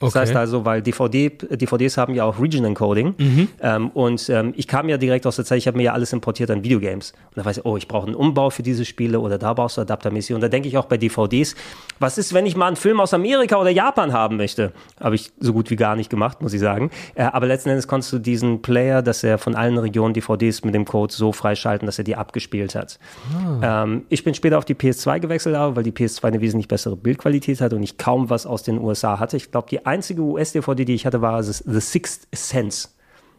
[0.00, 0.20] Das Okay.
[0.20, 3.14] heißt also, weil DVD, DVDs haben ja auch Region Encoding.
[3.18, 3.48] Mhm.
[3.60, 6.12] Ähm, und ähm, ich kam ja direkt aus der Zeit, ich habe mir ja alles
[6.12, 7.12] importiert an Videogames.
[7.30, 9.76] Und da weiß ich, oh, ich brauche einen Umbau für diese Spiele oder da brauchst
[9.76, 10.34] du adaptermäßig.
[10.36, 11.56] Und da denke ich auch bei DVDs,
[11.98, 14.72] was ist, wenn ich mal einen Film aus Amerika oder Japan haben möchte?
[15.00, 16.90] Habe ich so gut wie gar nicht gemacht, muss ich sagen.
[17.16, 20.74] Äh, aber letzten Endes konntest du diesen Player, dass er von allen Regionen DVDs mit
[20.74, 23.00] dem Code so freischalten, dass er die abgespielt hat.
[23.62, 26.96] Ähm, ich bin später auf die PS2 gewechselt, aber weil die PS2 eine wesentlich bessere
[26.96, 29.36] Bildqualität hat und ich kaum was aus den USA hatte.
[29.36, 32.88] Ich glaube, die einzige US-DVD, die ich hatte, war The Sixth Sense.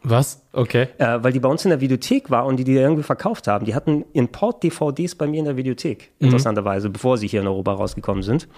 [0.02, 0.40] Was?
[0.52, 0.88] Okay.
[0.98, 3.64] Äh, weil die bei uns in der Videothek war und die die irgendwie verkauft haben.
[3.64, 6.26] Die hatten Import-DVDs bei mir in der Videothek, Mhm.
[6.26, 8.48] interessanterweise, bevor sie hier in Europa rausgekommen sind.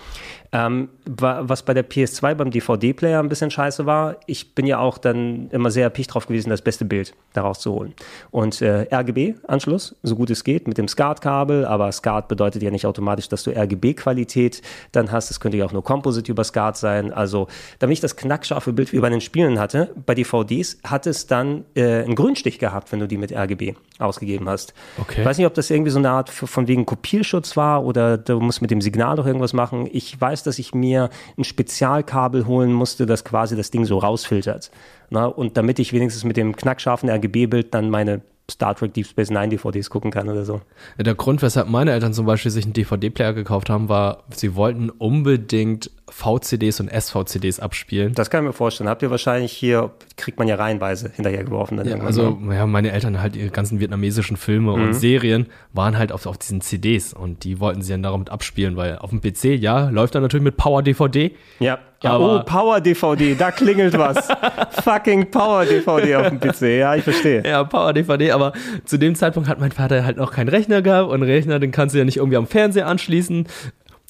[0.53, 4.79] Ähm, wa- was bei der PS2 beim DVD-Player ein bisschen scheiße war, ich bin ja
[4.79, 7.93] auch dann immer sehr erpicht drauf gewesen, das beste Bild daraus zu holen.
[8.31, 12.87] Und äh, RGB-Anschluss, so gut es geht, mit dem SCART-Kabel, aber SCART bedeutet ja nicht
[12.87, 14.63] automatisch, dass du RGB-Qualität
[14.93, 15.31] dann hast.
[15.31, 17.13] Es könnte ja auch nur Composite über SCART sein.
[17.13, 17.49] Also,
[17.81, 21.65] damit ich das knackscharfe Bild wie bei den Spielen hatte, bei DVDs hat es dann
[21.75, 24.75] äh, einen Grünstich gehabt, wenn du die mit RGB ausgegeben hast.
[24.99, 25.21] Okay.
[25.21, 28.41] Ich weiß nicht, ob das irgendwie so eine Art von wegen Kopierschutz war oder du
[28.41, 29.89] musst mit dem Signal doch irgendwas machen.
[29.93, 34.71] Ich weiß, dass ich mir ein Spezialkabel holen musste, das quasi das Ding so rausfiltert.
[35.11, 39.31] Na, und damit ich wenigstens mit dem knackscharfen RGB-Bild dann meine Star Trek Deep Space
[39.31, 40.61] Nine DVDs gucken kann oder so.
[40.99, 44.91] Der Grund, weshalb meine Eltern zum Beispiel sich einen DVD-Player gekauft haben, war, sie wollten
[44.91, 48.13] unbedingt VCDs und SVCDs abspielen.
[48.15, 48.89] Das kann ich mir vorstellen.
[48.91, 51.79] Habt ihr wahrscheinlich hier, kriegt man ja reihenweise hinterhergeworfen.
[51.79, 52.55] Dann Ja, also ne?
[52.55, 54.83] ja, meine Eltern halt ihre ganzen vietnamesischen Filme Mhm.
[54.83, 58.77] und Serien waren halt auf, auf diesen CDs und die wollten sie dann damit abspielen,
[58.77, 61.33] weil auf dem PC, ja, läuft dann natürlich mit Power DVD.
[61.59, 64.29] Ja, ja oh, Power DVD, da klingelt was.
[64.85, 67.43] Fucking Power DVD auf dem PC, ja, ich verstehe.
[67.47, 68.53] Ja, Power DVD, aber
[68.85, 71.95] zu dem Zeitpunkt hat mein Vater halt noch keinen Rechner gehabt und Rechner, den kannst
[71.95, 73.47] du ja nicht irgendwie am Fernseher anschließen.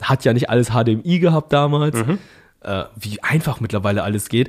[0.02, 1.96] Hat ja nicht alles HDMI gehabt damals.
[1.96, 2.18] Mhm.
[2.62, 4.48] Äh, wie einfach mittlerweile alles geht.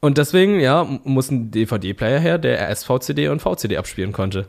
[0.00, 4.46] Und deswegen, ja, muss ein DVD-Player her, der SVCD und VCD abspielen konnte.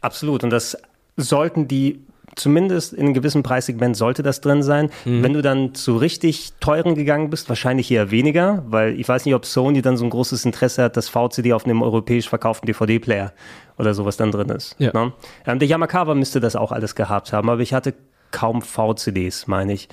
[0.00, 0.42] Absolut.
[0.42, 0.76] Und das
[1.16, 2.00] sollten die,
[2.34, 4.90] zumindest in einem gewissen Preissegment sollte das drin sein.
[5.04, 5.22] Mhm.
[5.22, 9.34] Wenn du dann zu richtig teuren gegangen bist, wahrscheinlich eher weniger, weil ich weiß nicht,
[9.34, 13.32] ob Sony dann so ein großes Interesse hat, dass VCD auf einem europäisch verkauften DVD-Player
[13.78, 14.74] oder sowas dann drin ist.
[14.78, 14.92] Ja.
[14.94, 15.12] Ne?
[15.46, 17.94] Ähm, der Yamakawa müsste das auch alles gehabt haben, aber ich hatte
[18.36, 19.88] kaum VCDs, meine ich.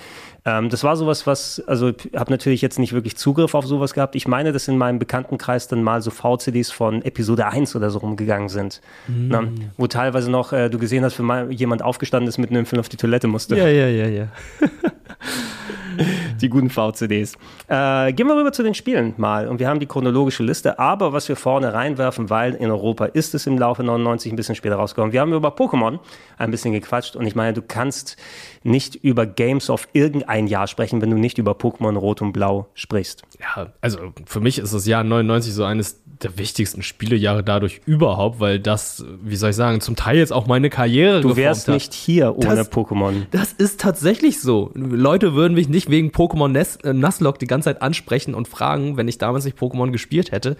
[0.45, 3.93] Ähm, das war sowas, was, also ich habe natürlich jetzt nicht wirklich Zugriff auf sowas
[3.93, 4.15] gehabt.
[4.15, 7.99] Ich meine, dass in meinem Bekanntenkreis dann mal so VCDs von Episode 1 oder so
[7.99, 8.81] rumgegangen sind.
[9.07, 9.27] Mhm.
[9.29, 9.43] Na,
[9.77, 12.81] wo teilweise noch äh, du gesehen hast, wenn mal jemand aufgestanden ist, mitten im Film
[12.81, 13.55] auf die Toilette musste.
[13.55, 14.27] Ja, ja, ja, ja.
[16.41, 17.35] die guten VCDs.
[17.67, 19.47] Äh, gehen wir rüber zu den Spielen mal.
[19.47, 20.79] Und wir haben die chronologische Liste.
[20.79, 24.55] Aber was wir vorne reinwerfen, weil in Europa ist es im Laufe 99 ein bisschen
[24.55, 25.13] später rausgekommen.
[25.13, 25.99] Wir haben über Pokémon
[26.37, 27.15] ein bisschen gequatscht.
[27.15, 28.17] Und ich meine, du kannst
[28.63, 32.67] nicht über Games of irgendein Jahr sprechen, wenn du nicht über Pokémon Rot und Blau
[32.73, 33.23] sprichst.
[33.39, 38.39] Ja, also für mich ist das Jahr 99 so eines der wichtigsten Spielejahre dadurch überhaupt,
[38.39, 41.73] weil das, wie soll ich sagen, zum Teil jetzt auch meine Karriere Du wärst hat.
[41.75, 43.23] nicht hier ohne Das- Pokémon.
[43.31, 44.71] Das ist tatsächlich so.
[44.73, 48.95] Leute würden mich nicht wegen Pokémon Ness- äh, Nuzlocke die ganze Zeit ansprechen und fragen,
[48.97, 50.55] wenn ich damals nicht Pokémon gespielt hätte.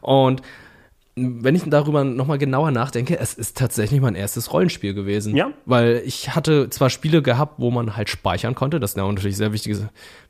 [0.00, 0.42] Und
[1.42, 5.36] wenn ich darüber nochmal genauer nachdenke, es ist tatsächlich mein erstes Rollenspiel gewesen.
[5.36, 5.50] Ja.
[5.66, 9.52] Weil ich hatte zwar Spiele gehabt, wo man halt speichern konnte, das ist natürlich sehr
[9.52, 9.76] wichtig,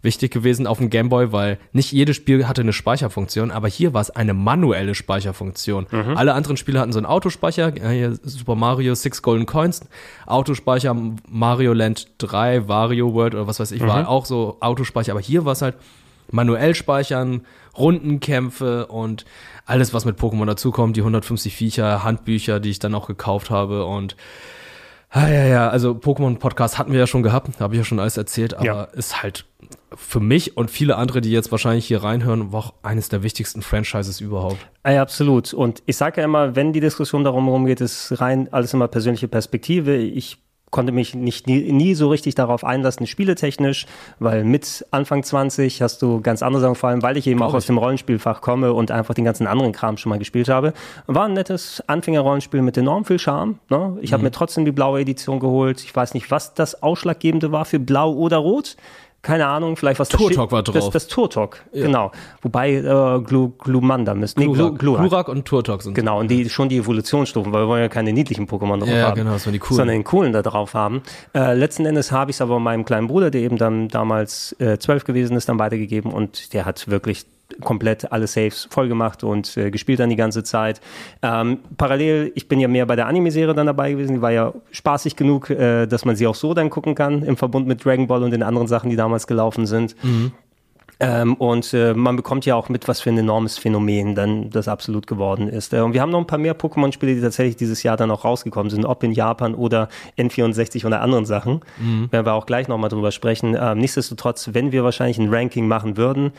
[0.03, 4.01] wichtig gewesen auf dem Gameboy, weil nicht jedes Spiel hatte eine Speicherfunktion, aber hier war
[4.01, 5.87] es eine manuelle Speicherfunktion.
[6.15, 9.81] Alle anderen Spiele hatten so einen Autospeicher, hier Super Mario Six Golden Coins,
[10.27, 10.97] Autospeicher
[11.29, 15.45] Mario Land 3, Wario World oder was weiß ich, war auch so Autospeicher, aber hier
[15.45, 15.77] war es halt
[16.31, 17.43] manuell speichern,
[17.77, 19.25] Rundenkämpfe und
[19.69, 23.85] alles, was mit Pokémon dazukommt, die 150 Viecher, Handbücher, die ich dann auch gekauft habe
[23.85, 24.17] und
[25.11, 28.19] Ah, ja, ja, also Pokémon-Podcast hatten wir ja schon gehabt, habe ich ja schon alles
[28.19, 28.83] erzählt, aber Ja.
[28.85, 29.47] ist halt
[29.95, 33.63] für mich und viele andere, die jetzt wahrscheinlich hier reinhören, war auch eines der wichtigsten
[33.63, 34.59] Franchises überhaupt.
[34.87, 35.55] Ja, absolut.
[35.55, 39.29] Und ich sage ja immer, wenn die Diskussion darum rumgeht, ist rein alles immer persönliche
[39.29, 39.97] Perspektive.
[39.97, 40.37] Ich
[40.71, 43.87] konnte mich nicht nie, nie so richtig darauf einlassen, spieletechnisch,
[44.19, 47.55] weil mit Anfang 20 hast du ganz andere Sachen, vor allem weil ich eben auch
[47.55, 50.73] aus dem Rollenspielfach komme und einfach den ganzen anderen Kram schon mal gespielt habe.
[51.07, 53.59] War ein nettes Anfängerrollenspiel mit enorm viel Charme.
[53.69, 53.99] Ne?
[54.01, 55.83] Ich habe mir trotzdem die blaue Edition geholt.
[55.85, 58.77] Ich weiß nicht, was das Ausschlaggebende war für blau oder rot.
[59.29, 60.91] Keine Ahnung, vielleicht was das Turtok war Das, drauf.
[60.91, 62.13] das Turtok, genau.
[62.41, 64.41] Wobei äh, Glu, Glumanda müsste.
[64.41, 65.03] Nee, Glu, Glurak.
[65.03, 65.93] Glurak und Turtok sind.
[65.93, 69.09] Genau, und die schon die Evolutionsstufen, weil wir wollen ja keine niedlichen Pokémon drauf Ja,
[69.09, 69.17] haben.
[69.17, 69.77] genau, das waren die coolen.
[69.77, 71.03] Sondern den coolen da drauf haben.
[71.35, 74.79] Äh, letzten Endes habe ich es aber meinem kleinen Bruder, der eben dann damals äh,
[74.79, 77.27] zwölf gewesen ist, dann weitergegeben und der hat wirklich
[77.63, 80.81] komplett alle Saves voll gemacht und äh, gespielt dann die ganze Zeit.
[81.23, 84.53] Ähm, parallel, ich bin ja mehr bei der Anime-Serie dann dabei gewesen, die war ja
[84.71, 88.07] spaßig genug, äh, dass man sie auch so dann gucken kann, im Verbund mit Dragon
[88.07, 89.97] Ball und den anderen Sachen, die damals gelaufen sind.
[91.01, 94.67] Ähm, und äh, man bekommt ja auch mit, was für ein enormes Phänomen dann das
[94.67, 95.73] absolut geworden ist.
[95.73, 98.25] Äh, und wir haben noch ein paar mehr Pokémon-Spiele, die tatsächlich dieses Jahr dann auch
[98.25, 99.89] rausgekommen sind, ob in Japan oder
[100.19, 101.61] N64 oder anderen Sachen.
[102.11, 103.57] Werden wir auch gleich nochmal drüber sprechen.
[103.59, 106.33] Ähm, nichtsdestotrotz, wenn wir wahrscheinlich ein Ranking machen würden,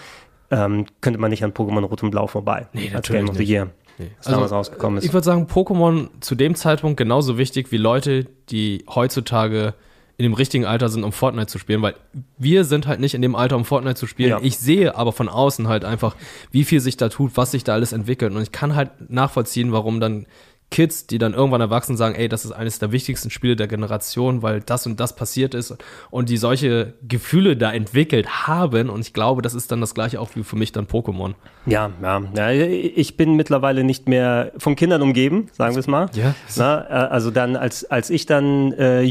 [0.51, 2.67] ähm, könnte man nicht an Pokémon Rot und Blau vorbei.
[2.73, 3.43] Nee, als natürlich Game of the.
[3.43, 3.69] Year.
[4.17, 5.03] Das damals rausgekommen ist.
[5.03, 9.73] Also, Ich würde sagen, Pokémon zu dem Zeitpunkt genauso wichtig wie Leute, die heutzutage
[10.15, 11.95] in dem richtigen Alter sind, um Fortnite zu spielen, weil
[12.37, 14.29] wir sind halt nicht in dem Alter, um Fortnite zu spielen.
[14.31, 14.39] Ja.
[14.41, 16.15] Ich sehe aber von außen halt einfach,
[16.51, 18.33] wie viel sich da tut, was sich da alles entwickelt.
[18.33, 20.25] Und ich kann halt nachvollziehen, warum dann
[20.71, 24.41] Kids, die dann irgendwann erwachsen sagen, ey, das ist eines der wichtigsten Spiele der Generation,
[24.43, 25.75] weil das und das passiert ist
[26.11, 28.89] und die solche Gefühle da entwickelt haben.
[28.89, 31.33] Und ich glaube, das ist dann das gleiche auch wie für mich dann Pokémon.
[31.65, 36.09] Ja, ja, ja, ich bin mittlerweile nicht mehr von Kindern umgeben, sagen wir es mal.
[36.13, 36.35] Ja.
[36.55, 39.03] Na, äh, also dann, als, als ich dann äh,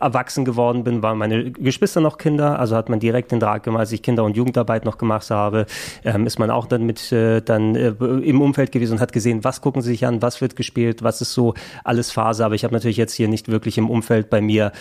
[0.00, 3.80] erwachsen geworden bin, waren meine Geschwister noch Kinder, also hat man direkt den Draht gemacht,
[3.80, 5.66] als ich Kinder- und Jugendarbeit noch gemacht habe,
[6.04, 9.44] ähm, ist man auch dann mit äh, dann äh, im Umfeld gewesen und hat gesehen,
[9.44, 12.44] was gucken sie sich an, was wird gespielt, was ist so alles Phase.
[12.44, 14.72] Aber ich habe natürlich jetzt hier nicht wirklich im Umfeld bei mir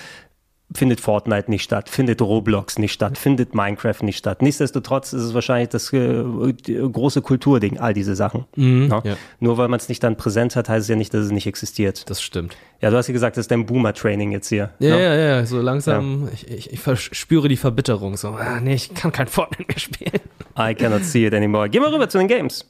[0.74, 4.42] findet Fortnite nicht statt, findet Roblox nicht statt, findet Minecraft nicht statt.
[4.42, 6.24] Nichtsdestotrotz ist es wahrscheinlich das äh,
[6.64, 8.46] große Kulturding, all diese Sachen.
[8.56, 9.02] Ja?
[9.04, 9.18] ja.
[9.40, 11.48] Nur weil man es nicht dann präsent hat, heißt es ja nicht, dass es nicht
[11.48, 12.10] existiert.
[12.10, 12.58] Das stimmt.
[12.82, 14.72] Ja, du hast ja gesagt, das ist dein Boomer-Training jetzt hier.
[14.80, 15.04] Ja, ne?
[15.04, 18.18] ja, ja, so langsam, ich, ich, ich verspüre die Verbitterung.
[18.18, 20.22] So, ah, nee, ich kann kein Fortnite mehr spielen.
[20.60, 21.70] I cannot see it anymore.
[21.70, 22.68] Gehen wir rüber zu den Games.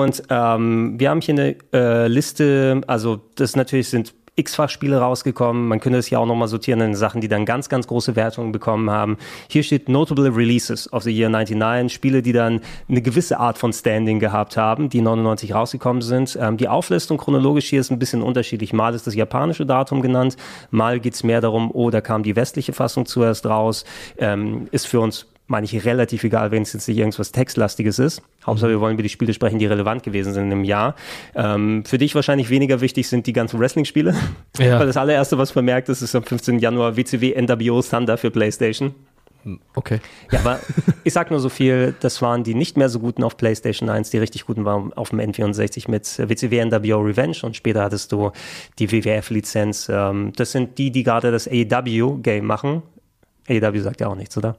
[0.00, 5.68] Und ähm, wir haben hier eine äh, Liste, also das natürlich sind x-fach Spiele rausgekommen.
[5.68, 8.52] Man könnte es ja auch nochmal sortieren in Sachen, die dann ganz, ganz große Wertungen
[8.52, 9.18] bekommen haben.
[9.50, 13.74] Hier steht Notable Releases of the Year 99, Spiele, die dann eine gewisse Art von
[13.74, 16.38] Standing gehabt haben, die 99 rausgekommen sind.
[16.40, 18.72] Ähm, die Auflistung chronologisch hier ist ein bisschen unterschiedlich.
[18.72, 20.36] Mal ist das japanische Datum genannt,
[20.70, 23.84] mal geht's mehr darum, oh, da kam die westliche Fassung zuerst raus.
[24.16, 28.22] Ähm, ist für uns meine ich, relativ egal, wenn es jetzt nicht irgendwas Textlastiges ist.
[28.44, 30.96] Hauptsache, wir wollen über die Spiele sprechen, die relevant gewesen sind im Jahr.
[31.36, 34.16] Ähm, für dich wahrscheinlich weniger wichtig sind die ganzen Wrestling-Spiele.
[34.58, 34.78] Ja.
[34.80, 36.58] Weil das allererste, was man merkt, ist, ist am 15.
[36.58, 38.94] Januar WCW NWO Thunder für PlayStation.
[39.74, 40.00] Okay.
[40.30, 40.60] Ja, aber
[41.04, 44.10] ich sag nur so viel, das waren die nicht mehr so guten auf PlayStation 1,
[44.10, 48.30] die richtig guten waren auf dem N64 mit WCW NWO Revenge und später hattest du
[48.78, 49.88] die WWF-Lizenz.
[49.92, 52.82] Ähm, das sind die, die gerade das AEW-Game machen.
[53.48, 54.56] AEW sagt ja auch nichts, oder?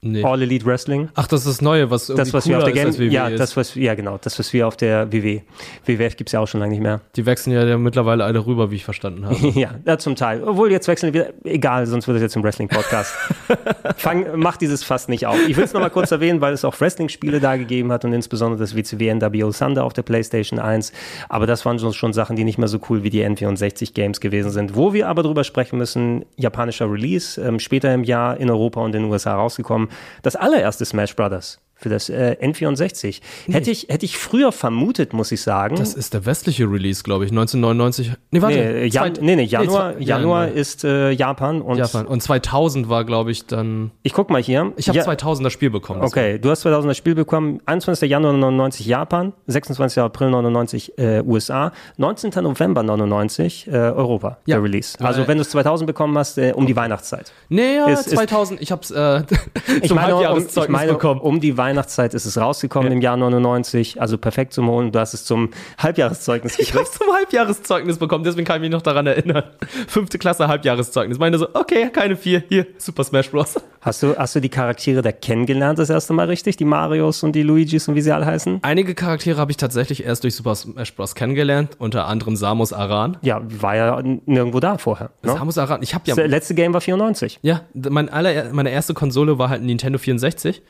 [0.00, 0.22] Nee.
[0.22, 1.08] All Elite Wrestling.
[1.16, 3.00] Ach, das ist das Neue, was irgendwie Das, was wir auf der Game, ist als
[3.00, 3.40] WWE ja, ist.
[3.40, 5.40] das, was, ja, genau, das, was wir auf der WW.
[5.86, 7.00] WWF gibt es ja auch schon lange nicht mehr.
[7.16, 9.34] Die wechseln ja mittlerweile alle rüber, wie ich verstanden habe.
[9.58, 10.44] ja, ja, zum Teil.
[10.44, 13.12] Obwohl, jetzt wechseln wir, egal, sonst wird es jetzt ein Wrestling-Podcast.
[13.96, 15.36] Fang, mach dieses fast nicht auf.
[15.48, 18.60] Ich will es nochmal kurz erwähnen, weil es auch Wrestling-Spiele da gegeben hat und insbesondere
[18.60, 20.92] das WCW NWO Thunder auf der PlayStation 1.
[21.28, 24.52] Aber das waren schon, schon Sachen, die nicht mehr so cool wie die N64-Games gewesen
[24.52, 24.76] sind.
[24.76, 28.94] Wo wir aber drüber sprechen müssen, japanischer Release, ähm, später im Jahr in Europa und
[28.94, 29.87] in den USA rausgekommen.
[30.22, 33.20] Das allererste Smash Brothers für das äh, N64.
[33.50, 35.76] Hätte, ich, hätte ich früher vermutet, muss ich sagen.
[35.76, 37.30] Das ist der westliche Release, glaube ich.
[37.30, 38.12] 1999.
[38.32, 38.56] Nee, warte.
[38.58, 42.06] Nee, Jan, nee, nee, Januar, zwei- Januar ist äh, Japan und Japan.
[42.06, 43.92] Und 2000 war, glaube ich, dann.
[44.02, 44.72] ich guck mal hier.
[44.76, 46.00] Ich habe Ja, 2000 das Spiel bekommen.
[46.00, 47.60] Das Okay, du hast 2000 das Spiel bekommen.
[47.66, 48.10] 21.
[48.10, 50.02] Januar 99 Japan, 26.
[50.02, 52.32] April 99 äh, USA, 19.
[52.42, 54.56] November 99 äh, Europa, Ja.
[54.56, 54.98] der Release.
[55.00, 57.32] Also wenn du es 2000 bekommen hast, äh, um die Weihnachtszeit.
[57.48, 58.60] Nee, ja, Ist- ist- 2000.
[58.60, 59.22] ich habe es äh,
[59.82, 61.20] Ich zum meine, um, ich meine bekommen.
[61.20, 64.92] um die Weihnachtszeit ist es rausgekommen im Jahr 99, also perfekt zum Holen.
[64.92, 67.02] Du hast es zum Halbjahreszeugnis Ich habe gekriegt.
[67.02, 69.44] zum Halbjahreszeugnis bekommen, deswegen kann ich mich noch daran erinnern.
[69.88, 71.18] Fünfte Klasse Halbjahreszeugnis.
[71.18, 73.54] Meine so, okay, keine vier, hier, Super Smash Bros.
[73.80, 76.56] Hast du, hast du die Charaktere da kennengelernt das erste Mal richtig?
[76.56, 78.58] Die Marios und die Luigis und wie sie alle heißen?
[78.62, 81.14] Einige Charaktere habe ich tatsächlich erst durch Super Smash Bros.
[81.14, 83.18] kennengelernt, unter anderem Samus Aran.
[83.22, 85.10] Ja, war ja nirgendwo da vorher.
[85.22, 85.32] Ne?
[85.32, 87.38] Samus Aran, ich habe ja Das letzte Game war 94.
[87.42, 90.60] Ja, mein aller, meine erste Konsole war halt Nintendo 64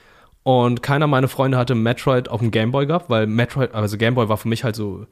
[0.48, 4.38] und keiner meiner Freunde hatte Metroid auf dem Gameboy gehabt, weil Metroid, also Gameboy war
[4.38, 5.04] für mich halt so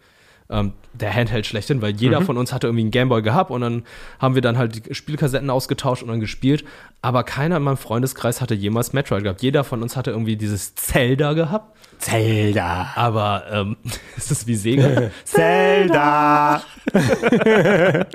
[0.49, 2.25] ähm, der Handheld schlechthin, weil jeder Mhm.
[2.27, 3.83] von uns hatte irgendwie einen Gameboy gehabt und dann
[4.19, 6.65] haben wir dann halt die Spielkassetten ausgetauscht und dann gespielt,
[7.03, 9.43] aber keiner in meinem Freundeskreis hatte jemals Metroid gehabt.
[9.43, 11.77] Jeder von uns hatte irgendwie dieses Zelda gehabt.
[11.99, 12.93] Zelda.
[12.95, 13.77] Aber ähm,
[14.17, 15.11] ist das wie Sega?
[15.25, 16.63] Zelda.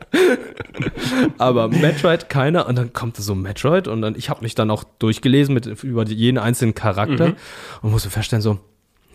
[1.38, 4.84] aber Metroid keiner und dann kommt so Metroid und dann ich habe mich dann auch
[5.00, 7.36] durchgelesen mit über jeden einzelnen Charakter Mhm.
[7.82, 8.60] und musste feststellen so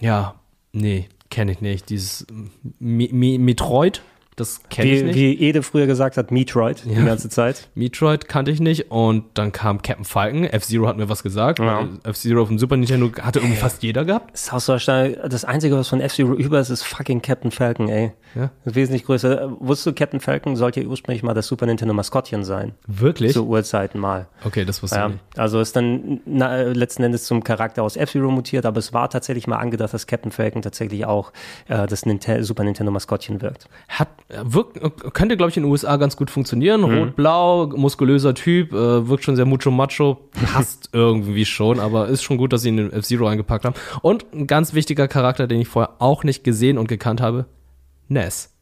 [0.01, 0.35] ja
[0.73, 1.91] nee kenne ich nicht.
[1.91, 2.27] Dieses
[2.79, 4.01] Metroid
[4.37, 7.05] das kenne ich Wie, nicht wie Ede früher gesagt hat, Metroid die Ja.
[7.05, 7.69] ganze Zeit.
[7.75, 11.89] Metroid kannte ich nicht und dann kam Captain Falcon F-Zero hat mir was gesagt Ja.
[12.05, 16.35] F-Zero auf dem Super Nintendo hatte irgendwie fast jeder gehabt Das, Einzige, was von F-Zero
[16.35, 18.13] über ist, ist fucking Captain Falcon, ey.
[18.35, 18.51] Ja.
[18.65, 19.57] Wesentlich größer.
[19.61, 22.75] Wusstest du, Captain Falcon sollte ja ursprünglich mal das Super Nintendo Maskottchen sein.
[22.87, 24.27] wirklich Zu Urzeiten mal.
[24.45, 27.97] okay das wusste Ja, ich nicht also ist dann na, letzten Endes zum Charakter aus
[27.97, 31.33] F-Zero mutiert, aber es war tatsächlich mal angedacht, dass Captain Falcon tatsächlich auch
[31.69, 33.69] äh, das Ninte Super Nintendo Maskottchen wirkt.
[33.89, 34.09] hat
[34.43, 34.81] wirkt,
[35.15, 36.99] könnte glaube ich in den USA ganz gut funktionieren Mhm.
[36.99, 40.19] rot-blau muskulöser Typ äh, wirkt schon sehr mucho macho
[40.53, 44.27] passt irgendwie schon aber ist schon gut dass sie ihn in F-Zero eingepackt haben und
[44.35, 47.47] ein ganz wichtiger Charakter den ich vorher auch nicht gesehen und gekannt habe
[48.09, 48.53] Ness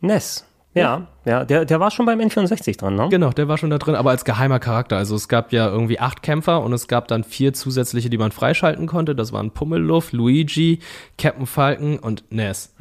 [0.00, 0.44] Ness.
[0.74, 3.08] Ja, ja, der, der war schon beim N64 dran, ne?
[3.10, 4.98] Genau, der war schon da drin, aber als geheimer Charakter.
[4.98, 8.30] Also es gab ja irgendwie acht Kämpfer und es gab dann vier zusätzliche, die man
[8.30, 9.14] freischalten konnte.
[9.16, 10.80] Das waren Pummeluff, Luigi,
[11.16, 12.74] Captain Falcon und Ness.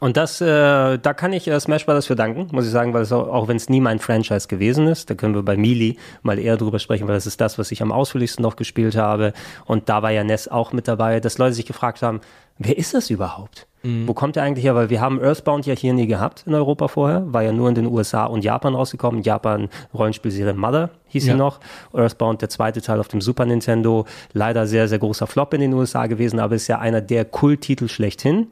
[0.00, 3.02] Und das, äh, da kann ich äh, Smash Brothers für danken, muss ich sagen, weil
[3.02, 5.96] es auch, auch wenn es nie mein Franchise gewesen ist, da können wir bei Melee
[6.22, 9.32] mal eher drüber sprechen, weil das ist das, was ich am ausführlichsten noch gespielt habe.
[9.64, 12.20] Und da war ja Ness auch mit dabei, dass Leute sich gefragt haben,
[12.58, 13.66] wer ist das überhaupt?
[14.06, 14.74] Wo kommt er eigentlich her?
[14.74, 17.74] Weil wir haben Earthbound ja hier nie gehabt in Europa vorher, war ja nur in
[17.74, 19.20] den USA und Japan rausgekommen.
[19.22, 21.32] Japan Rollenspielserie Mother hieß Ja.
[21.34, 21.60] sie noch.
[21.92, 25.74] Earthbound, der zweite Teil auf dem Super Nintendo, leider sehr, sehr großer Flop in den
[25.74, 28.46] USA gewesen, aber ist ja einer der Kulttitel schlechthin.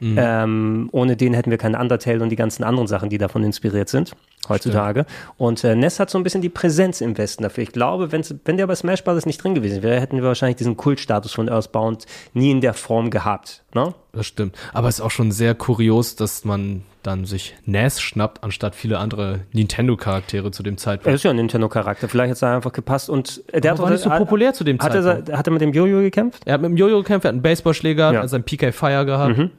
[0.00, 3.88] Ähm, ohne den hätten wir keinen Undertale und die ganzen anderen Sachen, die davon inspiriert
[3.88, 4.14] sind
[4.48, 5.06] heutzutage.
[5.36, 7.62] Und äh, Ness hat so ein bisschen die Präsenz im Westen dafür.
[7.62, 9.26] Ich glaube, wenn's, wenn der bei Smash Bros.
[9.26, 13.10] nicht drin gewesen wäre, hätten wir wahrscheinlich diesen Kultstatus von Earthbound nie in der Form
[13.10, 13.62] gehabt.
[13.74, 13.94] Ne?
[14.12, 14.56] Das stimmt.
[14.72, 18.98] Aber es ist auch schon sehr kurios, dass man dann sich Ness schnappt, anstatt viele
[18.98, 21.14] andere Nintendo-Charaktere zu dem Er Zeitpunkt.
[21.14, 22.08] ist ja ein Nintendo-Charakter.
[22.08, 23.08] Vielleicht hat es einfach gepasst.
[23.08, 25.38] Und äh, der Aber hat war nicht so hat- populär zu dem hat er, Zeitpunkt.
[25.38, 26.42] hat er mit dem Jojo gekämpft?
[26.44, 28.22] Er hat mit dem Jojo gekämpft, er hat einen Baseballschläger, Ja.
[28.22, 29.38] hat seinen PK Fire gehabt.
[29.38, 29.50] Mhm.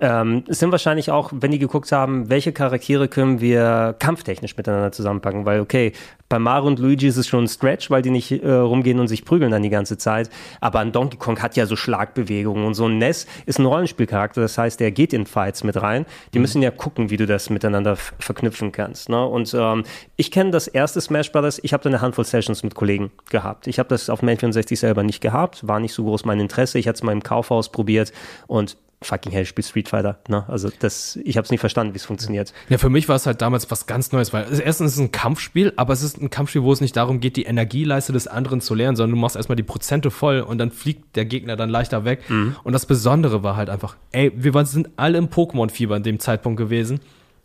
[0.00, 4.92] Ähm, es sind wahrscheinlich auch, wenn die geguckt haben, welche Charaktere können wir kampftechnisch miteinander
[4.92, 5.92] zusammenpacken, weil okay,
[6.28, 9.08] bei Mario und Luigi ist es schon ein Stretch, weil die nicht äh, rumgehen und
[9.08, 10.30] sich prügeln dann die ganze Zeit,
[10.60, 14.40] aber ein Donkey Kong hat ja so Schlagbewegungen und so ein Ness ist ein Rollenspielcharakter,
[14.40, 16.06] das heißt, der geht in Fights mit rein.
[16.32, 19.08] Die müssen ja gucken, wie du das miteinander verknüpfen kannst.
[19.08, 19.24] Ne?
[19.24, 19.84] Und ähm,
[20.16, 23.66] ich kenne das erste Smash Brothers, ich habe da eine Handvoll Sessions mit Kollegen gehabt.
[23.66, 26.78] Ich habe das auf dem N64 selber nicht gehabt, war nicht so groß mein Interesse.
[26.78, 28.12] Ich hatte es mal im Kaufhaus probiert
[28.46, 30.18] und fucking hell spielt Street Fighter.
[30.28, 30.44] Ne?
[30.48, 32.52] Also das, ich habe es nicht verstanden, wie es funktioniert.
[32.68, 35.00] Ja, für mich war es halt damals was ganz Neues, weil es- erstens ist es
[35.00, 38.26] ein Kampfspiel, aber es ist ein Kampfspiel, wo es nicht darum geht, die Energieleiste des
[38.26, 41.56] anderen zu lernen, sondern du machst erstmal die Prozente voll und dann fliegt der Gegner
[41.56, 42.20] dann leichter weg.
[42.64, 46.18] Und das Besondere war halt einfach, ey, wir waren, sind alle im Pokémon-Fieber in dem
[46.18, 47.00] Zeitpunkt gewesen.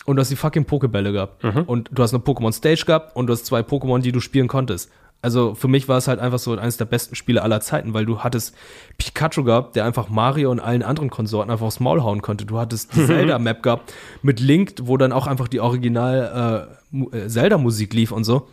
[0.05, 1.43] Und du hast die fucking Pokebälle gehabt.
[1.67, 4.47] Und du hast eine Pokémon Stage gehabt und du hast zwei Pokémon, die du spielen
[4.47, 4.89] konntest.
[5.21, 8.05] Also für mich war es halt einfach so eines der besten Spiele aller Zeiten, weil
[8.05, 8.55] du hattest
[8.97, 12.45] Pikachu gehabt, der einfach Mario und allen anderen Konsorten einfach aufs Maul hauen konnte.
[12.45, 17.27] Du hattest die Zelda-Map gehabt mit Link, wo dann auch einfach die Original äh, äh,
[17.27, 18.47] Zelda-Musik lief und so.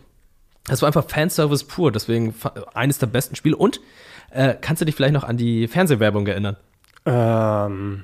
[0.65, 2.33] Das war einfach Fanservice pur, deswegen
[2.73, 3.55] eines der besten Spiele.
[3.55, 3.79] Und
[4.31, 6.57] äh, kannst du dich vielleicht noch an die Fernsehwerbung erinnern?
[7.05, 8.03] Ähm,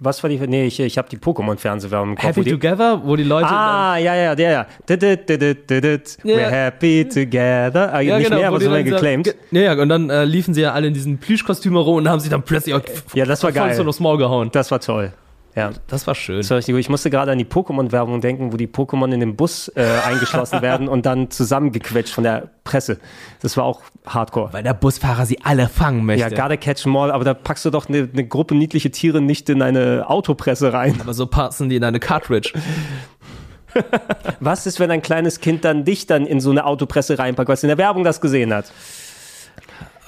[0.00, 0.38] was war die?
[0.38, 2.24] Nee, ich, ich habe die Pokémon-Fernsehwerbung im Kopf.
[2.36, 4.66] Happy Together, wo die Leute Ah, ja, ja, der, ja.
[4.88, 7.92] We're happy together.
[7.94, 9.34] Ah, Ja, nicht genau, mehr, aber so dann geclaimed.
[9.50, 12.20] Ja, ja, und dann äh, liefen sie ja alle in diesen Plüschkostümen rum und haben
[12.20, 12.80] sie dann plötzlich auch
[13.14, 13.74] Ja, das war voll geil.
[13.74, 14.48] so aufs Maul gehauen.
[14.52, 15.12] Das war toll.
[15.56, 15.70] Ja.
[15.88, 16.38] Das war schön.
[16.38, 16.80] Das war richtig gut.
[16.80, 20.62] Ich musste gerade an die Pokémon-Werbung denken, wo die Pokémon in den Bus äh, eingeschlossen
[20.62, 22.98] werden und dann zusammengequetscht von der Presse.
[23.42, 24.52] Das war auch hardcore.
[24.52, 26.34] Weil der Busfahrer sie alle fangen möchte.
[26.34, 29.20] Ja, gotta catch 'em all, aber da packst du doch eine, eine Gruppe niedliche Tiere
[29.20, 31.00] nicht in eine Autopresse rein.
[31.00, 32.52] Aber so passen die in eine Cartridge.
[34.40, 37.62] Was ist, wenn ein kleines Kind dann dich dann in so eine Autopresse reinpackt, was
[37.62, 38.72] in der Werbung das gesehen hat?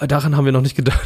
[0.01, 1.01] Daran haben wir noch nicht gedacht.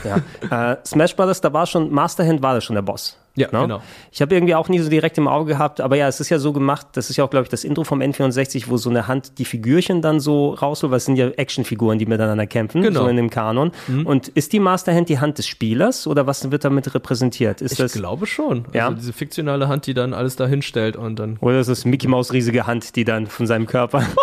[0.51, 0.73] Ja.
[0.73, 3.19] Äh, Smash Brothers, da war schon, Masterhand war da schon der Boss.
[3.37, 3.61] Ja, ne?
[3.63, 3.83] genau.
[4.13, 6.39] Ich habe irgendwie auch nie so direkt im Auge gehabt, aber ja, es ist ja
[6.39, 9.07] so gemacht, das ist ja auch, glaube ich, das Intro vom N64, wo so eine
[9.07, 13.03] Hand die Figürchen dann so rausholt, weil es sind ja Actionfiguren, die miteinander kämpfen, Genau.
[13.03, 13.73] so in dem Kanon.
[14.05, 17.61] Und ist die Masterhand die Hand des Spielers oder was wird damit repräsentiert?
[17.61, 18.65] Ist Ich das, glaube schon.
[18.73, 18.87] Ja?
[18.87, 21.37] Also diese fiktionale Hand, die dann alles da hinstellt und dann.
[21.41, 24.03] oder ist es Mickey Maus riesige Hand, die dann von seinem Körper.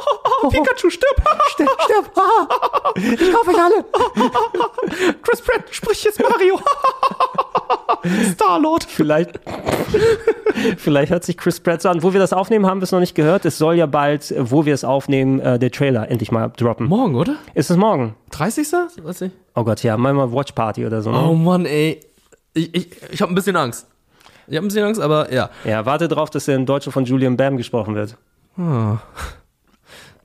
[0.49, 1.21] Pikachu, stirb!
[1.47, 2.11] stirb, stirb!
[2.95, 3.85] Ich kaufe euch alle!
[5.21, 6.59] Chris Pratt, sprich jetzt Mario!
[8.31, 8.83] Star-Lord!
[8.83, 9.39] Vielleicht,
[10.77, 12.03] vielleicht hört sich Chris Pratt so an.
[12.03, 13.45] Wo wir das aufnehmen, haben wir es noch nicht gehört.
[13.45, 16.87] Es soll ja bald, äh, wo wir es aufnehmen, äh, der Trailer endlich mal droppen.
[16.87, 17.37] Morgen, oder?
[17.53, 18.15] Ist es morgen?
[18.31, 18.71] 30.
[19.01, 19.31] Weiß ich.
[19.55, 21.11] Oh Gott, ja, mal mal Watch Party oder so.
[21.11, 21.23] Ne?
[21.23, 21.99] Oh Mann, ey.
[22.53, 23.87] Ich, ich, ich habe ein bisschen Angst.
[24.47, 25.49] Ich habe ein bisschen Angst, aber ja.
[25.63, 28.17] Ja, warte drauf, dass der in Deutsche von Julian Bam gesprochen wird.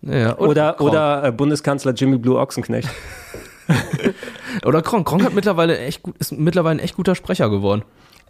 [0.02, 0.90] Ja Oder, Kronk.
[0.90, 2.88] oder äh, Bundeskanzler Jimmy Blue Ochsenknecht.
[4.64, 5.06] Oder Kronk.
[5.06, 7.82] Kronk hat mittlerweile echt gut, ist mittlerweile ein echt guter Sprecher geworden.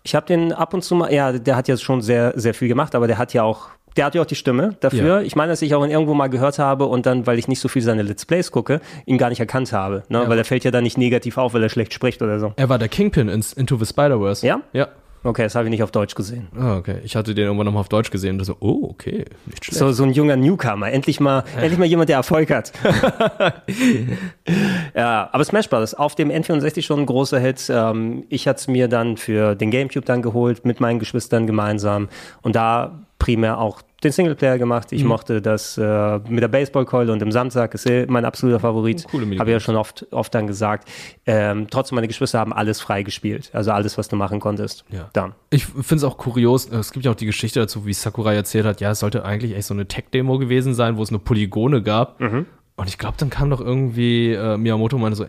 [0.02, 2.68] Ich habe den ab und zu mal, ja, der hat ja schon sehr, sehr viel
[2.68, 5.18] gemacht, aber der hat ja auch, der hat ja auch die Stimme dafür.
[5.18, 5.20] Ja.
[5.20, 7.60] Ich meine, dass ich auch ihn irgendwo mal gehört habe und dann, weil ich nicht
[7.60, 10.04] so viel seine Let's Plays gucke, ihn gar nicht erkannt habe.
[10.08, 10.22] Ne?
[10.22, 10.28] Ja.
[10.28, 12.52] Weil er fällt ja dann nicht negativ auf, weil er schlecht spricht oder so.
[12.56, 14.46] Er war der Kingpin in Into the Spider-Verse.
[14.46, 14.60] Ja?
[14.72, 14.88] Ja.
[15.28, 16.48] Okay, das habe ich nicht auf Deutsch gesehen.
[16.58, 17.00] Ah, okay.
[17.04, 19.78] Ich hatte den irgendwann nochmal auf Deutsch gesehen und so, oh, okay, nicht schlecht.
[19.78, 20.90] So, so ein junger Newcomer.
[20.90, 22.72] Endlich mal, endlich mal jemand, der Erfolg hat.
[24.96, 25.92] ja, aber Smash Bros.
[25.92, 27.68] auf dem N64 schon ein großer Hit.
[27.68, 32.08] Ähm, ich hatte es mir dann für den Gamecube dann geholt, mit meinen Geschwistern gemeinsam.
[32.40, 34.92] Und da primär auch den Singleplayer gemacht.
[34.92, 37.74] Ich mochte das äh, mit der Baseballkeule und dem Sandsack.
[37.74, 39.04] Ist eh mein absoluter Favorit.
[39.10, 39.40] Coole Minigames.
[39.40, 40.88] Habe ich ja schon oft, oft dann gesagt.
[41.26, 43.50] Ähm, trotzdem, meine Geschwister haben alles frei gespielt.
[43.52, 44.84] Also alles, was du machen konntest.
[44.90, 45.10] Ja.
[45.12, 45.34] Dann.
[45.50, 48.66] Ich finde es auch kurios, es gibt ja auch die Geschichte dazu, wie Sakurai erzählt
[48.66, 51.82] hat, ja, es sollte eigentlich echt so eine Tech-Demo gewesen sein, wo es nur Polygone
[51.82, 52.20] gab.
[52.20, 52.46] Mhm.
[52.76, 55.26] Und ich glaube, dann kam doch irgendwie äh, Miyamoto und meinte so,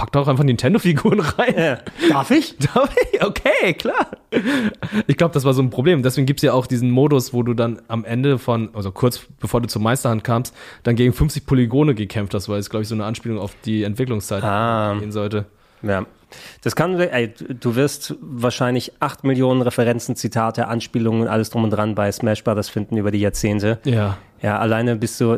[0.00, 1.54] pack doch einfach Nintendo-Figuren rein.
[1.54, 1.76] Äh,
[2.08, 2.56] darf ich?
[2.74, 3.22] Darf ich?
[3.22, 4.06] Okay, klar.
[5.06, 6.02] Ich glaube, das war so ein Problem.
[6.02, 9.20] Deswegen gibt es ja auch diesen Modus, wo du dann am Ende von, also kurz
[9.40, 10.54] bevor du zur Meisterhand kamst,
[10.84, 13.82] dann gegen 50 Polygone gekämpft hast, weil es, glaube ich, so eine Anspielung auf die
[13.82, 14.96] Entwicklungszeit Ah.
[14.98, 15.44] gehen sollte.
[15.82, 16.06] Ja.
[16.62, 21.94] Das kann, ey, du wirst wahrscheinlich acht Millionen Referenzen, Zitate, Anspielungen, alles drum und dran
[21.94, 23.80] bei Smash Brothers finden über die Jahrzehnte.
[23.84, 24.16] Ja.
[24.40, 25.36] Ja, alleine bist du,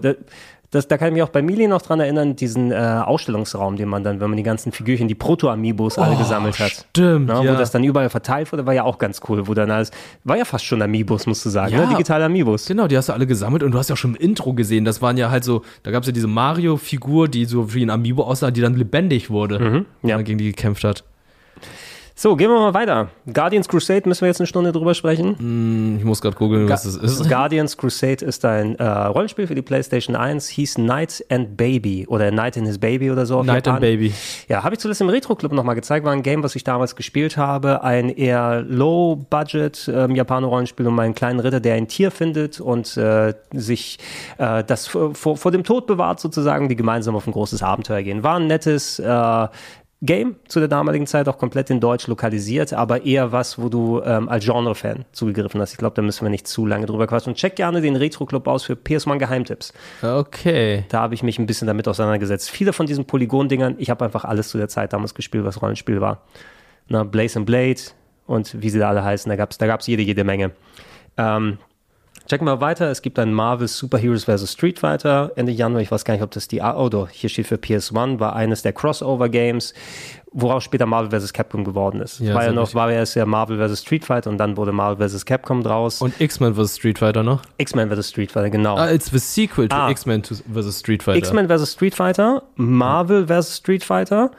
[0.73, 3.89] das, da kann ich mich auch bei Mili noch dran erinnern, diesen äh, Ausstellungsraum, den
[3.89, 6.73] man dann, wenn man die ganzen Figürchen, die Proto-Amiibos alle Oh, gesammelt hat.
[6.91, 7.53] stimmt, Ne, ja.
[7.55, 9.91] Wo das dann überall verteilt wurde, war ja auch ganz cool, wo dann alles,
[10.25, 11.83] war ja fast schon Amiibos, musst du sagen, Ja.
[11.85, 11.89] ne?
[11.89, 12.67] digitale Amiibos.
[12.67, 14.85] Genau, die hast du alle gesammelt und du hast ja auch schon im Intro gesehen,
[14.85, 17.91] das waren ja halt so, da gab es ja diese Mario-Figur, die so wie ein
[17.91, 19.85] Amiibo aussah, die dann lebendig wurde, Mhm, ja.
[20.03, 21.05] wenn man gegen die gekämpft hat.
[22.23, 23.09] So, gehen wir mal weiter.
[23.35, 25.37] Guardians Crusade, müssen wir jetzt eine Stunde drüber sprechen?
[25.41, 27.29] Hm, Ich muss gerade googeln, was das ist.
[27.29, 32.31] Guardians Crusade ist ein äh, Rollenspiel für die PlayStation 1, hieß Knight and Baby oder
[32.31, 33.39] Knight and His Baby oder so.
[33.39, 33.81] auf Knight and Japan.
[33.81, 34.15] Baby.
[34.47, 36.95] Ja, habe ich zuletzt im Retro Club nochmal gezeigt, war ein Game, was ich damals
[36.95, 37.83] gespielt habe.
[37.83, 43.35] Ein eher Low-Budget ähm, Japaner-Rollenspiel um einen kleinen Ritter, der ein Tier findet und äh,
[43.53, 43.99] sich
[44.39, 48.05] äh, das vor, vor vor dem Tod bewahrt sozusagen, die gemeinsam auf ein großes Abenteuer
[48.05, 48.23] gehen.
[48.23, 49.49] War ein nettes äh,
[50.05, 54.03] Game zu der damaligen Zeit auch komplett in Deutsch lokalisiert, aber eher was, wo du
[54.05, 55.73] ähm, als Genre-Fan zugegriffen hast.
[55.73, 57.31] Ich glaube, da müssen wir nicht zu lange drüber quatschen.
[57.31, 59.73] Und check gerne den Retro-Club aus für PS1 Geheimtipps.
[60.03, 60.85] Okay.
[60.89, 62.51] Da habe ich mich ein bisschen damit auseinandergesetzt.
[62.51, 66.01] Viele von diesen Polygon-Dingern, ich habe einfach alles zu der Zeit damals gespielt, was Rollenspiel
[66.01, 66.23] war.
[66.89, 67.81] Na, Blaze and Blade
[68.27, 70.51] und wie sie da alle heißen, da gab es da gab's jede, jede Menge.
[71.17, 71.59] Ähm,
[72.27, 72.91] checken wir weiter.
[72.91, 74.53] Es gibt ein Marvel Super Heroes vs.
[74.53, 75.81] Street Fighter Ende Januar.
[75.83, 76.61] Ich weiß gar nicht, ob das die.
[76.61, 79.75] Oh, doch, hier steht für PS1, war eines der Crossover-Games,
[80.33, 81.33] woraus später Marvel vs.
[81.33, 82.21] Capcom geworden ist.
[82.21, 83.83] Ja, war ja noch, war ja erst ja Marvel vs.
[83.83, 85.25] Street Fighter und dann wurde Marvel vs.
[85.27, 86.01] Capcom draus.
[86.01, 86.77] Und X-Men vs.
[86.77, 87.43] Street Fighter noch?
[87.59, 88.09] X-Men vs.
[88.09, 88.77] Street Fighter, genau.
[88.77, 89.91] Ah, it's the sequel to Ah.
[89.91, 90.79] X-Men vs.
[90.81, 91.19] Street Fighter.
[91.19, 91.73] X-Men vs.
[91.73, 93.57] Street Fighter, Marvel vs.
[93.57, 94.31] Street Fighter,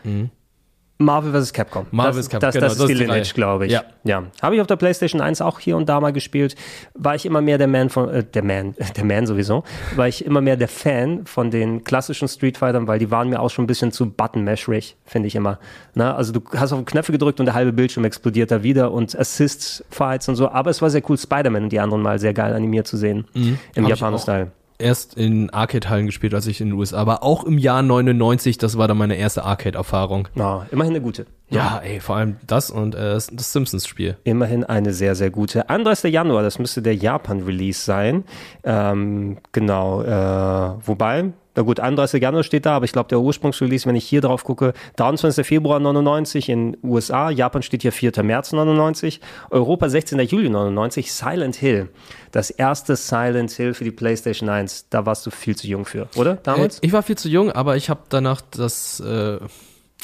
[0.98, 1.54] Marvel vs.
[1.54, 1.84] Capcom.
[1.84, 1.98] Mhm.
[1.98, 2.30] Marvel vs.
[2.30, 3.72] Capcom, Das, genau, das ist das die ist die Lineage, glaube ich.
[3.72, 3.84] Ja.
[4.04, 4.24] ja.
[4.42, 6.56] Habe ich auf der PlayStation 1 auch hier und da mal gespielt.
[6.94, 9.64] War ich immer mehr der Man von, äh, der Man, der Man sowieso,
[9.96, 13.40] war ich immer mehr der Fan von den klassischen Street Fightern, weil die waren mir
[13.40, 15.60] auch schon ein bisschen zu Button-Mashrig, finde ich immer.
[15.96, 18.92] Na, also du hast auf den Knöpfe gedrückt und der halbe Bildschirm explodiert da wieder
[18.92, 20.50] und Assist-Fights und so.
[20.50, 23.26] Aber es war sehr cool, Spider-Man und die anderen mal sehr geil animiert zu sehen.
[23.34, 24.52] Im Hab ich Japano-Style.
[24.78, 27.24] Erst in Arcade-Hallen gespielt, als ich in den USA war.
[27.24, 30.28] Auch im Jahr 99, das war dann meine erste Arcade-Erfahrung.
[30.36, 31.26] Ja, immerhin eine gute.
[31.50, 34.18] Ja, ey, vor allem das und äh, das Simpsons-Spiel.
[34.24, 35.70] Immerhin eine sehr, sehr gute.
[35.70, 36.12] 31.
[36.12, 38.24] Januar, das müsste der Japan-Release sein.
[38.64, 42.22] Ähm, genau, äh, wobei, na gut, 31.
[42.22, 45.46] Januar steht da, aber ich glaube, der Ursprungsrelease, wenn ich hier drauf gucke, 23.
[45.46, 48.12] Februar 99 in USA, Japan steht hier 4.
[48.24, 49.22] März 99,
[49.52, 50.20] Europa 16.
[50.22, 51.90] Juli 99, Silent Hill.
[52.32, 54.90] Das erste Silent Hill für die PlayStation 1.
[54.90, 56.36] Da warst du viel zu jung für, oder?
[56.36, 56.80] Damals?
[56.80, 59.38] Äh, ich war viel zu jung, aber ich habe danach das, äh,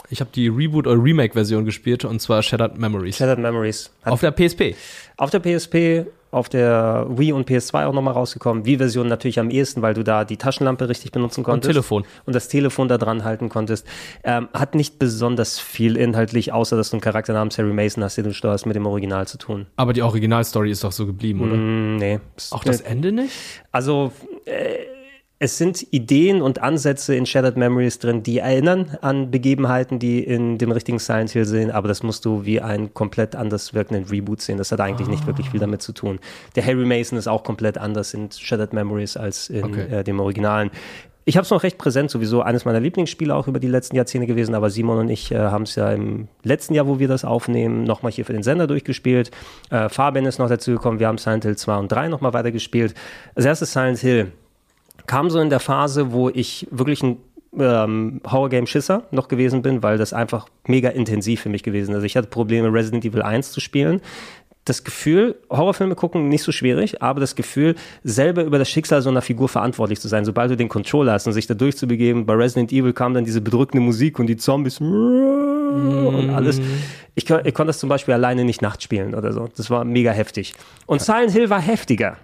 [0.09, 3.17] ich habe die Reboot- oder Remake-Version gespielt und zwar Shattered Memories.
[3.17, 3.89] Shattered Memories.
[4.03, 4.76] Hat Auf der PSP.
[5.17, 8.65] Auf der PSP, auf der Wii und PS2 auch nochmal rausgekommen.
[8.65, 11.69] Wii-Version natürlich am ehesten, weil du da die Taschenlampe richtig benutzen konntest.
[11.69, 12.06] Telefon.
[12.26, 13.88] Und das Telefon da dran halten konntest.
[14.23, 18.18] Ähm, hat nicht besonders viel inhaltlich, außer dass du einen Charakter namens Harry Mason hast,
[18.18, 19.65] den du steuerst, mit dem Original zu tun.
[19.76, 21.56] Aber die Originalstory ist doch so geblieben, oder?
[21.56, 22.19] Mm, nee.
[22.51, 23.34] Auch das Ende nicht?
[23.72, 24.11] Also,
[24.45, 24.98] äh,
[25.41, 30.57] es sind Ideen und Ansätze in Shattered Memories drin, die erinnern an Begebenheiten, die in
[30.57, 34.41] dem richtigen Silent Hill sind, aber das musst du wie einen komplett anders wirkenden Reboot
[34.41, 34.57] sehen.
[34.57, 36.20] Das hat eigentlich nicht wirklich viel damit zu tun.
[36.57, 39.86] Der Harry Mason ist auch komplett anders in Shattered Memories als in Okay.
[39.90, 40.72] äh, dem Originalen.
[41.24, 44.26] Ich habe es noch recht präsent, sowieso eines meiner Lieblingsspiele auch über die letzten Jahrzehnte
[44.28, 47.24] gewesen, aber Simon und ich äh, haben es ja im letzten Jahr, wo wir das
[47.24, 49.32] aufnehmen, nochmal hier für den Sender durchgespielt.
[49.70, 52.94] Äh, Fabian ist noch dazu gekommen, wir haben Silent Hill 2 und 3 nochmal weitergespielt.
[53.36, 54.32] Das erste Silent Hill
[55.10, 57.18] kam so in der Phase, wo ich wirklich ein
[57.57, 61.95] ähm, Horror-Game-Schisser noch gewesen bin, weil das einfach mega intensiv für mich gewesen ist.
[61.95, 64.02] Also ich hatte Probleme, Resident Evil 1 zu spielen.
[64.65, 67.73] Das Gefühl, Horrorfilme gucken, nicht so schwierig, aber das Gefühl,
[68.03, 71.26] selber über das Schicksal so einer Figur verantwortlich zu sein, sobald du den Controller hast
[71.26, 72.27] und sich da durchzubegeben.
[72.27, 76.61] Bei Resident Evil kam dann diese bedrückende Musik und die Zombies und alles.
[77.15, 79.49] Ich, ich konnte das zum Beispiel alleine nicht nachts spielen oder so.
[79.57, 80.53] Das war mega heftig.
[80.86, 82.18] Und Silent Hill war heftiger.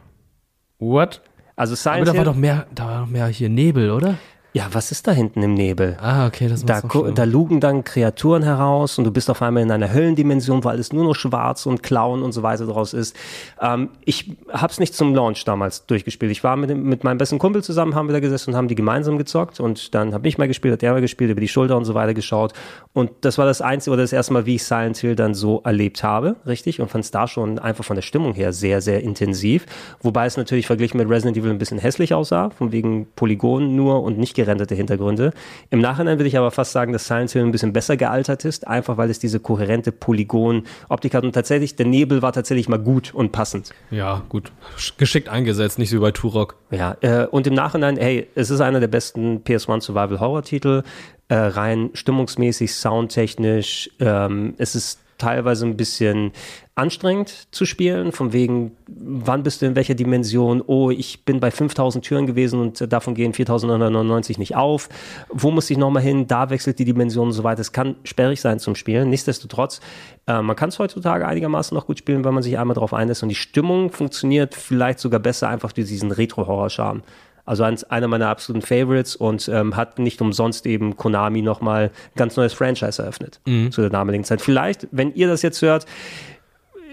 [0.77, 1.23] What?
[1.55, 4.17] Also Aber Silent da war doch mehr, da war doch mehr hier Nebel, oder?
[4.55, 5.97] Ja, was ist da hinten im Nebel?
[5.99, 6.79] Ah, okay, das Da,
[7.13, 10.93] da lugen dann Kreaturen heraus und du bist auf einmal in einer Höllendimension, wo alles
[10.93, 13.17] nur noch schwarz und Klauen und so weiter draus ist.
[13.61, 16.31] Ähm, ich hab's nicht zum Launch damals durchgespielt.
[16.31, 18.69] Ich war mit, dem- mit meinem besten Kumpel zusammen, haben wir da gesessen und haben
[18.69, 21.49] die gemeinsam gezockt und dann habe ich mal gespielt, hat er mal gespielt, über die
[21.49, 22.53] Schulter und so weiter geschaut.
[22.93, 25.59] Und das war das einzige oder das erste Mal, wie ich Silent Hill dann so
[25.65, 26.79] erlebt habe, richtig?
[26.79, 29.65] Und fand's da schon einfach von der Stimmung her sehr, sehr intensiv.
[30.01, 34.01] Wobei es natürlich verglichen mit Resident Evil ein bisschen hässlich aussah, von wegen Polygonen nur
[34.01, 35.31] und nicht gerenderte Hintergründe.
[35.69, 38.67] Im Nachhinein würde ich aber fast sagen, dass Silent Hill ein bisschen besser gealtert ist,
[38.67, 41.23] einfach weil es diese kohärente Polygon-Optik hat.
[41.23, 43.71] Und tatsächlich, der Nebel war tatsächlich mal gut und passend.
[43.91, 44.51] Ja, gut.
[44.97, 46.55] Geschickt eingesetzt, nicht so wie bei Turok.
[46.71, 50.83] Ja, äh, und im Nachhinein, hey, es ist einer der besten PS1 Survival Horror Titel,
[51.27, 53.89] äh, rein stimmungsmäßig, soundtechnisch.
[53.99, 56.31] Ähm, es ist teilweise ein bisschen
[56.75, 60.61] anstrengend zu spielen, von wegen, wann bist du in welcher Dimension?
[60.65, 64.89] Oh, ich bin bei 5000 Türen gewesen und äh, davon gehen 4999 nicht auf.
[65.29, 66.27] Wo muss ich nochmal hin?
[66.27, 67.61] Da wechselt die Dimension und so weiter.
[67.61, 69.09] Es kann sperrig sein zum Spielen.
[69.09, 69.79] Nichtsdestotrotz,
[70.27, 73.23] äh, man kann es heutzutage einigermaßen noch gut spielen, wenn man sich einmal drauf einlässt
[73.23, 77.03] und die Stimmung funktioniert vielleicht sogar besser einfach durch diesen Retro-Horror-Charme.
[77.45, 82.17] Also eins, einer meiner absoluten Favorites und ähm, hat nicht umsonst eben Konami nochmal ein
[82.17, 83.71] ganz neues Franchise eröffnet Mhm.
[83.71, 84.41] zu der damaligen Zeit.
[84.41, 85.85] Vielleicht, wenn ihr das jetzt hört,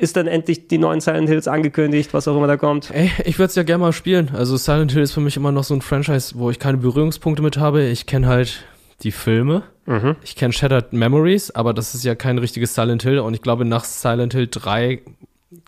[0.01, 2.91] ist dann endlich die neuen Silent Hills angekündigt, was auch immer da kommt.
[2.91, 4.31] Ey, ich würde es ja gerne mal spielen.
[4.35, 7.43] Also Silent Hill ist für mich immer noch so ein Franchise, wo ich keine Berührungspunkte
[7.43, 7.85] mit habe.
[7.85, 8.65] Ich kenne halt
[9.05, 9.63] die Filme.
[9.87, 10.17] Mhm.
[10.23, 13.21] Ich kenne Shattered Memories, aber das ist ja kein richtiges Silent Hill.
[13.21, 15.01] Und ich glaube, nach Silent Hill 3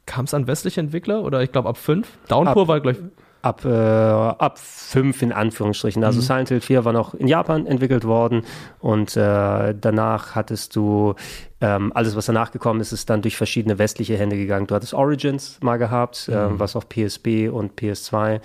[0.07, 2.07] kam es an westliche Entwickler oder ich glaube ab 5.
[2.29, 2.97] Downpour Ab- war gleich.
[3.45, 6.03] Ab, äh, ab fünf in Anführungsstrichen.
[6.03, 6.23] Also Mhm.
[6.23, 8.43] Silent Hill 4 war noch in Japan entwickelt worden
[8.81, 11.15] und äh, danach hattest du
[11.61, 14.67] ähm, alles, was danach gekommen ist, ist dann durch verschiedene westliche Hände gegangen.
[14.67, 16.59] Du hattest Origins mal gehabt, ähm, Mhm.
[16.61, 18.41] was auf PSP und PS2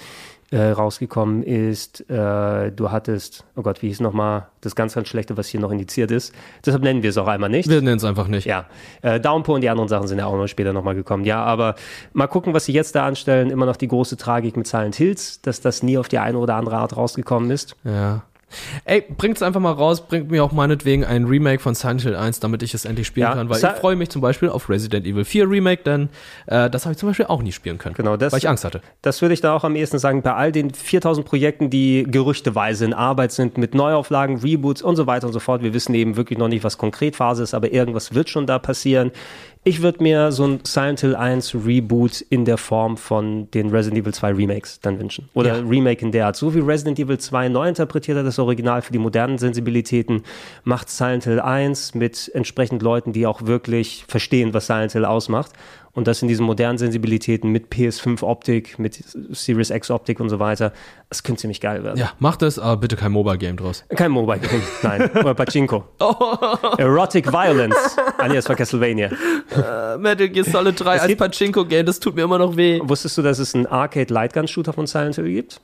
[0.52, 2.10] äh, rausgekommen ist.
[2.10, 5.72] Äh, du hattest, oh Gott, wie hieß nochmal das ganz, ganz Schlechte, was hier noch
[5.72, 6.34] indiziert ist.
[6.66, 7.70] Deshalb nennen wir es auch einmal nicht.
[7.70, 8.46] Wir nennen es einfach nicht.
[8.46, 8.66] Ja,
[9.02, 11.24] äh, Downpour und die anderen Sachen sind ja auch noch später nochmal gekommen.
[11.26, 11.76] Ja, aber
[12.14, 13.52] mal gucken, was sie jetzt da anstellen.
[13.52, 16.56] Immer noch die große Tragik mit Silent Hills, dass das nie auf die eine oder
[16.56, 17.76] andere Art rausgekommen ist.
[17.84, 18.24] Ja.
[18.86, 22.40] Ey, bringt's einfach mal raus, bringt mir auch meinetwegen ein Remake von Silent Hill 1,
[22.40, 25.06] damit ich es endlich spielen Ja, kann, weil ich freue mich zum Beispiel auf Resident
[25.06, 26.10] Evil 4 Remake, denn
[26.48, 27.96] äh, das habe ich zum Beispiel auch nie spielen können.
[27.96, 28.82] Genau, das, weil ich Angst hatte.
[29.02, 32.86] Das würde ich da auch am ehesten sagen, bei all den 4000 Projekten, die gerüchteweise
[32.86, 35.62] in Arbeit sind, mit Neuauflagen, Reboots und so weiter und so fort.
[35.64, 38.60] Wir wissen eben wirklich noch nicht, was konkret Phase ist, aber irgendwas wird schon da
[38.60, 39.12] passieren.
[39.66, 44.02] Ich würde mir so ein Silent Hill 1 Reboot in der Form von den Resident
[44.02, 45.28] Evil 2 Remakes dann wünschen.
[45.34, 45.64] Oder Ja.
[45.68, 46.38] Remake in der Art.
[46.38, 50.24] So wie Resident Evil 2 neu interpretiert hat, das Original für die modernen Sensibilitäten,
[50.64, 55.52] macht Silent Hill 1 mit entsprechend Leuten, die auch wirklich verstehen, was Silent Hill ausmacht.
[55.94, 60.72] Und das in diesen modernen Sensibilitäten mit PS5-Optik, mit Series X-Optik und so weiter.
[61.10, 61.98] Das könnte ziemlich geil werden.
[61.98, 63.84] Ja, macht es, aber bitte kein Mobile-Game draus.
[63.90, 65.10] Kein Mobile Game, nein.
[65.12, 65.84] Oder Pachinko.
[66.78, 67.98] Erotic Violence.
[68.18, 69.08] Ah, nee, das war Castlevania.
[69.08, 72.80] Äh, Metal Gear Solid 3 Es als Pachinko-Game, das tut mir immer noch weh.
[72.84, 75.62] Wusstest du, dass es einen Arcade-Lightgun-Shooter von Silent Hill gibt?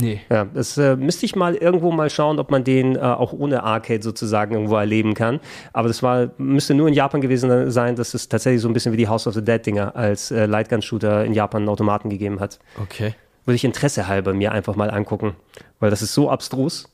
[0.00, 0.20] Nee.
[0.30, 3.62] Ja, das äh, müsste ich mal irgendwo mal schauen, ob man den äh, auch ohne
[3.62, 5.40] Arcade sozusagen irgendwo erleben kann.
[5.72, 8.92] Aber das war, müsste nur in Japan gewesen sein, dass es tatsächlich so ein bisschen
[8.92, 12.58] wie die House of the Dead-Dinger als äh, Lightgun-Shooter in Japan einen Automaten gegeben hat.
[12.82, 13.14] Okay.
[13.44, 15.36] Würde ich Interesse halber mir einfach mal angucken,
[15.80, 16.88] weil das ist so abstrus.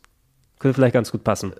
[0.59, 1.55] Könnte vielleicht ganz gut passen.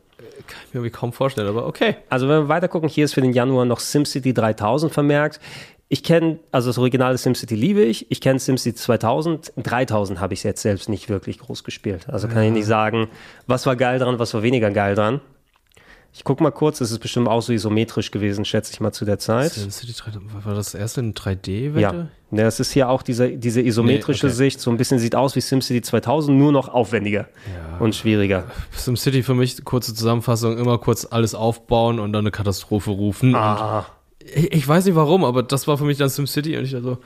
[0.47, 1.97] Kann ich mir irgendwie kaum vorstellen, aber okay.
[2.09, 5.41] Also wenn wir weiter gucken, hier ist für den Januar noch SimCity 3000 vermerkt.
[5.93, 8.11] Ich kenne, also das originale SimCity liebe ich.
[8.11, 9.53] Ich kenne SimCity 2000.
[9.59, 12.09] 3000 habe ich jetzt selbst nicht wirklich groß gespielt.
[12.09, 13.09] Also kann ich nicht sagen,
[13.47, 15.21] was war geil dran, was war weniger geil dran.
[16.15, 19.05] Ich gucke mal kurz, es ist bestimmt auch so isometrisch gewesen, schätze ich mal zu
[19.05, 19.53] der Zeit.
[19.53, 22.09] SimCity 3, war das erste in 3D, Ja?
[22.31, 24.37] Ja, es ist hier auch diese, diese isometrische Nee, okay.
[24.37, 27.29] Sicht, so ein bisschen sieht aus wie SimCity 2000, nur noch aufwendiger
[27.81, 28.45] und schwieriger.
[28.71, 33.35] SimCity für mich, kurze Zusammenfassung, immer kurz alles aufbauen und dann eine Katastrophe rufen.
[33.35, 33.85] Ah.
[34.35, 36.85] Ich, ich weiß nicht warum, aber das war für mich dann SimCity und ich dachte
[36.85, 36.99] so,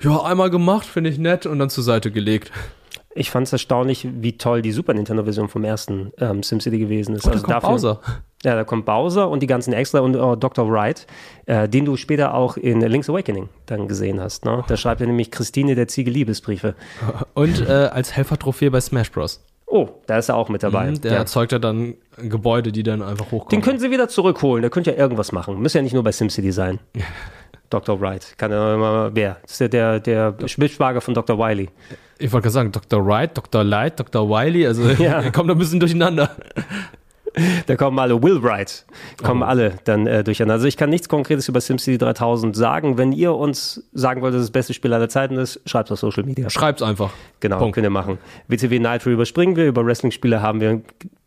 [0.00, 2.52] ja, einmal gemacht, finde ich nett und dann zur Seite gelegt.
[3.14, 7.26] Ich fand es erstaunlich, wie toll die Super Nintendo-Version vom ersten ähm, SimCity gewesen ist.
[7.26, 8.00] Oh, da kommt Bowser.
[8.44, 10.70] Ja, da kommt Bowser und die ganzen Extra und äh, Dr.
[10.70, 11.06] Wright,
[11.46, 14.44] äh, den du später auch in Link's Awakening dann gesehen hast.
[14.44, 14.62] Ne?
[14.68, 16.74] Da schreibt er nämlich Christine der Ziege Liebesbriefe.
[17.32, 19.42] Und äh, als Helfertrophäe bei Smash Bros.
[19.66, 20.90] Oh, da ist er auch mit dabei.
[20.90, 21.18] Mhm, Der ja.
[21.18, 23.50] erzeugt ja dann Gebäude, die dann einfach hochkommen.
[23.50, 24.62] Den können sie wieder zurückholen.
[24.62, 25.60] Der könnte ja irgendwas machen.
[25.60, 26.78] Muss ja nicht nur bei SimCity sein.
[27.70, 28.00] Dr.
[28.00, 28.34] Wright.
[28.38, 29.38] Kann er immer, wer?
[29.42, 31.36] Das ist ja der, der Mitschwager von Dr.
[31.36, 31.68] Wiley.
[32.18, 33.04] Ich wollte gerade sagen, Dr.
[33.04, 33.64] Wright, Dr.
[33.64, 34.28] Light, Dr.
[34.28, 35.20] Wiley, also Ja.
[35.20, 36.30] er kommt ein bisschen durcheinander.
[37.66, 38.86] Da kommen alle, Will Wright,
[39.22, 39.46] kommen Oh.
[39.46, 40.54] alle dann äh, durcheinander.
[40.54, 42.96] Also ich kann nichts Konkretes über SimCity 3000 sagen.
[42.96, 45.92] Wenn ihr uns sagen wollt, dass es das beste Spiel aller Zeiten ist, schreibt es
[45.92, 46.48] auf Social Media.
[46.48, 47.10] Schreibt's einfach.
[47.40, 47.74] Genau, Punkt.
[47.74, 48.18] könnt ihr machen.
[48.48, 50.80] WCW Nitro überspringen wir, über Wrestling-Spiele haben wir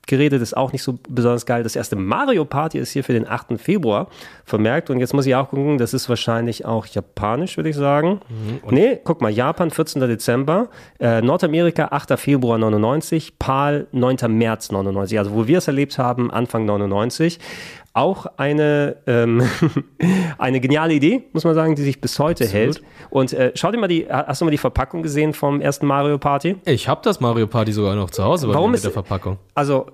[0.10, 1.64] geredet, ist auch nicht so besonders geil.
[1.64, 3.60] Das erste Mario Party ist hier für den 8.
[3.60, 4.08] Februar
[4.44, 4.90] vermerkt.
[4.90, 8.20] Und jetzt muss ich auch gucken, das ist wahrscheinlich auch japanisch, würde ich sagen.
[8.70, 10.02] nee, guck mal, Japan 14.
[10.02, 10.70] Dezember,
[11.00, 12.20] äh, Nordamerika 8.
[12.20, 14.18] Februar 99, PAL 9.
[14.28, 15.18] März 99.
[15.18, 17.40] Also wo wir es erlebt haben, Anfang 99.
[17.94, 19.42] Auch eine, ähm,
[20.38, 22.66] eine geniale Idee, muss man sagen, die sich bis heute Absolut.
[22.78, 22.84] hält.
[23.10, 26.18] Und äh, schau dir mal die, hast du mal die Verpackung gesehen vom ersten Mario
[26.18, 26.56] Party?
[26.66, 29.04] Ich habe das Mario Party sogar noch zu Hause bei Warum mir ist- mit der
[29.04, 29.38] Verpackung.
[29.56, 29.88] Also,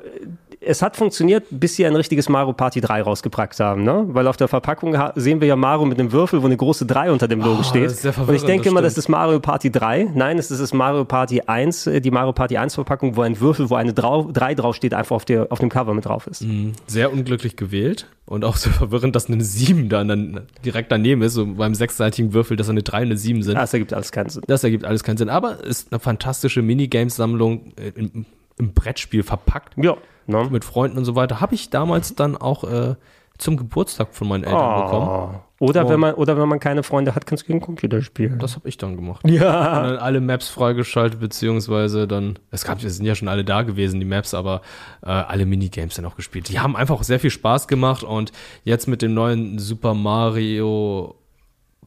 [0.65, 4.05] es hat funktioniert, bis sie ein richtiges Mario Party 3 rausgepackt haben, ne?
[4.09, 7.11] Weil auf der Verpackung sehen wir ja Mario mit einem Würfel, wo eine große 3
[7.11, 7.89] unter dem Logo Oh, steht.
[8.17, 10.11] Und ich denke das immer, das ist Mario Party 3.
[10.13, 13.39] Nein, es ist das Mario Party 1, äh, die Mario Party 1 Verpackung, wo ein
[13.39, 16.41] Würfel, wo eine 3 draufsteht, einfach auf, der, auf dem Cover mit drauf ist.
[16.41, 16.73] Mhm.
[16.87, 21.33] Sehr unglücklich gewählt und auch so verwirrend, dass eine 7 dann, dann direkt daneben ist,
[21.33, 23.55] so beim sechsseitigen Würfel, dass eine 3 und eine 7 sind.
[23.55, 24.43] Das ergibt alles keinen Sinn.
[24.47, 28.25] Das ergibt alles keinen Sinn, aber ist eine fantastische Minigames-Sammlung äh, im,
[28.57, 29.73] im Brettspiel verpackt.
[29.77, 29.95] Ja.
[30.27, 30.47] Ne?
[30.49, 31.41] Mit Freunden und so weiter.
[31.41, 32.95] Habe ich damals dann auch äh,
[33.38, 35.39] zum Geburtstag von meinen Eltern bekommen.
[35.60, 38.39] Oder, wenn man, oder wenn man keine Freunde hat, kannst du gegen Computer spielen.
[38.39, 39.27] Das habe ich dann gemacht.
[39.27, 39.80] Ja.
[39.81, 43.61] Und dann alle Maps freigeschaltet, beziehungsweise dann, es gab, es sind ja schon alle da
[43.61, 44.61] gewesen, die Maps, aber
[45.02, 46.49] äh, alle Minigames dann auch gespielt.
[46.49, 48.34] Die haben einfach sehr viel Spaß gemacht und
[48.64, 51.15] jetzt mit dem neuen Super Mario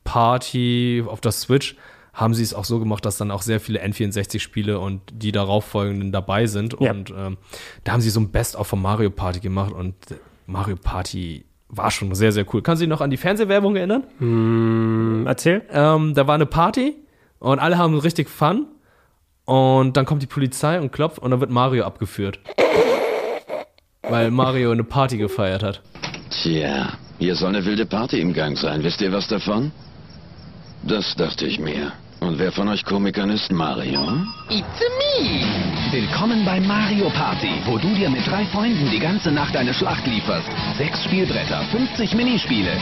[0.04, 1.76] Party auf der Switch
[2.18, 6.10] haben sie es auch so gemacht, dass dann auch sehr viele N64-Spiele und die darauffolgenden
[6.10, 6.74] dabei sind.
[6.80, 6.90] Ja.
[6.90, 7.38] Und ähm,
[7.84, 9.94] da haben sie so ein Best-of von Mario Party gemacht und
[10.46, 12.60] Mario Party war schon sehr, sehr cool.
[12.62, 14.02] Kannst du dich noch an die Fernsehwerbung erinnern?
[14.18, 15.62] Hm, erzähl.
[15.70, 16.96] Ähm, da war eine Party
[17.38, 18.66] und alle haben richtig Fun.
[19.44, 22.40] Und dann kommt die Polizei und klopft und dann wird Mario abgeführt.
[24.02, 25.82] Weil Mario eine Party gefeiert hat.
[26.42, 28.82] Tja, hier soll eine wilde Party im Gang sein.
[28.82, 29.70] Wisst ihr was davon?
[30.82, 31.92] Das dachte ich mir.
[32.20, 34.00] Und wer von euch Komikern ist Mario?
[34.50, 35.46] It's me!
[35.92, 40.04] Willkommen bei Mario Party, wo du dir mit drei Freunden die ganze Nacht eine Schlacht
[40.04, 40.48] lieferst.
[40.76, 42.72] Sechs Spielbretter, 50 Minispiele.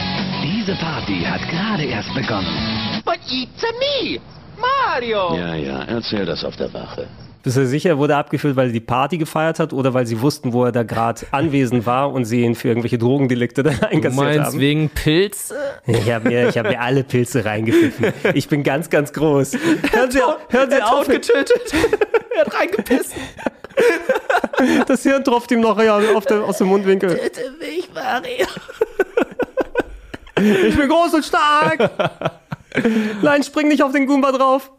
[0.41, 3.01] Diese Party hat gerade erst begonnen.
[3.05, 4.19] But it's me,
[4.59, 5.35] Mario!
[5.37, 7.07] Ja, ja, erzähl das auf der Wache.
[7.47, 10.51] Bist du sicher, wurde abgeführt, weil er die Party gefeiert hat oder weil sie wussten,
[10.51, 14.15] wo er da gerade anwesend war und sie ihn für irgendwelche Drogendelikte dann Du einkassiert
[14.15, 14.59] meinst haben?
[14.59, 15.55] wegen Pilze?
[15.85, 18.11] Ich habe mir, ich hab mir alle Pilze reingepfiffen.
[18.33, 19.53] Ich bin ganz, ganz groß.
[19.93, 20.19] Hören Sie,
[20.49, 21.07] hören Sie er hat auf.
[21.07, 21.73] getötet.
[22.35, 23.13] er hat reingepisst.
[24.87, 27.11] Das Hirn tropft ihm noch ja, auf der, aus dem Mundwinkel.
[27.11, 28.47] Bitte mich, Mario.
[30.67, 31.91] Ich bin groß und stark.
[33.21, 34.71] Nein, spring nicht auf den Goomba drauf.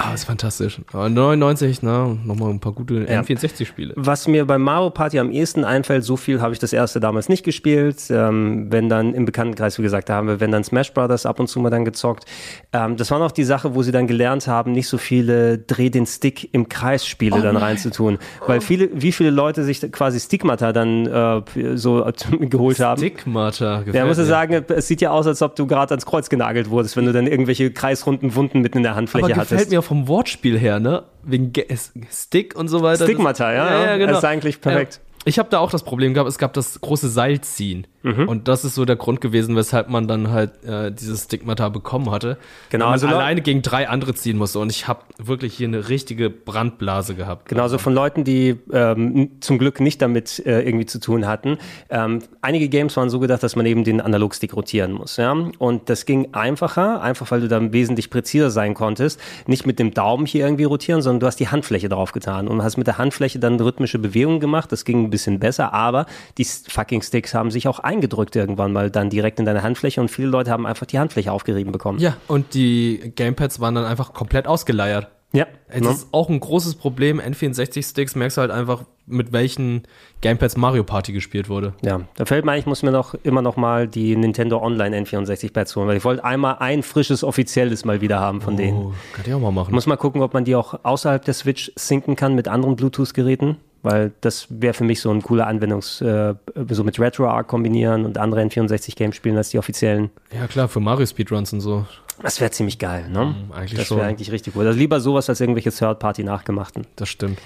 [0.00, 0.80] Ah, ist fantastisch.
[0.92, 3.20] Aber 99, na, nochmal ein paar gute Ja.
[3.20, 3.94] N64-Spiele.
[3.96, 7.28] Was mir bei Mario Party am ehesten einfällt, so viel habe ich das erste damals
[7.28, 7.96] nicht gespielt.
[8.08, 11.40] Ähm, wenn dann im Bekanntenkreis, wie gesagt, da haben wir, wenn dann Smash Brothers ab
[11.40, 12.26] und zu mal dann gezockt.
[12.72, 15.90] Ähm, das war noch die Sache, wo sie dann gelernt haben, nicht so viele Dreh
[15.90, 18.18] den Stick im Kreis Spiele Oh dann reinzutun.
[18.46, 22.06] Weil viele, wie viele Leute sich quasi Stigmata dann äh, so
[22.40, 22.98] geholt haben.
[23.00, 26.28] Stigmata, Ja, muss ich sagen, es sieht ja aus, als ob du gerade ans Kreuz
[26.28, 29.72] genagelt wurdest, wenn du dann irgendwelche kreisrunden Wunden mitten in der Handfläche Aber gefällt hattest.
[29.88, 31.04] Vom Wortspiel her, ne?
[31.22, 31.66] Wegen Ge
[32.12, 33.04] Stick und so weiter.
[33.04, 34.06] Stigmata, ja, ja.
[34.06, 35.00] Das ist eigentlich perfekt.
[35.02, 35.22] Ja.
[35.24, 37.86] Ich habe da auch das Problem gehabt, es gab das große Seilziehen.
[38.02, 38.28] Mhm.
[38.28, 42.10] Und das ist so der Grund gewesen, weshalb man dann halt äh, dieses Stigmata bekommen
[42.10, 42.38] hatte.
[42.70, 44.60] Genau, man also alleine gegen drei andere ziehen musste.
[44.60, 47.48] Und ich habe wirklich hier eine richtige Brandblase gehabt.
[47.48, 51.58] Genauso von Leuten, die ähm, zum Glück nicht damit äh, irgendwie zu tun hatten.
[51.90, 55.16] Ähm, einige Games waren so gedacht, dass man eben den Analogstick rotieren muss.
[55.16, 55.32] Ja?
[55.58, 59.20] Und das ging einfacher, einfach weil du dann wesentlich präziser sein konntest.
[59.46, 62.62] Nicht mit dem Daumen hier irgendwie rotieren, sondern du hast die Handfläche drauf getan und
[62.62, 64.70] hast mit der Handfläche dann rhythmische Bewegungen gemacht.
[64.70, 66.06] Das ging ein bisschen besser, aber
[66.36, 70.10] die fucking Sticks haben sich auch eingedrückt irgendwann mal dann direkt in deine Handfläche und
[70.10, 71.98] viele Leute haben einfach die Handfläche aufgerieben bekommen.
[71.98, 75.08] Ja, und die Gamepads waren dann einfach komplett ausgeleiert.
[75.32, 75.46] Ja.
[75.68, 75.90] Das ne?
[75.90, 77.20] ist auch ein großes Problem.
[77.20, 79.82] N64-Sticks merkst du halt einfach, mit welchen
[80.22, 81.74] Gamepads Mario Party gespielt wurde.
[81.82, 84.98] Ja, da fällt mir ein, ich muss mir noch immer noch mal die Nintendo Online
[85.00, 88.76] N64 Pads holen, weil ich wollte einmal ein frisches offizielles mal wieder haben von denen.
[88.78, 89.74] Oh, kann ich auch mal machen.
[89.74, 93.56] Muss mal gucken, ob man die auch außerhalb der Switch synken kann mit anderen Bluetooth-Geräten,
[93.82, 96.34] weil das wäre für mich so ein cooler Anwendungs, äh,
[96.70, 100.10] so mit RetroArch kombinieren und andere N64-Games spielen als die offiziellen.
[100.32, 101.84] Ja, klar, für Mario Speedruns und so.
[102.22, 103.34] Das wäre ziemlich geil, ne?
[103.52, 104.66] eigentlich das wäre eigentlich richtig cool.
[104.66, 106.86] Also lieber sowas als irgendwelche Third-Party-Nachgemachten.
[106.96, 107.38] Das stimmt.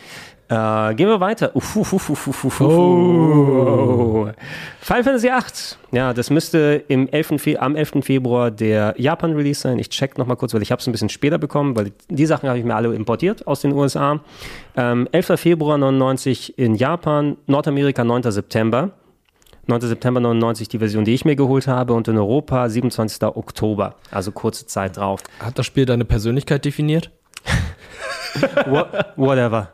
[0.49, 1.55] Äh, gehen wir weiter.
[1.57, 2.69] Uff, uff, uff, uff, uff, uff, uff.
[2.69, 4.29] Oh.
[4.81, 5.99] Final Fantasy VIII.
[5.99, 7.41] Ja, das müsste im 11.
[7.41, 8.03] Fe am 11.
[8.03, 9.79] Februar der Japan-Release sein.
[9.79, 12.27] Ich check noch mal kurz, weil ich habe es ein bisschen später bekommen, weil die
[12.27, 14.21] Sachen habe ich mir alle importiert aus den USA.
[14.77, 15.41] Ähm, 11.
[15.41, 18.31] Februar 99 in Japan, Nordamerika 9.
[18.31, 18.91] September.
[19.67, 19.81] 9.
[19.83, 23.23] September 99 die Version, die ich mir geholt habe und in Europa 27.
[23.23, 25.21] Oktober, also kurze Zeit drauf.
[25.39, 27.11] Hat das Spiel deine Persönlichkeit definiert?
[28.67, 29.69] Wha- Whatever.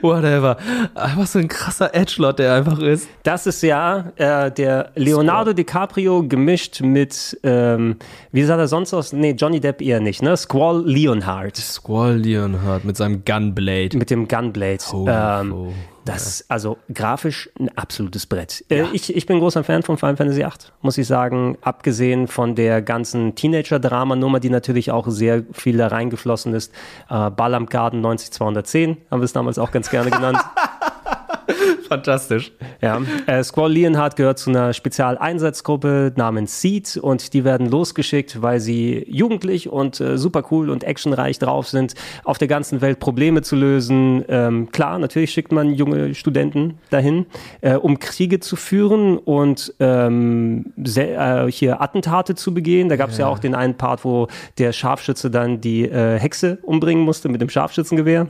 [0.00, 0.56] Whatever.
[0.94, 3.08] Einfach so ein krasser Edgelord, der einfach ist.
[3.22, 7.96] Das ist ja äh, der Leonardo DiCaprio gemischt mit, ähm,
[8.32, 9.12] wie sah er sonst aus?
[9.12, 10.36] Nee, Johnny Depp eher nicht, ne?
[10.36, 11.56] Squall Leonhardt.
[11.56, 13.96] Squall Leonhardt mit seinem Gunblade.
[13.96, 14.78] Mit dem Gunblade.
[14.92, 15.72] Oh, ähm, oh.
[16.04, 18.64] Das, also grafisch ein absolutes Brett.
[18.68, 20.50] Äh, ich, ich bin großer Fan von Final Fantasy VIII,
[20.82, 21.56] muss ich sagen.
[21.62, 26.74] Abgesehen von der ganzen Teenager-Drama-Nummer, die natürlich auch sehr viel da reingeflossen ist.
[27.08, 30.38] Äh, Ball am Garten 90210 haben wir es damals auch ganz gerne genannt.
[31.88, 32.52] Fantastisch.
[32.80, 38.60] Ja, äh, Squall Leonhardt gehört zu einer Spezialeinsatzgruppe namens Seed und die werden losgeschickt, weil
[38.60, 43.42] sie jugendlich und äh, super cool und actionreich drauf sind, auf der ganzen Welt Probleme
[43.42, 44.24] zu lösen.
[44.28, 47.26] Ähm, klar, natürlich schickt man junge Studenten dahin,
[47.60, 52.88] äh, um Kriege zu führen und ähm, äh, hier Attentate zu begehen.
[52.88, 53.26] Da gab es ja.
[53.26, 53.32] Ja.
[53.32, 54.28] auch den einen Part, wo
[54.58, 58.28] der Scharfschütze dann die äh, Hexe umbringen musste mit dem Scharfschützengewehr.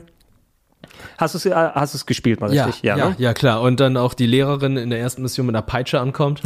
[1.17, 2.83] Hast du es äh, hast du's gespielt, mal Ja, richtig?
[2.83, 3.15] ja, ne?
[3.17, 3.61] ja, klar.
[3.61, 6.41] Und dann auch die Lehrerin in der ersten Mission mit einer Peitsche ankommt.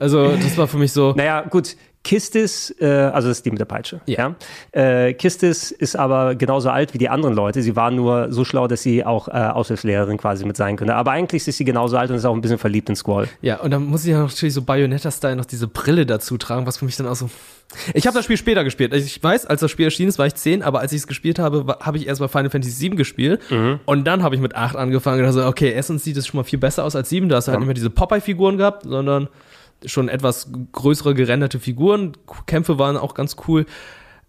[0.00, 1.12] Also, das war für mich so.
[1.16, 1.76] Naja, gut.
[2.06, 4.00] Kistis, äh, also das ist die mit der Peitsche.
[4.06, 4.36] Ja.
[4.70, 7.62] Äh, Kistis ist aber genauso alt wie die anderen Leute.
[7.62, 10.94] Sie war nur so schlau, dass sie auch äh, Aushilfslehrerin quasi mit sein könnte.
[10.94, 13.26] Aber eigentlich ist sie genauso alt und ist auch ein bisschen verliebt in Squall.
[13.42, 16.76] Ja, und dann muss ich ja natürlich so Bayonetta-Style noch diese Brille dazu tragen, was
[16.76, 17.28] für mich dann auch so.
[17.92, 18.92] Ich habe das Spiel später gespielt.
[18.92, 21.06] Also Ich weiß, als das Spiel erschienen ist, war ich 10, aber als ich es
[21.08, 23.40] gespielt habe, habe ich erst mal Final Fantasy 7 gespielt.
[23.84, 26.38] Und dann habe ich mit 8 angefangen und dachte, so, okay, erstens sieht es schon
[26.38, 27.28] mal viel besser aus als 7.
[27.28, 29.26] Da hast du halt nicht mehr diese Popeye-Figuren gehabt, sondern
[29.84, 32.12] schon etwas größere gerenderte Figuren.
[32.46, 33.66] Kämpfe waren auch ganz cool.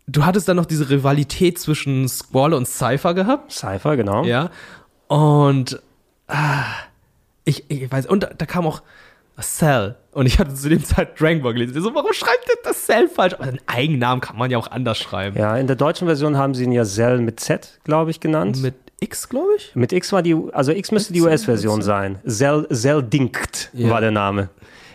[0.08, 3.52] Du hattest dann noch diese Rivalität zwischen Squall und Cypher gehabt.
[3.52, 4.24] Cypher, genau.
[4.24, 4.50] Ja.
[5.08, 5.82] Und
[6.28, 6.64] ah,
[7.44, 8.82] ich, ich weiß, und da, da kam auch
[9.42, 9.96] Cell.
[10.12, 11.80] Und ich hatte zu dem Zeit Dragon Ball gelesen.
[11.82, 13.34] So, warum schreibt denn das Cell falsch?
[13.36, 15.38] Aber einen Eigennamen kann man ja auch anders schreiben.
[15.38, 18.62] Ja, in der deutschen Version haben sie ihn ja Zell mit Z, glaube ich, genannt.
[18.62, 19.76] Mit X, glaube ich?
[19.76, 22.18] Mit X war die, also X müsste die US-Version sein.
[22.26, 23.90] Zell, Zell Dinkt Ja.
[23.92, 24.50] war der Name.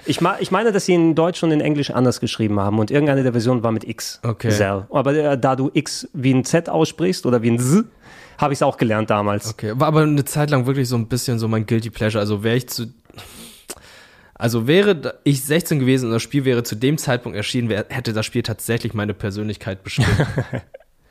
[0.05, 3.23] Ich, ich meine, dass sie in Deutsch und in Englisch anders geschrieben haben und irgendeine
[3.23, 4.20] der Versionen war mit X.
[4.23, 4.51] Okay.
[4.51, 4.87] Zell.
[4.91, 7.85] Aber äh, da du X wie ein Z aussprichst oder wie ein Z,
[8.39, 9.51] habe ich es auch gelernt damals.
[9.51, 12.20] Okay, war aber eine Zeit lang wirklich so ein bisschen so mein Guilty Pleasure.
[12.20, 12.87] Also wäre ich zu.
[14.35, 18.27] Also wäre ich 16 gewesen und das Spiel wäre zu dem Zeitpunkt erschienen, hätte das
[18.27, 20.09] Spiel tatsächlich meine Persönlichkeit bestimmt.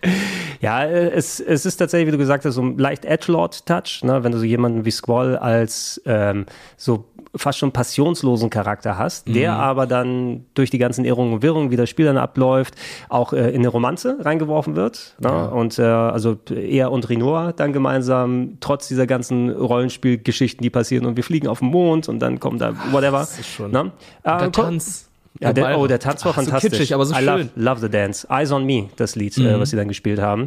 [0.62, 4.24] Ja, äh, es, es ist tatsächlich, wie du gesagt hast, so ein leicht Edgelord-Touch, ne?
[4.24, 6.46] wenn du so jemanden wie Squall als ähm,
[6.78, 7.06] so
[7.36, 9.60] fast schon passionslosen Charakter hast, der Mhm.
[9.60, 12.76] aber dann durch die ganzen Irrungen und Wirrungen, wie das Spiel dann abläuft,
[13.08, 15.16] auch äh, in eine Romanze reingeworfen wird.
[15.20, 15.30] Ne?
[15.30, 15.46] Ja.
[15.46, 21.16] Und äh, also er und Rinoa dann gemeinsam, trotz dieser ganzen Rollenspielgeschichten, die passieren und
[21.16, 23.20] wir fliegen auf den Mond und dann kommt da whatever.
[23.20, 23.82] das ist schon- Ne?
[23.82, 23.92] Und
[24.26, 25.08] der Ähm, Tanz.
[25.42, 26.72] Ja, der, oh, der Tanz war Ach, so fantastisch.
[26.72, 27.50] kitschig, aber so I love, schön.
[27.56, 28.28] love the Dance.
[28.30, 29.60] Eyes on Me, das Lied, äh, Mhm.
[29.60, 30.46] was sie dann gespielt haben.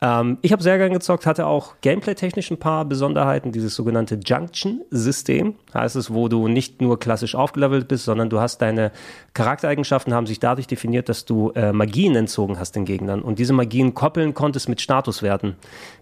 [0.00, 3.50] Ähm, ich habe sehr gern gezockt, hatte auch gameplay-technisch ein paar Besonderheiten.
[3.50, 8.62] Dieses sogenannte Junction-System heißt es, wo du nicht nur klassisch aufgelevelt bist, sondern du hast
[8.62, 8.92] deine
[9.34, 13.52] Charaktereigenschaften haben sich dadurch definiert, dass du äh, Magien entzogen hast den Gegnern und diese
[13.52, 15.56] Magien koppeln konntest mit Statuswerten.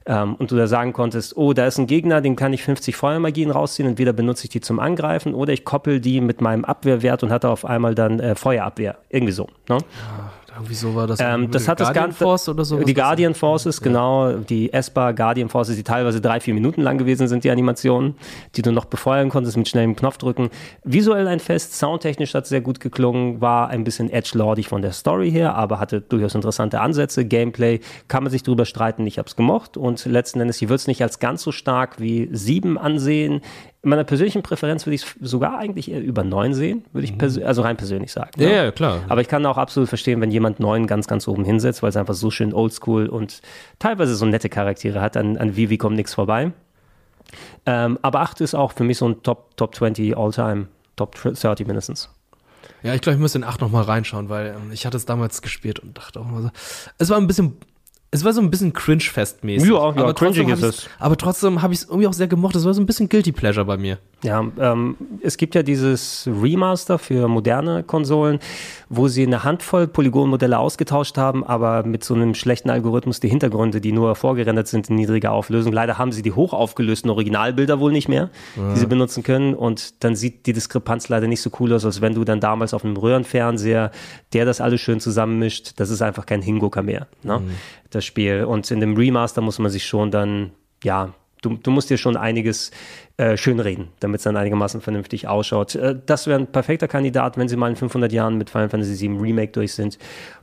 [0.06, 2.96] Ähm, und du da sagen konntest, oh, da ist ein Gegner, den kann ich 50
[2.96, 3.88] Feuermagien rausziehen.
[3.88, 7.48] Entweder benutze ich die zum Angreifen oder ich koppel die mit meinem Abwehrwert und hatte
[7.48, 8.96] auf einmal dann äh, Feuerabwehr.
[9.08, 9.48] Irgendwie so.
[9.68, 9.78] Ne?
[10.56, 11.18] Irgendwie so war das.
[11.20, 12.24] Ähm, das hat das Guardian Ganze.
[12.24, 12.78] Force oder so.
[12.78, 14.34] Die Guardian Forces, genau.
[14.34, 18.14] Die ESPA Guardian Forces, die teilweise drei, vier Minuten lang gewesen sind, die Animationen,
[18.54, 20.50] die du noch befeuern konntest mit schnellem Knopfdrücken.
[20.84, 24.92] Visuell ein Fest, soundtechnisch hat es sehr gut geklungen, war ein bisschen edgelordig von der
[24.92, 27.24] Story her, aber hatte durchaus interessante Ansätze.
[27.24, 30.76] Gameplay kann man sich drüber streiten, ich habe es gemocht und letzten Endes, ich würde
[30.76, 33.40] es nicht als ganz so stark wie sieben ansehen.
[33.84, 37.12] In meiner persönlichen Präferenz würde ich es sogar eigentlich eher über neun sehen, würde ich
[37.12, 38.30] persö- also rein persönlich sagen.
[38.38, 39.02] Ja, ja, klar.
[39.08, 41.96] Aber ich kann auch absolut verstehen, wenn jemand neun ganz, ganz oben hinsetzt, weil es
[41.96, 43.42] einfach so schön oldschool und
[43.78, 45.16] teilweise so nette Charaktere hat.
[45.16, 46.52] An, an Vivi kommt nichts vorbei.
[47.66, 51.66] Ähm, aber 8 ist auch für mich so ein Top, Top 20 All-Time, Top 30
[51.66, 52.10] mindestens.
[52.82, 55.42] Ja, ich glaube, ich muss in 8 nochmal reinschauen, weil ähm, ich hatte es damals
[55.42, 56.50] gespielt und dachte auch mal so.
[56.98, 57.56] Es war ein bisschen.
[58.14, 59.68] Es war so ein bisschen Cringe-Fest-mäßig.
[59.68, 60.88] Ja, ja, aber hab ist es.
[61.00, 62.54] Aber trotzdem habe ich es irgendwie auch sehr gemocht.
[62.54, 63.98] Es war so ein bisschen Guilty Pleasure bei mir.
[64.22, 68.38] Ja, ähm, es gibt ja dieses Remaster für moderne Konsolen,
[68.88, 73.80] wo sie eine Handvoll Polygonmodelle ausgetauscht haben, aber mit so einem schlechten Algorithmus die Hintergründe,
[73.80, 75.72] die nur vorgerendert sind in niedriger Auflösung.
[75.72, 78.72] Leider haben sie die hochaufgelösten Originalbilder wohl nicht mehr, Ja.
[78.74, 79.54] die sie benutzen können.
[79.54, 82.72] Und dann sieht die Diskrepanz leider nicht so cool aus, als wenn du dann damals
[82.74, 83.90] auf einem Röhrenfernseher,
[84.32, 87.40] der das alles schön zusammenmischt, das ist einfach kein Hingucker mehr, ne?
[87.40, 87.50] Mhm.
[87.94, 88.44] Das Spiel.
[88.44, 90.52] Und in dem Remaster muss man sich schon dann,
[90.82, 91.14] ja,
[91.44, 92.70] du, du musst dir schon einiges
[93.16, 95.74] äh, schönreden, damit es dann einigermaßen vernünftig ausschaut.
[95.74, 99.08] Äh, das wäre ein perfekter Kandidat, wenn sie mal in 500 Jahren mit Final Fantasy
[99.08, 99.98] VII Remake durch sind.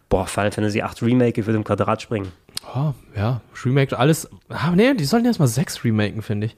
[0.10, 2.32] Boah, Final Fantasy 8 Remake, ich würde im Quadrat springen.
[2.76, 4.30] Oh, ja, Remake, alles.
[4.50, 6.58] Ah, nee, die sollten erstmal 6 remaken, finde ich.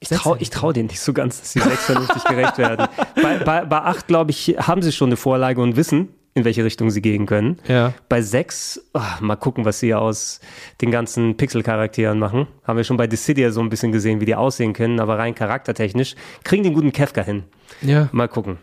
[0.00, 2.88] Ich traue ich trau denen nicht so ganz, dass die 6 vernünftig gerecht werden.
[3.22, 6.64] Bei, bei, bei 8, glaube ich, haben sie schon eine Vorlage und wissen, in welche
[6.64, 7.58] Richtung sie gehen können.
[7.66, 7.92] Ja.
[8.08, 8.90] Bei 6,
[9.20, 10.40] mal gucken, was sie aus
[10.80, 12.46] den ganzen Pixel-Charakteren machen.
[12.62, 15.34] Haben wir schon bei Dissidia so ein bisschen gesehen, wie die aussehen können, aber rein
[15.34, 17.44] charaktertechnisch kriegen den guten Kefka hin.
[17.82, 18.08] Ja.
[18.12, 18.58] Mal gucken,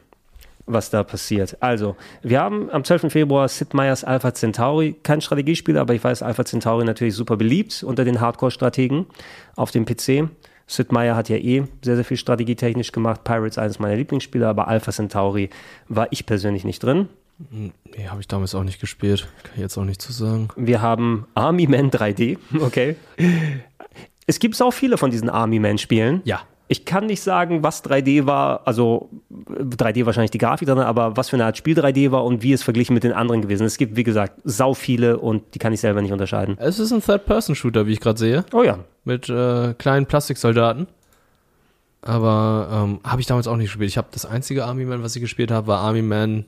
[0.65, 1.57] was da passiert.
[1.59, 3.11] Also, wir haben am 12.
[3.11, 4.95] Februar Sid Meier's Alpha Centauri.
[5.03, 9.07] Kein Strategiespiel, aber ich weiß, Alpha Centauri natürlich super beliebt unter den Hardcore-Strategen
[9.57, 10.29] auf dem PC.
[10.67, 13.23] Sid Meier hat ja eh sehr, sehr viel strategietechnisch gemacht.
[13.23, 15.49] Pirates eines meiner Lieblingsspiele, aber Alpha Centauri
[15.87, 17.07] war ich persönlich nicht drin.
[17.49, 19.27] Nee, habe ich damals auch nicht gespielt.
[19.43, 20.49] Kann ich jetzt auch nicht zu sagen.
[20.55, 22.95] Wir haben Army Man 3D, okay.
[24.25, 26.21] Es gibt auch viele von diesen Army Man Spielen.
[26.25, 26.41] Ja.
[26.69, 31.29] Ich kann nicht sagen, was 3D war, also 3D wahrscheinlich die Grafik drin, aber was
[31.29, 33.73] für eine Art Spiel 3D war und wie es verglichen mit den anderen gewesen ist.
[33.73, 36.57] Es gibt, wie gesagt, sau viele und die kann ich selber nicht unterscheiden.
[36.59, 38.43] Es ist ein Third-Person-Shooter, wie ich gerade sehe.
[38.51, 38.79] Oh ja.
[39.05, 40.87] Mit äh, kleinen Plastiksoldaten.
[42.01, 43.89] Aber ähm, habe ich damals auch nicht gespielt.
[43.89, 46.45] Ich habe das einzige Army Man, was ich gespielt habe, war Army Man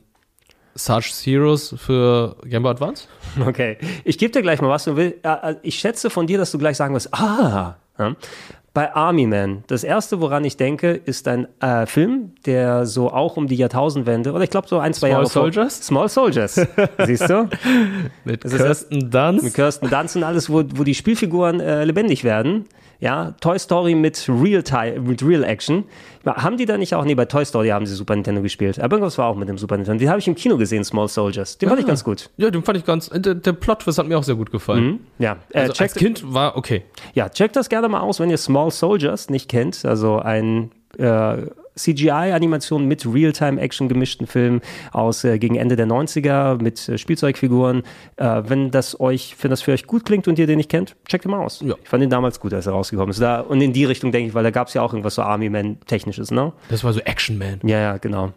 [0.74, 3.06] Sarge Heroes für Game Boy Advance.
[3.46, 4.84] Okay, ich gebe dir gleich mal was.
[4.84, 8.16] Du will, äh, ich schätze von dir, dass du gleich sagen wirst, ah, ja.
[8.74, 13.36] bei Army Man, das erste, woran ich denke, ist ein äh, Film, der so auch
[13.36, 15.80] um die Jahrtausendwende, oder ich glaube so ein, zwei Small Jahre vor- Soldiers?
[15.86, 16.54] Small Soldiers,
[17.06, 17.48] siehst du?
[18.24, 19.44] Mit Das Kirsten Dunst.
[19.44, 22.64] Mit Kirsten Dunst und alles, wo, wo die Spielfiguren äh, lebendig werden.
[23.00, 24.62] Ja, Toy Story mit Real,
[25.00, 25.84] mit Real Action.
[26.26, 28.78] Haben die da nicht auch, nee, bei Toy Story haben sie Super Nintendo gespielt.
[28.78, 29.98] Aber irgendwas war auch mit dem Super Nintendo.
[29.98, 31.56] Den habe ich im Kino gesehen, Small Soldiers.
[31.56, 31.88] Den fand ich Ah.
[31.88, 32.28] ganz gut.
[32.36, 33.08] Ja, den fand ich ganz.
[33.08, 34.84] Der, der Plot-Twist hat mir auch sehr gut gefallen.
[34.84, 35.00] Mhm.
[35.18, 36.82] Ja, äh, Also als Kind war okay.
[37.14, 39.84] Ja, checkt das gerne mal aus, wenn ihr Small Soldiers nicht kennt.
[39.86, 41.38] Also ein äh,
[41.82, 44.60] CGI-Animation mit Realtime-Action gemischten Film
[44.92, 47.82] aus äh, gegen Ende der 90er mit äh, Spielzeugfiguren.
[48.16, 50.96] Äh, wenn das euch, wenn das für euch gut klingt und ihr den nicht kennt,
[51.08, 51.62] checkt ihn mal aus.
[51.62, 53.20] Ich fand ihn damals gut, als er rausgekommen ist.
[53.20, 55.22] Da, und in die Richtung denke ich, weil da gab es ja auch irgendwas so
[55.22, 56.52] Army-Man-technisches, ne?
[56.68, 57.60] Das war so Action Man.
[57.64, 58.32] Ja, ja, genau.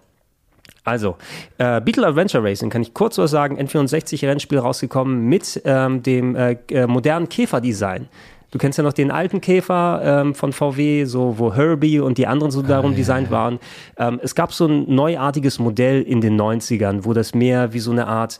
[0.85, 1.15] Also,
[1.59, 3.57] äh, Beetle Adventure Racing kann ich kurz was sagen.
[3.57, 8.09] N64-Rennspiel rausgekommen mit ähm, dem äh, äh, modernen Käferdesign.
[8.53, 12.27] Du kennst ja noch den alten Käfer ähm, von VW, so wo Herbie und die
[12.27, 13.31] anderen so darum ja, designt ja.
[13.31, 13.59] waren.
[13.97, 17.89] Ähm, es gab so ein neuartiges Modell in den 90ern, wo das mehr wie so
[17.89, 18.39] eine Art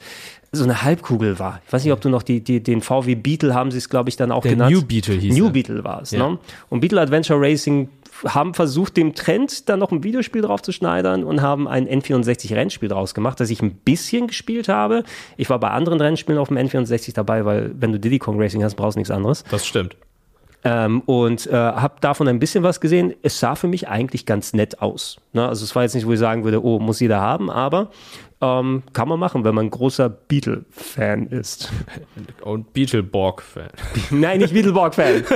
[0.52, 1.61] so eine Halbkugel war.
[1.65, 4.10] Ich weiß nicht, ob du noch die, die, den VW Beetle haben sie es, glaube
[4.10, 4.72] ich, dann auch Der genannt.
[4.72, 5.52] New Beetle hieß New er.
[5.52, 6.11] Beetle war es.
[6.11, 6.30] Ja.
[6.30, 6.38] Ne?
[6.69, 7.90] Und Beetle Adventure Racing
[8.25, 12.89] haben versucht, dem Trend dann noch ein Videospiel drauf zu schneidern und haben ein N64-Rennspiel
[12.89, 15.03] draus gemacht, das ich ein bisschen gespielt habe.
[15.37, 18.63] Ich war bei anderen Rennspielen auf dem N64 dabei, weil wenn du Diddy Kong Racing
[18.63, 19.43] hast, brauchst du nichts anderes.
[19.49, 19.95] Das stimmt.
[20.65, 23.13] Ähm, und äh, habe davon ein bisschen was gesehen.
[23.21, 25.19] Es sah für mich eigentlich ganz nett aus.
[25.33, 25.45] Ne?
[25.45, 27.91] Also es war jetzt nicht, wo ich sagen würde, oh, muss jeder haben, aber
[28.39, 31.69] ähm, kann man machen, wenn man ein großer Beatle-Fan ist.
[32.41, 33.69] Und Beetleborg-Fan.
[34.11, 35.25] Nein, nicht Beetleborg-Fan.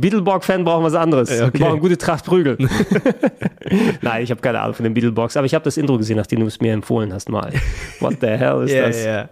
[0.00, 1.30] Beetleborg-Fan brauchen was anderes.
[1.30, 1.50] Okay.
[1.52, 2.56] Wir brauchen gute Tracht Prügel.
[4.02, 6.40] Nein, ich habe keine Ahnung von den Beetleborgs, aber ich habe das Intro gesehen, nachdem
[6.40, 7.52] du es mir empfohlen hast mal.
[8.00, 9.04] What the hell ist Ja, das?
[9.04, 9.28] ja.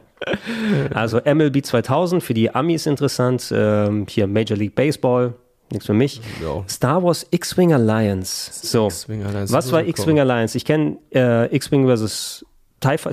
[0.94, 3.52] Also MLB 2000 für die Amis interessant.
[3.54, 5.34] Ähm, hier Major League Baseball.
[5.70, 6.20] Nichts für mich.
[6.42, 6.64] Ja.
[6.68, 8.50] Star Wars X-Wing Alliance.
[8.66, 8.86] So.
[8.86, 10.56] X-Wing Alliance, Was war X-Wing Alliance?
[10.56, 12.44] Ich kenne äh, X-Wing versus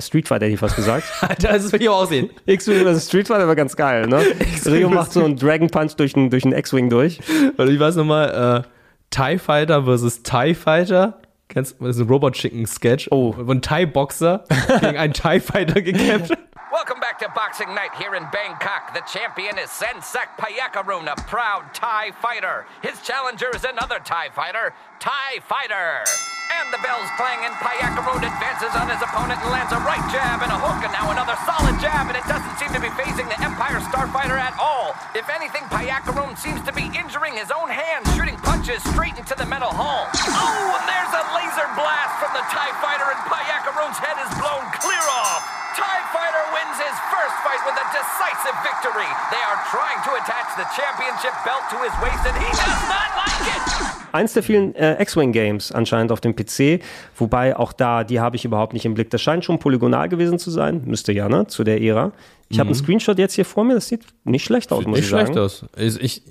[0.00, 1.04] Street Fighter, hätte ich fast gesagt.
[1.40, 2.30] Das will ich auch aussehen.
[2.46, 4.22] X-Wing versus Street Fighter war ganz geil, ne?
[4.66, 7.20] Rio macht so einen Dragon Punch durch einen durch einen X-Wing durch.
[7.58, 8.68] Oder ich weiß nochmal, äh,
[9.10, 11.20] TIE Fighter versus TIE Fighter.
[11.48, 13.34] Kennst du, das ist ein Robot Chicken Sketch, oh.
[13.36, 14.44] wo ein TIE Boxer
[14.80, 16.38] gegen einen TIE Fighter gekämpft hat.
[16.72, 18.92] Welcome back to Boxing Night here in Bangkok.
[18.92, 22.66] The champion is Sensak Payakaroon, a proud Thai fighter.
[22.82, 26.04] His challenger is another Thai fighter, Thai Fighter.
[26.46, 30.42] And the bells clang and Payakaroon advances on his opponent and lands a right jab
[30.46, 33.26] and a hook and now another solid jab and it doesn't seem to be phasing
[33.26, 34.94] the Empire Starfighter at all.
[35.14, 39.46] If anything, Payakaroon seems to be injuring his own hands, shooting punches straight into the
[39.46, 40.06] metal hull.
[40.12, 44.64] Oh, and there's a laser blast from the TIE Fighter and Payakaroon's head is blown
[44.80, 45.44] clear off.
[45.76, 49.10] TIE Fighter wins his first fight with a decisive victory.
[49.28, 53.10] They are trying to attach the championship belt to his waist and he does not
[53.20, 53.95] like it.
[54.16, 56.80] Eins der vielen äh, X-Wing-Games anscheinend auf dem PC,
[57.16, 59.10] wobei auch da, die habe ich überhaupt nicht im Blick.
[59.10, 62.12] Das scheint schon polygonal gewesen zu sein, müsste ja, ne, zu der Ära.
[62.48, 62.74] Ich habe Mhm.
[62.76, 65.10] einen Screenshot jetzt hier vor mir, das sieht nicht schlecht aus, Sieht muss nicht ich
[65.10, 65.26] sagen.
[65.26, 65.64] schlecht aus.
[65.76, 66.22] Ist, ich,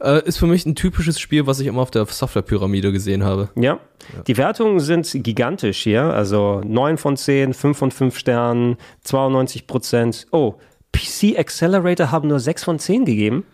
[0.00, 3.48] äh, ist für mich ein typisches Spiel, was ich immer auf der Softwarepyramide gesehen habe.
[3.56, 3.78] Ja.
[4.26, 6.02] Die Wertungen sind gigantisch hier.
[6.04, 10.26] Also 9 von 10, 5 von 5 Sternen, 92 Prozent.
[10.30, 10.54] Oh,
[10.92, 13.44] PC Accelerator haben nur 6 von 10 gegeben.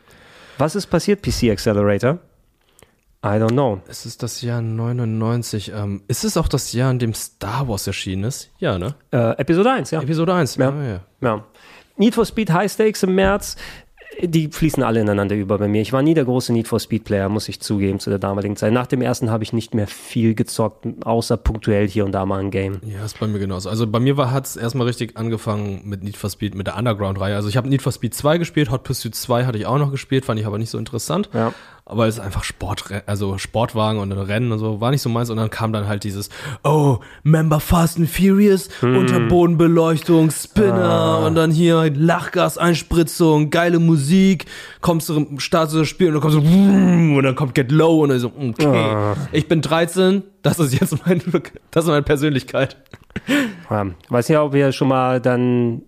[0.59, 2.19] Was ist passiert, PC Accelerator?
[3.25, 3.81] I don't know.
[3.89, 5.73] Es ist das Jahr 99.
[5.75, 8.51] Ähm, ist es auch das Jahr, in dem Star Wars erschienen ist?
[8.59, 8.95] Ja, ne?
[9.11, 10.01] Äh, Episode 1, ja.
[10.01, 10.69] Episode 1, ja.
[10.69, 11.01] Ah, ja.
[11.21, 11.45] ja.
[11.97, 13.57] Need for Speed High Stakes im März.
[14.21, 15.83] Die fließen alle ineinander über bei mir.
[15.83, 18.57] Ich war nie der große Need for Speed Player, muss ich zugeben, zu der damaligen
[18.57, 18.73] Zeit.
[18.73, 22.41] Nach dem ersten habe ich nicht mehr viel gezockt, außer punktuell hier und da mal
[22.41, 22.81] ein Game.
[22.85, 23.69] Ja, ist bei mir genauso.
[23.69, 27.37] Also bei mir hat es erstmal richtig angefangen mit Need for Speed, mit der Underground-Reihe.
[27.37, 29.91] Also ich habe Need for Speed 2 gespielt, Hot Pursuit 2 hatte ich auch noch
[29.91, 31.29] gespielt, fand ich aber nicht so interessant.
[31.33, 31.53] Ja.
[31.91, 35.31] Aber es ist einfach Sport, also Sportwagen und Rennen und so, war nicht so meins.
[35.31, 36.29] Und dann kam dann halt dieses,
[36.63, 38.97] oh, Member Fast and Furious, Hm.
[38.99, 41.27] Unterbodenbeleuchtung, Spinner Ah.
[41.27, 44.47] und dann hier Lachgaseinspritzung, geile Musik,
[44.81, 46.41] kommst du, startest du das Spiel und dann kommst du,
[47.17, 49.17] und dann kommt Get Low und dann so, okay, Ah.
[49.33, 51.23] ich bin 13, das ist jetzt mein,
[51.71, 52.77] das ist meine Persönlichkeit.
[53.71, 55.83] Ja, weiß nicht, ob wir schon mal dann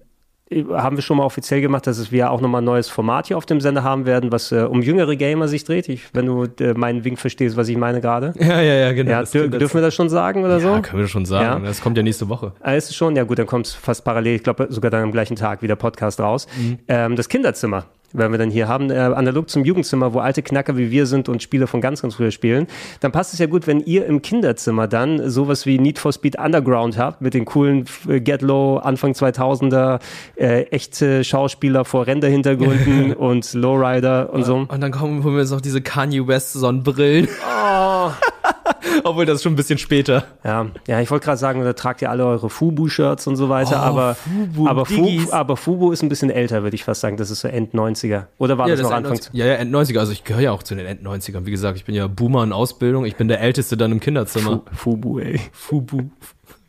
[0.51, 3.47] haben wir schon mal offiziell gemacht, dass wir auch nochmal ein neues Format hier auf
[3.47, 5.89] dem Sender haben werden, was äh, um jüngere Gamer sich dreht.
[5.89, 8.35] Ich, wenn du äh, meinen Wink verstehst, was ich meine gerade.
[8.51, 9.11] Ja, ja, ja, genau.
[9.13, 10.69] Ja, dür dürfen wir das schon sagen oder so?
[10.71, 11.63] Ja, können wir schon sagen.
[11.63, 11.69] Ja.
[11.69, 12.53] Das kommt ja nächste Woche.
[12.61, 13.15] Ah, ist es schon?
[13.15, 15.69] Ja gut, dann kommt es fast parallel, ich glaube sogar dann am gleichen Tag wie
[15.69, 16.49] der Podcast raus.
[16.89, 20.77] Ähm, das Kinderzimmer werden wir dann hier haben, äh, analog zum Jugendzimmer, wo alte Knacker
[20.77, 22.67] wie wir sind und Spiele von ganz, ganz früher spielen.
[23.01, 26.39] Dann passt es ja gut, wenn ihr im Kinderzimmer dann sowas wie Need for Speed
[26.39, 30.01] Underground habt, mit den coolen äh, Get Low, Anfang 2000er,
[30.37, 34.67] äh, echte Schauspieler vor Renderhintergründen und Lowrider und so.
[34.69, 37.29] Und dann kommen wir jetzt noch diese Kanye West Sonnenbrillen.
[37.47, 38.11] Oh.
[39.05, 40.25] Obwohl das ist schon ein bisschen später.
[40.45, 43.81] Ja, ja ich wollte gerade sagen, da tragt ihr alle eure Fubu-Shirts und so weiter,
[43.81, 45.31] Oh, aber, Fubu, aber, Fu, Diggis.
[45.31, 47.17] aber Fubu ist ein bisschen älter, würde ich fast sagen.
[47.17, 48.25] Das ist so End-90er.
[48.39, 49.19] Oder war ja, das noch ist Anfang?
[49.33, 49.99] Ja, ja, End 90er.
[49.99, 51.47] Also ich gehöre ja auch zu den End 90ern.
[51.47, 53.05] Wie gesagt, ich bin ja Boomer in Ausbildung.
[53.05, 54.63] Ich bin der Älteste dann im Kinderzimmer.
[54.73, 55.41] Fubu, ey.
[55.53, 56.03] Fubu.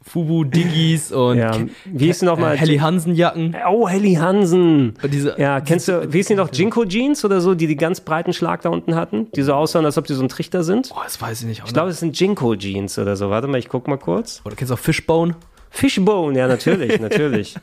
[0.04, 1.56] Fubu Diggis und Ja,
[1.86, 2.56] wie hieß sie noch mal?
[2.56, 3.56] äh, Helly Hansen Jacken.
[3.70, 4.96] Oh, Helly Hansen.
[5.12, 6.50] Diese, Ja, kennst du, wie hieß die noch?
[6.52, 9.32] Jinko Jeans oder so, die die ganz breiten Schlag da unten hatten?
[9.34, 10.90] Die so aussahen, als ob die so ein Trichter sind?
[10.92, 11.62] Oh, das weiß ich nicht.
[11.66, 13.30] Ich glaube, es sind Jinko Jeans oder so.
[13.30, 14.42] Warte mal, ich guck mal kurz.
[14.44, 15.36] Oder kennst du auch Fishbone?
[15.70, 17.56] Fishbone, ja, natürlich, natürlich.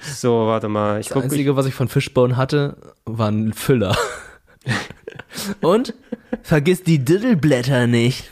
[0.00, 1.00] So, warte mal.
[1.00, 2.76] Ich Das guck, Einzige, was ich von Fishbone hatte,
[3.06, 3.96] war ein Füller.
[5.60, 5.94] und
[6.42, 8.30] vergiss die Diddleblätter nicht.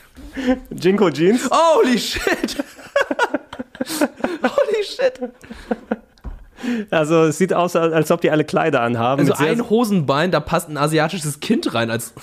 [0.71, 1.49] Jinko Jeans?
[1.51, 2.63] Holy shit!
[4.43, 5.19] Holy shit!
[6.91, 9.21] Also, es sieht aus, als ob die alle Kleider anhaben.
[9.21, 11.89] Also ein Hosenbein, da passt ein asiatisches Kind rein.
[11.89, 12.13] Als,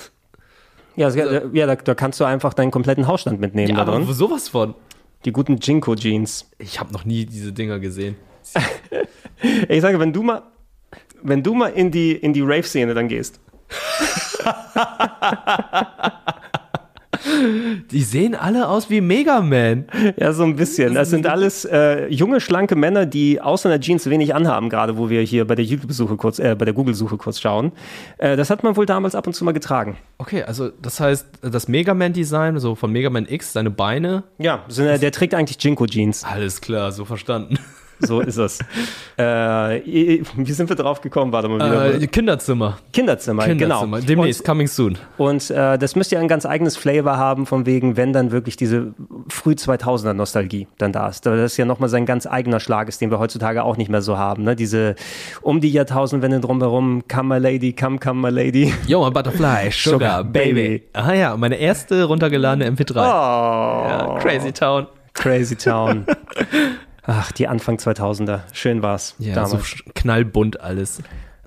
[0.94, 4.12] Ja, ja, ja da, da kannst du einfach deinen kompletten Hausstand mitnehmen ja, da aber
[4.12, 4.74] sowas von.
[5.24, 6.48] Die guten Jinko Jeans.
[6.58, 8.16] Ich habe noch nie diese Dinger gesehen.
[9.68, 10.44] Ich sage, wenn du mal,
[11.22, 13.38] wenn du mal in die, in die Rave-Szene dann gehst.
[17.90, 19.86] Die sehen alle aus wie Mega Man.
[20.16, 20.94] Ja, so ein bisschen.
[20.94, 25.10] Das sind alles äh, junge, schlanke Männer, die außer einer Jeans wenig anhaben, gerade wo
[25.10, 27.72] wir hier bei der YouTube-Suche kurz, äh, bei der Google-Suche kurz schauen.
[28.18, 29.96] Äh, das hat man wohl damals ab und zu mal getragen.
[30.18, 34.24] Okay, also das heißt, das Mega Man-Design, so von Mega Man X, seine Beine.
[34.38, 36.24] Ja, so, äh, der trägt eigentlich Jinko-Jeans.
[36.24, 37.58] Alles klar, so verstanden.
[38.00, 38.58] So ist es.
[39.16, 39.22] äh,
[39.84, 41.32] wie sind wir drauf gekommen?
[41.32, 41.94] Warte mal wieder.
[42.02, 42.78] Äh, Kinderzimmer.
[42.92, 43.96] Kinderzimmer, Kinderzimmer.
[43.98, 44.06] genau.
[44.06, 44.98] Demnächst, coming soon.
[45.16, 48.56] Und äh, das müsste ja ein ganz eigenes Flavor haben, von wegen, wenn dann wirklich
[48.56, 48.94] diese
[49.28, 51.24] früh 2000er Nostalgie dann da ist.
[51.26, 54.02] Das ist ja nochmal sein ganz eigener Schlag ist, den wir heutzutage auch nicht mehr
[54.02, 54.44] so haben.
[54.44, 54.56] Ne?
[54.56, 54.94] Diese
[55.42, 58.72] um die Jahrtausendwende drumherum, Come my lady, come, come my lady.
[58.86, 60.52] Yo, my Butterfly, Sugar, Sugar, Baby.
[60.54, 60.82] Baby.
[60.92, 62.96] Ah ja, meine erste runtergeladene MP3.
[62.96, 63.88] Oh.
[63.88, 64.86] Ja, Crazy Town.
[65.14, 66.04] Crazy Town.
[67.06, 68.40] Ach, die Anfang 2000er.
[68.52, 69.70] Schön war's Ja, damals.
[69.70, 71.02] so knallbunt alles.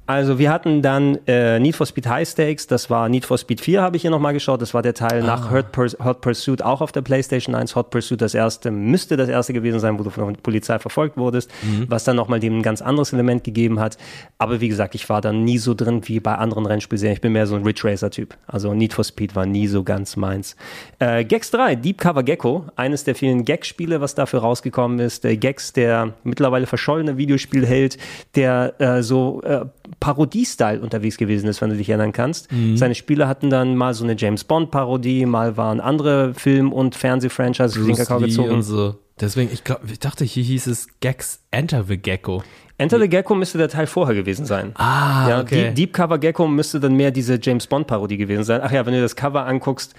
[0.09, 3.61] Also wir hatten dann äh, Need for Speed High Stakes, das war Need for Speed
[3.61, 6.63] 4, habe ich hier nochmal geschaut, das war der Teil nach Hot, Purs Hot Pursuit,
[6.63, 7.75] auch auf der PlayStation 1.
[7.75, 11.15] Hot Pursuit, das erste, müsste das erste gewesen sein, wo du von der Polizei verfolgt
[11.15, 11.51] wurdest,
[11.87, 13.99] was dann nochmal dem ein ganz anderes Element gegeben hat.
[14.39, 17.13] Aber wie gesagt, ich war da nie so drin wie bei anderen Rennspielserien.
[17.13, 18.35] Ich bin mehr so ein Ridge Racer-Typ.
[18.47, 20.55] Also Need for Speed war nie so ganz meins.
[20.97, 25.23] Äh, Gex 3, Deep Cover Gecko, eines der vielen Gag-Spiele, was dafür rausgekommen ist.
[25.23, 27.99] Der Gex, der mittlerweile verschollene Videospielheld,
[28.33, 29.65] der äh, so äh,
[29.99, 32.51] Parodie-Style unterwegs gewesen ist, wenn du dich erinnern kannst.
[32.51, 32.77] Mhm.
[32.77, 37.85] Seine Spiele hatten dann mal so eine James Bond-Parodie, mal waren andere Film- und Fernseh-Franchises
[37.85, 38.49] den Kakao gezogen.
[38.49, 38.95] und so.
[39.19, 42.41] Deswegen, ich glaube, ich dachte, hier hieß es Gex Enter the Gecko.
[42.77, 44.71] Enter the Gecko müsste der Teil vorher gewesen sein.
[44.75, 45.65] Ah, ja, okay.
[45.65, 48.61] Deep, Deep Cover Gecko müsste dann mehr diese James Bond-Parodie gewesen sein.
[48.63, 49.93] Ach ja, wenn du das Cover anguckst,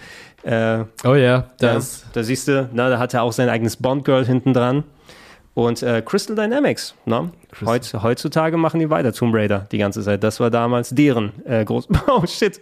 [0.45, 2.05] äh, Oh ja, da, das.
[2.15, 4.85] da siehst du, na, da hat er auch sein eigenes Bond-Girl hinten dran.
[5.55, 7.33] Und äh, Crystal Dynamics, ne?
[7.67, 10.23] Heut, heutzutage machen die weiter Tomb Raider die ganze Zeit.
[10.23, 11.89] Das war damals deren äh, groß.
[12.07, 12.61] Oh shit.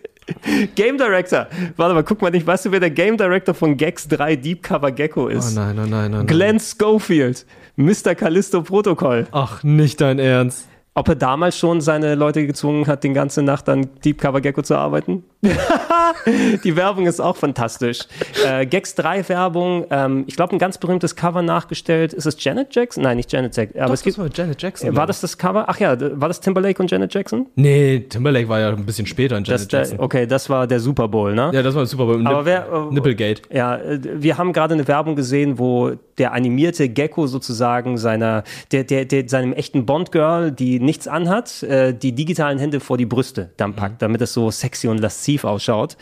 [0.74, 1.46] Game Director.
[1.76, 2.46] Warte mal, guck mal nicht.
[2.46, 5.54] Weißt du, wer der Game Director von Gex 3 Deep Cover Gecko Oh ist?
[5.54, 6.26] nein, nein, nein, nein.
[6.26, 7.46] Glenn Schofield.
[7.76, 8.14] Mr.
[8.14, 9.26] Callisto Protokoll.
[9.32, 10.68] Ach, nicht dein Ernst.
[10.94, 14.62] Ob er damals schon seine Leute gezwungen hat, die ganze Nacht an Deep Cover Gecko
[14.62, 15.22] zu arbeiten?
[16.64, 18.00] die Werbung ist auch fantastisch.
[18.44, 22.12] Äh, Gex 3 Werbung, ähm, ich glaube, ein ganz berühmtes Cover nachgestellt.
[22.12, 23.04] Ist es Janet Jackson?
[23.04, 23.80] Nein, nicht Janet Jackson.
[23.80, 24.88] Aber Doch, es gibt, war Janet Jackson.
[24.88, 25.64] war glaub das das Cover?
[25.68, 27.46] Ach ja, war das Timberlake und Janet Jackson?
[27.54, 30.00] Nee, Timberlake war ja ein bisschen später in Janet Das, der, Jackson.
[30.00, 31.52] okay, das war der Super Bowl, ne?
[31.54, 33.42] Ja, das war super beim Aber Nip wer, äh, Nipplegate.
[33.52, 38.42] Ja, äh, wir haben gerade eine Werbung gesehen, wo der animierte Gecko sozusagen seiner,
[38.72, 43.06] der, der, der seinem echten Bond-Girl, die nichts anhat, äh, die digitalen Hände vor die
[43.06, 45.96] Brüste dann packt, damit es so sexy und lasziv ausschaut.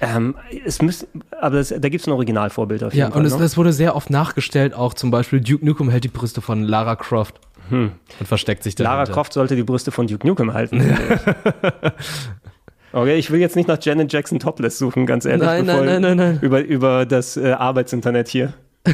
[0.00, 0.34] Ähm,
[0.66, 1.06] es müssen,
[1.40, 3.20] aber das, da gibt es ein Originalvorbild auf jeden Ja, Fall.
[3.20, 6.40] und es, es wurde sehr oft nachgestellt, auch zum Beispiel Duke Nukem hält die Brüste
[6.40, 7.40] von Lara Croft
[7.70, 7.92] Hm.
[8.20, 9.12] und versteckt sich Lara dahinter.
[9.14, 10.82] Croft sollte die Brüste von Duke Nukem halten.
[12.92, 15.44] Okay, ich will jetzt nicht nach Janet Jackson Topless suchen, ganz ehrlich.
[15.44, 16.38] Nein, nein, nein, nein, nein.
[16.42, 18.52] Über, über das äh, Arbeitsinternet hier.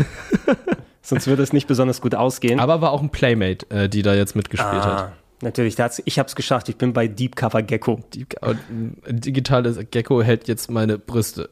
[1.02, 2.60] Sonst würde es nicht besonders gut ausgehen.
[2.60, 5.12] Aber war auch ein Playmate, äh, die da jetzt mitgespielt Ah, hat.
[5.42, 6.68] Natürlich, da hat's, ich habe es geschafft.
[6.68, 8.00] Ich bin bei Deep Cover Gecko.
[8.40, 8.58] Und
[9.06, 11.48] ein digitales Gecko hält jetzt meine Brüste.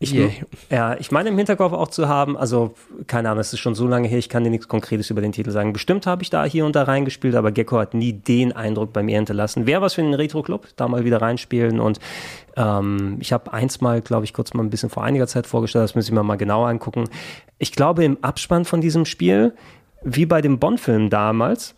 [0.00, 0.30] Ich, Yeah.
[0.70, 2.74] ja, ich meine im Hinterkopf auch zu haben, also
[3.08, 5.32] keine Ahnung, es ist schon so lange her, ich kann dir nichts Konkretes über den
[5.32, 5.72] Titel sagen.
[5.72, 9.02] Bestimmt habe ich da hier und da reingespielt, aber Gecko hat nie den Eindruck bei
[9.02, 9.66] mir hinterlassen.
[9.66, 11.98] Wäre was für den Retro-Club, da mal wieder reinspielen und
[12.56, 15.82] ähm, ich habe eins mal, glaube ich, kurz mal ein bisschen vor einiger Zeit vorgestellt,
[15.82, 17.08] das müssen wir mal genauer angucken.
[17.58, 19.52] Ich glaube, im Abspann von diesem Spiel,
[20.04, 21.74] wie bei dem Bond-Film damals,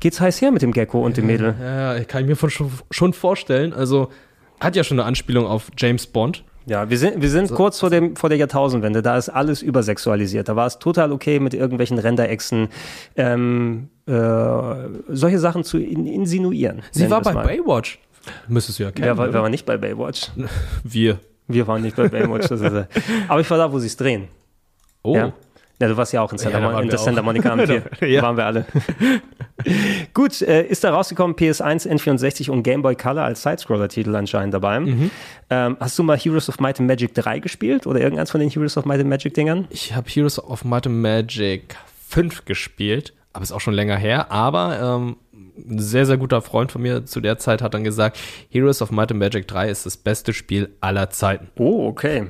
[0.00, 1.54] geht's heiß her mit dem Gecko und dem Mädel.
[1.60, 2.50] Ja, ja, kann ich mir von,
[2.90, 3.72] schon, vorstellen.
[3.72, 4.10] Also
[4.58, 6.44] hat ja schon eine Anspielung auf James Bond.
[6.66, 9.02] Ja, wir sind, wir sind kurz vor, dem, vor der Jahrtausendwende.
[9.02, 10.48] Da ist alles übersexualisiert.
[10.48, 12.68] Da war es total okay, mit irgendwelchen Renderechsen
[13.16, 14.12] ähm, äh,
[15.08, 16.82] solche Sachen zu in, insinuieren.
[16.92, 17.46] Sie war bei mal.
[17.46, 17.98] Baywatch.
[18.48, 19.06] Müsstest du ja kennen.
[19.06, 20.30] Wer war, war nicht bei Baywatch?
[20.84, 21.18] Wir.
[21.48, 22.48] Wir waren nicht bei Baywatch.
[22.48, 22.86] Das ist,
[23.26, 24.28] aber ich war da, wo sie es drehen.
[25.02, 25.16] Oh.
[25.16, 25.32] Ja.
[25.80, 27.22] Ja, du warst ja auch in, Santa, Ja, in der Santa.
[27.22, 27.60] Monica am.
[28.00, 28.22] Ja.
[28.22, 28.66] Waren wir alle.
[30.14, 34.80] Gut, äh, ist da rausgekommen, PS1, N64 und Game Boy Color als Sidescroller-Titel anscheinend dabei.
[34.80, 35.10] Mhm.
[35.48, 38.50] Ähm, hast du mal Heroes of Might and Magic 3 gespielt oder irgendeins von den
[38.50, 39.68] Heroes of Might and Magic Dingern?
[39.70, 41.76] Ich habe Heroes of Might and Magic
[42.08, 44.30] 5 gespielt, aber ist auch schon länger her.
[44.30, 45.16] Aber ähm,
[45.56, 48.18] ein sehr, sehr guter Freund von mir zu der Zeit hat dann gesagt,
[48.50, 51.48] Heroes of Might and Magic 3 ist das beste Spiel aller Zeiten.
[51.58, 52.26] Oh, okay.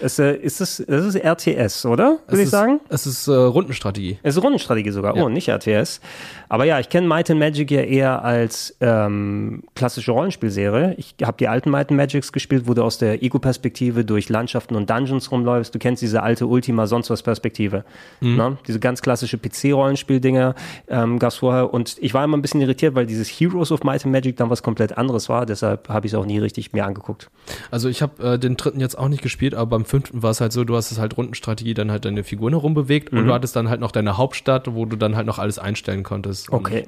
[0.00, 2.18] Es, äh, ist es, das ist RTS, oder?
[2.26, 2.80] Es Würde ich ist- sagen?
[2.88, 4.18] Es ist äh, Rundenstrategie.
[4.22, 5.16] Es ist Rundenstrategie sogar.
[5.16, 5.22] Ja.
[5.22, 6.00] Oh, nicht RTS.
[6.48, 10.94] Aber ja, ich kenne Might and Magic ja eher als ähm, klassische Rollenspielserie.
[10.98, 14.74] Ich habe die alten Might and Magics gespielt, wo du aus der Ego-Perspektive durch Landschaften
[14.74, 15.74] und Dungeons rumläufst.
[15.74, 17.84] Du kennst diese alte Ultima sonst was Perspektive.
[18.20, 18.36] Mhm.
[18.36, 18.56] Ne?
[18.66, 20.54] Diese ganz klassische PC-Rollenspiel-Dinger
[20.88, 21.72] ähm, gab es vorher.
[21.72, 24.50] Und ich war immer ein bisschen irritiert, weil dieses Heroes of Might and Magic dann
[24.50, 25.46] was komplett anderes war.
[25.46, 27.30] Deshalb habe ich es auch nie richtig mir angeguckt.
[27.70, 30.40] Also ich habe äh, den dritten jetzt auch nicht gespielt, aber beim fünften war es
[30.40, 33.26] halt so, du hast es halt Rundenstrategie, dann halt deine Figuren herumbewegt und Mhm.
[33.26, 36.50] du hattest dann halt noch deine Hauptstadt, wo du dann halt noch alles einstellen konntest.
[36.50, 36.86] Und, Okay.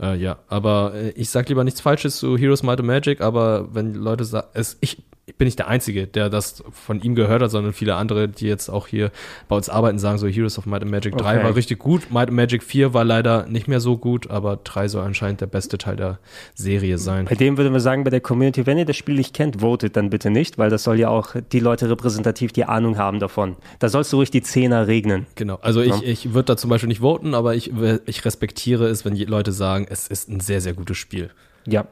[0.00, 3.72] Äh, ja, aber äh, ich sag lieber nichts Falsches zu Heroes Might and Magic, aber
[3.74, 4.48] wenn Leute sagen,
[4.80, 5.02] ich
[5.38, 8.68] bin nicht der Einzige, der das von ihm gehört hat, sondern viele andere, die jetzt
[8.68, 9.10] auch hier
[9.48, 11.44] bei uns arbeiten, sagen so Heroes of Might and Magic 3 Okay.
[11.44, 14.88] war richtig gut, Might and Magic 4 war leider nicht mehr so gut, aber 3
[14.88, 16.18] soll anscheinend der beste Teil der
[16.54, 17.24] Serie sein.
[17.24, 19.96] Bei dem würden wir sagen, bei der Community, wenn ihr das Spiel nicht kennt, votet
[19.96, 23.56] dann bitte nicht, weil das soll ja auch die Leute repräsentativ, die Ahnung haben davon.
[23.78, 25.26] Da sollst du ruhig die Zehner regnen.
[25.36, 26.00] Genau, also ich, Ja.
[26.02, 27.72] ich würde da zum Beispiel nicht voten, aber ich,
[28.06, 31.30] ich respektiere es, wenn die Leute sagen, es ist ein sehr, sehr gutes Spiel.
[31.66, 31.86] Ja.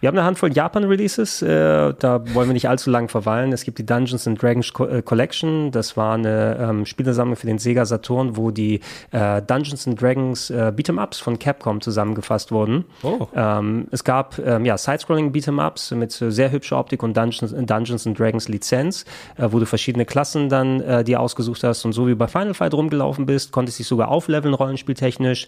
[0.00, 3.52] Wir haben eine Handvoll Japan-Releases, äh, da wollen wir nicht allzu lang verweilen.
[3.52, 7.46] Es gibt die Dungeons and Dragons Co äh, Collection, das war eine ähm, Spielesammlung für
[7.46, 8.80] den Sega Saturn, wo die
[9.12, 12.84] äh, Dungeons and Dragons äh, Beat'em-Ups von Capcom zusammengefasst wurden.
[13.02, 13.28] Oh.
[13.34, 18.06] Ähm, es gab ähm, ja, Sidescrolling Beat'em-Ups mit äh, sehr hübscher Optik und Dungeons, Dungeons
[18.06, 19.04] and Dragons Lizenz,
[19.36, 22.54] äh, wo du verschiedene Klassen dann äh, dir ausgesucht hast und so wie bei Final
[22.54, 25.46] Fight rumgelaufen bist, konntest dich sogar aufleveln rollenspieltechnisch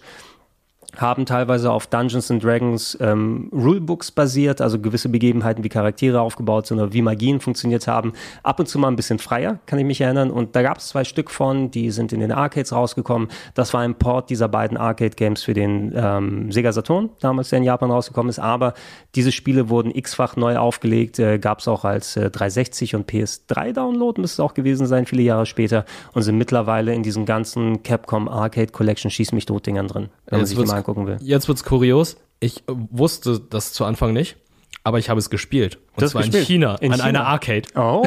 [1.01, 6.67] haben teilweise auf Dungeons and Dragons ähm, Rulebooks basiert, also gewisse Begebenheiten, wie Charaktere aufgebaut
[6.67, 8.13] sind oder wie Magien funktioniert haben.
[8.43, 10.31] Ab und zu mal ein bisschen freier, kann ich mich erinnern.
[10.31, 13.29] Und da gab es zwei Stück von, die sind in den Arcades rausgekommen.
[13.53, 17.63] Das war ein Port dieser beiden Arcade-Games für den ähm, Sega Saturn, damals der in
[17.63, 18.39] Japan rausgekommen ist.
[18.39, 18.73] Aber
[19.15, 24.21] diese Spiele wurden x-fach neu aufgelegt, äh, gab es auch als äh, 360 und PS3-Download,
[24.21, 25.85] müsste es auch gewesen sein, viele Jahre später.
[26.13, 30.39] Und sind mittlerweile in diesem ganzen Capcom Arcade Collection Schieß mich tot Dingern drin, wenn
[30.39, 31.17] man sich mal angucken will.
[31.21, 32.17] Jetzt wird's kurios.
[32.39, 34.35] Ich wusste das zu Anfang nicht,
[34.83, 35.77] aber ich habe es gespielt.
[35.93, 36.41] Und Du hast zwar gespielt?
[36.43, 37.09] in China, In an China?
[37.09, 37.63] einer Arcade.
[37.75, 38.05] Oh,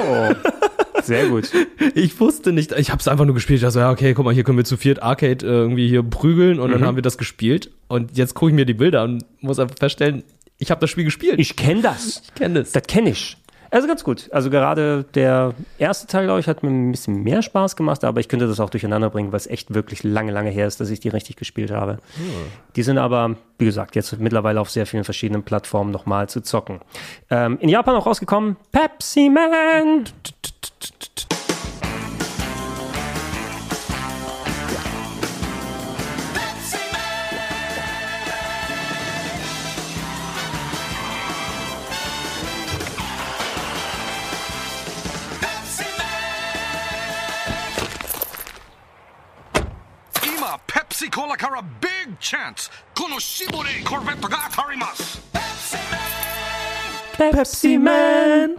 [1.03, 1.51] sehr gut.
[1.95, 3.57] Ich wusste nicht, ich habe es einfach nur gespielt.
[3.57, 5.89] Ich dachte so, ja, okay, guck mal, hier können wir zu viert Arcade äh, irgendwie
[5.89, 6.85] hier prügeln und dann Mhm.
[6.85, 7.71] haben wir das gespielt.
[7.89, 10.23] Und jetzt gucke ich mir die Bilder und muss einfach feststellen,
[10.59, 11.39] ich habe das Spiel gespielt.
[11.39, 12.23] Ich kenne das.
[12.25, 12.73] Ich kenne das.
[12.73, 13.37] Das kenne ich.
[13.70, 14.31] Also ganz gut.
[14.32, 18.20] Also gerade der erste Teil, glaube ich, hat mir ein bisschen mehr Spaß gemacht, aber
[18.20, 20.90] ich könnte das auch durcheinander bringen, weil es echt wirklich lange, lange her ist, dass
[20.90, 21.99] ich die richtig gespielt habe.
[22.77, 26.81] Die sind aber, wie gesagt, jetzt mittlerweile auf sehr vielen verschiedenen Plattformen nochmal zu zocken.
[27.31, 30.05] Ähm, in Japan auch rausgekommen, Pepsi Man.
[50.98, 55.22] Pepsi Cola Cara Big Chance この絞れコルベットが当たります
[57.15, 58.56] Pepsi Man.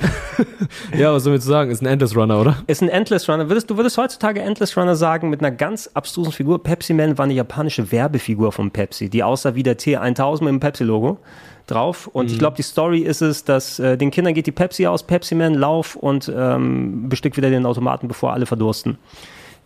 [0.96, 1.72] Ja, was soll ich zu sagen?
[1.72, 2.62] Ist ein Endless Runner, oder?
[2.68, 3.48] Ist ein Endless Runner.
[3.48, 6.62] Würdest, du würdest heutzutage Endless Runner sagen mit einer ganz abstrusen Figur.
[6.62, 10.60] Pepsi Man war eine japanische Werbefigur von Pepsi, die aussah wie der T1000 mit dem
[10.60, 11.18] Pepsi-Logo
[11.66, 12.06] drauf.
[12.06, 15.02] Und ich glaube, die Story ist es, dass äh, den Kindern geht die Pepsi aus,
[15.02, 18.98] Pepsi Man, lauf und ähm, bestückt wieder den Automaten, bevor alle verdursten.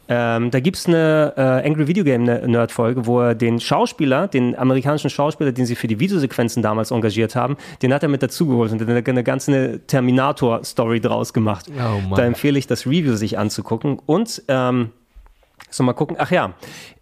[0.09, 4.57] Ähm, da gibt es eine äh, Angry Video Game Nerd-Folge, wo er den Schauspieler, den
[4.57, 8.71] amerikanischen Schauspieler, den sie für die Videosequenzen damals engagiert haben, den hat er mit dazugeholt
[8.71, 11.67] und hat eine, eine ganze Terminator-Story draus gemacht.
[11.69, 12.15] Oh.
[12.15, 13.99] Da empfehle ich, das Review sich anzugucken.
[14.05, 14.89] Und ähm,
[15.73, 16.15] so mal gucken.
[16.19, 16.53] Ach ja,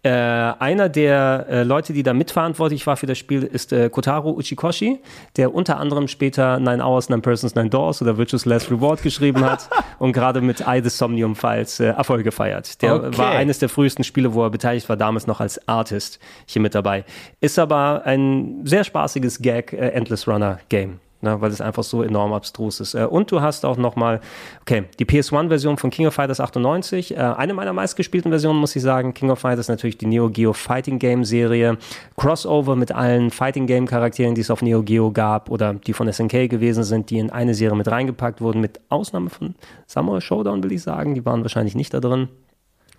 [0.02, 4.30] äh, einer der äh, Leute, die da mitverantwortlich war für das Spiel, ist äh, Kotaro
[4.32, 5.00] Uchikoshi,
[5.36, 9.44] der unter anderem später Nine Hours, Nine Persons, Nine Doors oder Virtuous Last Reward geschrieben
[9.44, 9.68] hat
[9.98, 12.80] und gerade mit I The Somnium Files äh, Erfolge feiert.
[12.82, 13.18] Der Okay.
[13.18, 16.74] war eines der frühesten Spiele, wo er beteiligt war, damals noch als Artist hier mit
[16.74, 17.04] dabei.
[17.40, 21.00] Ist aber ein sehr spaßiges Gag äh, Endless Runner Game.
[21.24, 22.94] Ne, weil es einfach so enorm abstrus ist.
[22.94, 24.20] Äh, Und du hast auch nochmal,
[24.62, 28.82] okay, die PS1-Version von King of Fighters 98, äh, eine meiner meistgespielten Versionen, muss ich
[28.82, 29.14] sagen.
[29.14, 31.78] King of Fighters natürlich die Neo Geo Fighting Game Serie.
[32.16, 36.12] Crossover mit allen Fighting Game Charakteren, die es auf Neo Geo gab oder die von
[36.12, 39.54] SNK gewesen sind, die in eine Serie mit reingepackt wurden, mit Ausnahme von
[39.86, 41.14] Samurai Showdown, will ich sagen.
[41.14, 42.30] Die waren wahrscheinlich nicht da drin.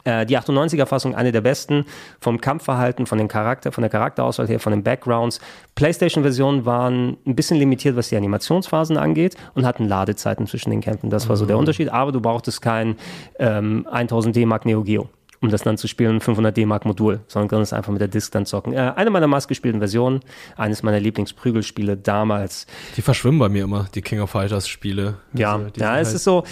[0.06, 1.86] Äh, die 98er-Fassung eine der besten
[2.20, 5.40] vom Kampfverhalten, von, den Charakter, von der Charakterauswahl her, von den Backgrounds.
[5.76, 11.10] PlayStation-Versionen waren ein bisschen limitiert, was die Animationsphasen angeht und hatten Ladezeiten zwischen den Kämpfen.
[11.10, 11.62] Das war so der Mhm.
[11.62, 11.90] Unterschied.
[11.90, 12.96] Aber du brauchtest kein
[13.40, 15.10] ähm, 1000 D-Mark Neo Geo
[15.44, 18.45] um das dann zu spielen, 500 D-Mark Modul, sondern kannst einfach mit der Disc dann
[18.45, 18.74] zocken.
[18.74, 20.22] Äh, eine meiner meistgespielten Versionen,
[20.56, 22.65] eines meiner Lieblingsprügelspiele damals.
[22.98, 25.15] Die verschwimmen bei mir immer, die King of Fighters Spiele.
[25.34, 26.44] Ja, Also, ja, es ist so.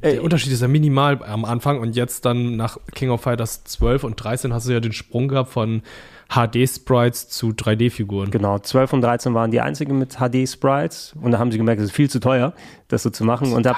[0.00, 3.64] äh, Der Unterschied ist ja minimal am Anfang und jetzt dann nach King of Fighters
[3.64, 5.82] 12 und 13 hast du ja den Sprung gehabt von
[6.28, 8.30] HD-Sprites zu 3D-Figuren.
[8.30, 11.88] Genau, 12 und 13 waren die einzigen mit HD-Sprites und da haben sie gemerkt, es
[11.88, 12.52] ist viel zu teuer,
[12.88, 13.52] das so zu machen.
[13.52, 13.76] und da,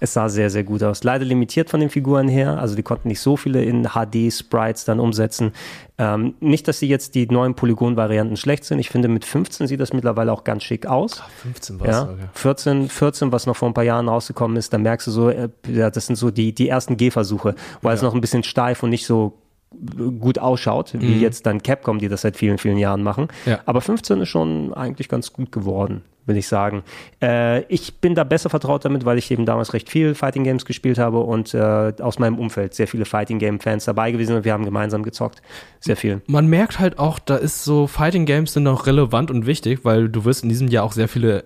[0.00, 1.04] es sah sehr, sehr gut aus.
[1.04, 4.98] Leider limitiert von den Figuren her, also die konnten nicht so viele in HD-Sprites dann
[4.98, 5.52] umsetzen.
[5.98, 8.78] Ähm, nicht, dass die jetzt die neuen Polygon-Varianten schlecht sind.
[8.78, 11.22] Ich finde, mit 15 sieht das mittlerweile auch ganz schick aus.
[11.42, 12.28] 15 war's, ja, okay.
[12.32, 15.50] 14, 14, was noch vor ein paar Jahren rausgekommen ist, da merkst du so, äh,
[15.68, 18.90] ja, das sind so die, die ersten Gehversuche, wo es noch ein bisschen steif und
[18.90, 19.34] nicht so
[20.20, 21.20] gut ausschaut, wie Mhm.
[21.20, 23.28] jetzt dann Capcom, die das seit vielen, vielen Jahren machen.
[23.46, 23.60] Ja.
[23.66, 26.82] Aber 15 ist schon eigentlich ganz gut geworden, will ich sagen.
[27.22, 30.64] Äh, ich bin da besser vertraut damit, weil ich eben damals recht viel Fighting Games
[30.64, 34.36] gespielt habe und äh, aus meinem Umfeld sehr viele Fighting Game Fans dabei gewesen sind
[34.38, 35.42] und wir haben gemeinsam gezockt.
[35.80, 36.22] Sehr viel.
[36.26, 40.08] Man merkt halt auch, da ist so Fighting Games sind auch relevant und wichtig, weil
[40.08, 41.44] du wirst in diesem Jahr auch sehr viele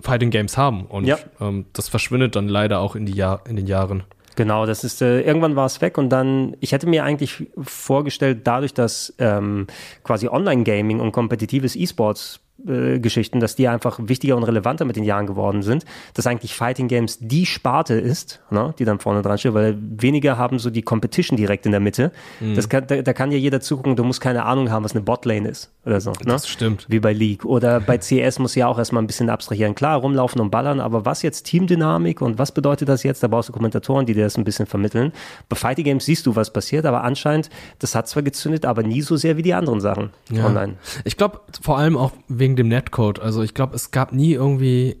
[0.00, 1.18] Fighting Games haben und Ja.
[1.40, 4.04] ähm, das verschwindet dann leider auch in, die Jahr, in den Jahren.
[4.34, 8.40] Genau, das ist, äh, irgendwann war es weg und dann, ich hätte mir eigentlich vorgestellt,
[8.44, 9.66] dadurch, dass ähm,
[10.04, 15.04] quasi Online-Gaming und kompetitives E-Sports äh, Geschichten, dass die einfach wichtiger und relevanter mit den
[15.04, 15.84] Jahren geworden sind,
[16.14, 20.38] dass eigentlich Fighting Games die Sparte ist, ne, die dann vorne dran steht, weil weniger
[20.38, 22.12] haben so die Competition direkt in der Mitte.
[22.40, 22.54] Mhm.
[22.54, 25.02] Das kann, da, da kann ja jeder zugucken, du musst keine Ahnung haben, was eine
[25.02, 26.10] Botlane ist oder so.
[26.10, 26.16] Ne?
[26.26, 26.86] Das stimmt.
[26.88, 27.44] Wie bei League.
[27.44, 29.74] Oder bei CS muss ja auch erstmal ein bisschen abstrahieren.
[29.74, 33.22] Klar, rumlaufen und ballern, aber was jetzt Teamdynamik und was bedeutet das jetzt?
[33.22, 35.12] Da brauchst du Kommentatoren, die dir das ein bisschen vermitteln.
[35.48, 39.02] Bei Fighting Games siehst du, was passiert, aber anscheinend, das hat zwar gezündet, aber nie
[39.02, 40.46] so sehr wie die anderen Sachen Ja.
[40.46, 40.74] online.
[41.04, 43.20] Ich glaube vor allem auch wegen dem Netcode.
[43.20, 44.96] Also ich glaube, es gab nie irgendwie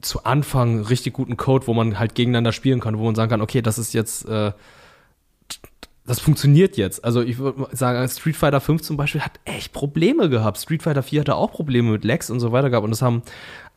[0.00, 3.40] zu Anfang richtig guten Code, wo man halt gegeneinander spielen kann, wo man sagen kann,
[3.40, 4.52] okay, das ist jetzt, äh,
[6.06, 7.04] das funktioniert jetzt.
[7.04, 10.58] Also ich würde sagen, Street Fighter 5 zum Beispiel hat echt Probleme gehabt.
[10.58, 12.84] Street Fighter 4 hatte auch Probleme mit Lags und so weiter gehabt.
[12.84, 13.22] Und das haben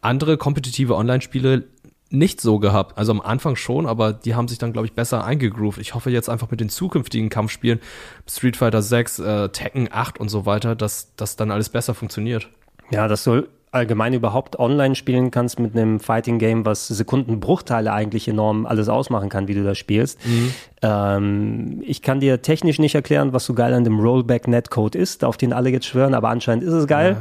[0.02, 1.66] andere kompetitive Online-Spiele
[2.12, 2.98] nicht so gehabt.
[2.98, 5.80] Also am Anfang schon, aber die haben sich dann, glaube ich, besser eingegroovt.
[5.80, 7.80] Ich hoffe jetzt einfach mit den zukünftigen Kampfspielen,
[8.28, 12.50] Street Fighter 6, äh, Tekken 8 und so weiter, dass das dann alles besser funktioniert.
[12.92, 18.28] Ja, dass du allgemein überhaupt online spielen kannst mit einem Fighting Game, was Sekundenbruchteile eigentlich
[18.28, 20.20] enorm alles ausmachen kann, wie du das spielst.
[20.26, 20.54] Mhm.
[20.82, 25.24] Ähm, ich kann dir technisch nicht erklären, was so geil an dem Rollback Netcode ist,
[25.24, 27.18] auf den alle jetzt schwören, aber anscheinend ist es geil.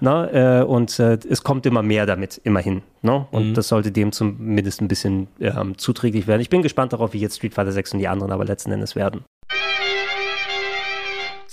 [0.00, 0.60] Ne?
[0.60, 2.82] Äh, und äh, es kommt immer mehr damit, immerhin.
[3.02, 3.26] Ne?
[3.32, 3.54] Und Mhm.
[3.54, 6.40] das sollte dem zumindest ein bisschen ähm, zuträglich werden.
[6.40, 8.94] Ich bin gespannt darauf, wie jetzt Street Fighter 6 und die anderen aber letzten Endes
[8.94, 9.24] werden.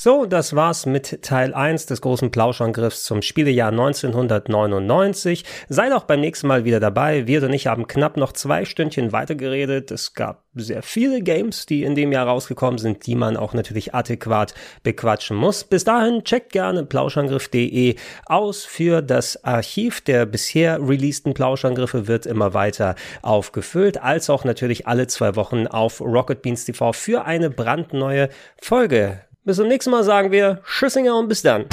[0.06, 5.44] So, das war's mit Teil 1 des großen Plauschangriffs zum Spielejahr 1999.
[5.68, 7.26] Seid auch beim nächsten Mal wieder dabei.
[7.26, 9.90] Wir und ich haben knapp noch zwei Stündchen weitergeredet.
[9.90, 13.96] Es gab sehr viele Games, die in dem Jahr rausgekommen sind, die man auch natürlich
[13.96, 14.54] adäquat
[14.84, 15.64] bequatschen muss.
[15.64, 17.96] Bis dahin checkt gerne plauschangriff.de
[18.28, 24.86] aus für das Archiv der bisher releaseden Plauschangriffe wird immer weiter aufgefüllt, als auch natürlich
[24.86, 28.30] alle zwei Wochen auf Rocket Beans TV für eine brandneue
[28.62, 29.25] Folge.
[29.46, 31.66] Bis zum nächsten Mal sagen wir Tschüssinger und bis dann.